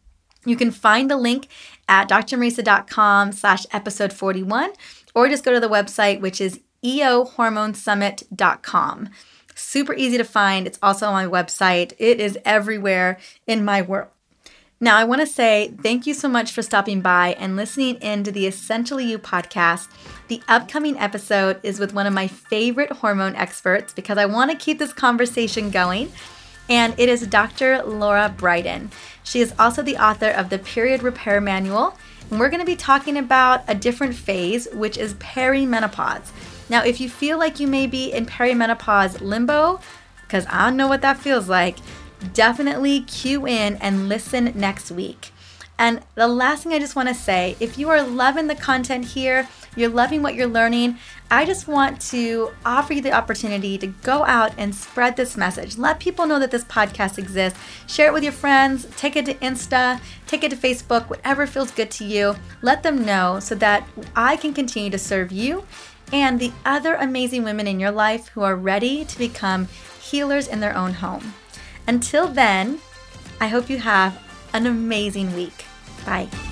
You 0.45 0.57
can 0.57 0.73
find 0.73 1.09
the 1.09 1.17
link 1.17 1.47
at 1.93 2.09
drmariza.com 2.09 3.31
slash 3.33 3.67
episode 3.71 4.15
41, 4.15 4.73
or 5.15 5.29
just 5.29 5.45
go 5.45 5.53
to 5.53 5.61
the 5.61 5.69
website, 5.69 6.23
which 6.23 6.41
is 6.41 6.59
eohormonesummit.com. 6.83 9.11
Super 9.55 9.93
easy 9.93 10.17
to 10.17 10.25
find. 10.25 10.67
It's 10.67 10.79
also 10.83 11.09
on 11.09 11.13
my 11.13 11.27
website. 11.27 11.93
It 11.99 12.19
is 12.19 12.39
everywhere 12.47 13.19
in 13.47 13.63
my 13.63 13.83
world. 13.83 14.09
Now, 14.81 14.97
I 14.97 15.05
want 15.05 15.21
to 15.21 15.27
say 15.27 15.75
thank 15.83 16.07
you 16.07 16.15
so 16.15 16.29
much 16.29 16.53
for 16.53 16.63
stopping 16.63 17.03
by 17.03 17.37
and 17.39 17.57
listening 17.57 17.97
in 17.97 18.25
to 18.25 18.33
the 18.33 18.47
Essentially 18.47 19.05
You 19.05 19.19
podcast. 19.19 19.89
The 20.29 20.41
upcoming 20.49 20.99
episode 20.99 21.61
is 21.63 21.79
with 21.79 21.93
one 21.93 22.07
of 22.07 22.15
my 22.15 22.27
favorite 22.27 22.91
hormone 22.91 23.37
experts 23.37 23.93
because 23.93 24.17
I 24.17 24.25
want 24.25 24.51
to 24.51 24.57
keep 24.57 24.79
this 24.79 24.95
conversation 24.95 25.69
going 25.71 26.11
and 26.73 26.99
it 26.99 27.11
is 27.11 27.27
Dr. 27.27 27.83
Lara 27.83 28.35
Briden. 28.35 28.91
She 29.23 29.43
is 29.43 29.53
also 29.59 29.83
the 29.83 29.99
author 29.99 30.31
of 30.31 30.49
the 30.49 30.59
Period 30.59 31.03
Repair 31.03 31.39
Manual, 31.39 31.99
and 32.31 32.41
we're 32.41 32.49
going 32.49 32.61
to 32.61 32.67
be 32.67 32.77
talking 32.77 33.19
about 33.19 33.63
a 33.69 33.75
different 33.75 34.15
phase, 34.15 34.67
which 34.73 34.97
is 34.97 35.13
perimenopause. 35.17 36.31
Now, 36.71 36.83
if 36.83 36.99
you 36.99 37.11
feel 37.11 37.39
like 37.39 37.61
you 37.61 37.67
may 37.67 37.87
be 37.87 38.11
in 38.11 38.25
perimenopause 38.25 39.21
limbo, 39.21 39.81
because 40.23 40.47
I 40.49 40.71
know 40.71 40.89
what 40.89 41.03
that 41.03 41.19
feels 41.19 41.47
like, 41.47 41.77
definitely 42.33 43.03
cue 43.03 43.47
in 43.47 43.77
and 43.77 44.09
listen 44.09 44.55
next 44.55 44.91
week. 44.91 45.31
And 45.79 46.01
the 46.15 46.27
last 46.27 46.63
thing 46.63 46.73
I 46.73 46.79
just 46.79 46.97
want 46.97 47.11
to 47.11 47.15
say 47.15 47.55
if 47.61 47.77
you 47.77 47.91
are 47.91 48.03
loving 48.03 48.47
the 48.47 48.55
content 48.55 49.05
here, 49.05 49.47
you're 49.77 49.89
loving 49.89 50.23
what 50.23 50.35
you're 50.35 50.47
learning, 50.47 50.99
I 51.31 51.45
just 51.45 51.67
want 51.67 52.01
to 52.11 52.51
offer 52.65 52.93
you 52.93 53.01
the 53.01 53.13
opportunity 53.13 53.79
to 53.79 53.87
go 53.87 54.25
out 54.25 54.53
and 54.59 54.75
spread 54.75 55.17
this 55.17 55.37
message. 55.37 55.79
Let 55.79 55.99
people 55.99 56.27
know 56.27 56.39
that 56.39 56.51
this 56.51 56.65
podcast 56.65 57.19
exists. 57.19 57.59
Share 57.87 58.09
it 58.09 58.13
with 58.13 58.23
your 58.23 58.33
friends, 58.33 58.87
take 58.97 59.17
it 59.17 59.27
to 59.27 59.35
Insta, 59.35 60.01
take 60.27 60.45
it 60.45 60.51
to 60.51 60.57
Facebook, 60.57 61.09
whatever 61.09 61.47
feels 61.47 61.71
good 61.71 61.91
to 61.93 62.05
you. 62.05 62.37
Let 62.61 62.83
them 62.83 63.05
know 63.05 63.41
so 63.41 63.55
that 63.57 63.89
I 64.15 64.37
can 64.37 64.53
continue 64.53 64.91
to 64.91 64.99
serve 64.99 65.33
you 65.33 65.65
and 66.13 66.39
the 66.39 66.53
other 66.65 66.95
amazing 66.95 67.43
women 67.43 67.67
in 67.67 67.81
your 67.81 67.91
life 67.91 68.29
who 68.29 68.43
are 68.43 68.57
ready 68.57 69.05
to 69.05 69.19
become 69.19 69.69
healers 70.01 70.47
in 70.47 70.61
their 70.61 70.77
own 70.77 70.95
home. 70.95 71.35
Until 71.87 72.29
then, 72.29 72.81
I 73.41 73.49
hope 73.49 73.71
you 73.71 73.79
have 73.79 74.23
an 74.53 74.67
amazing 74.67 75.35
week. 75.35 75.65
Bye. 76.05 76.52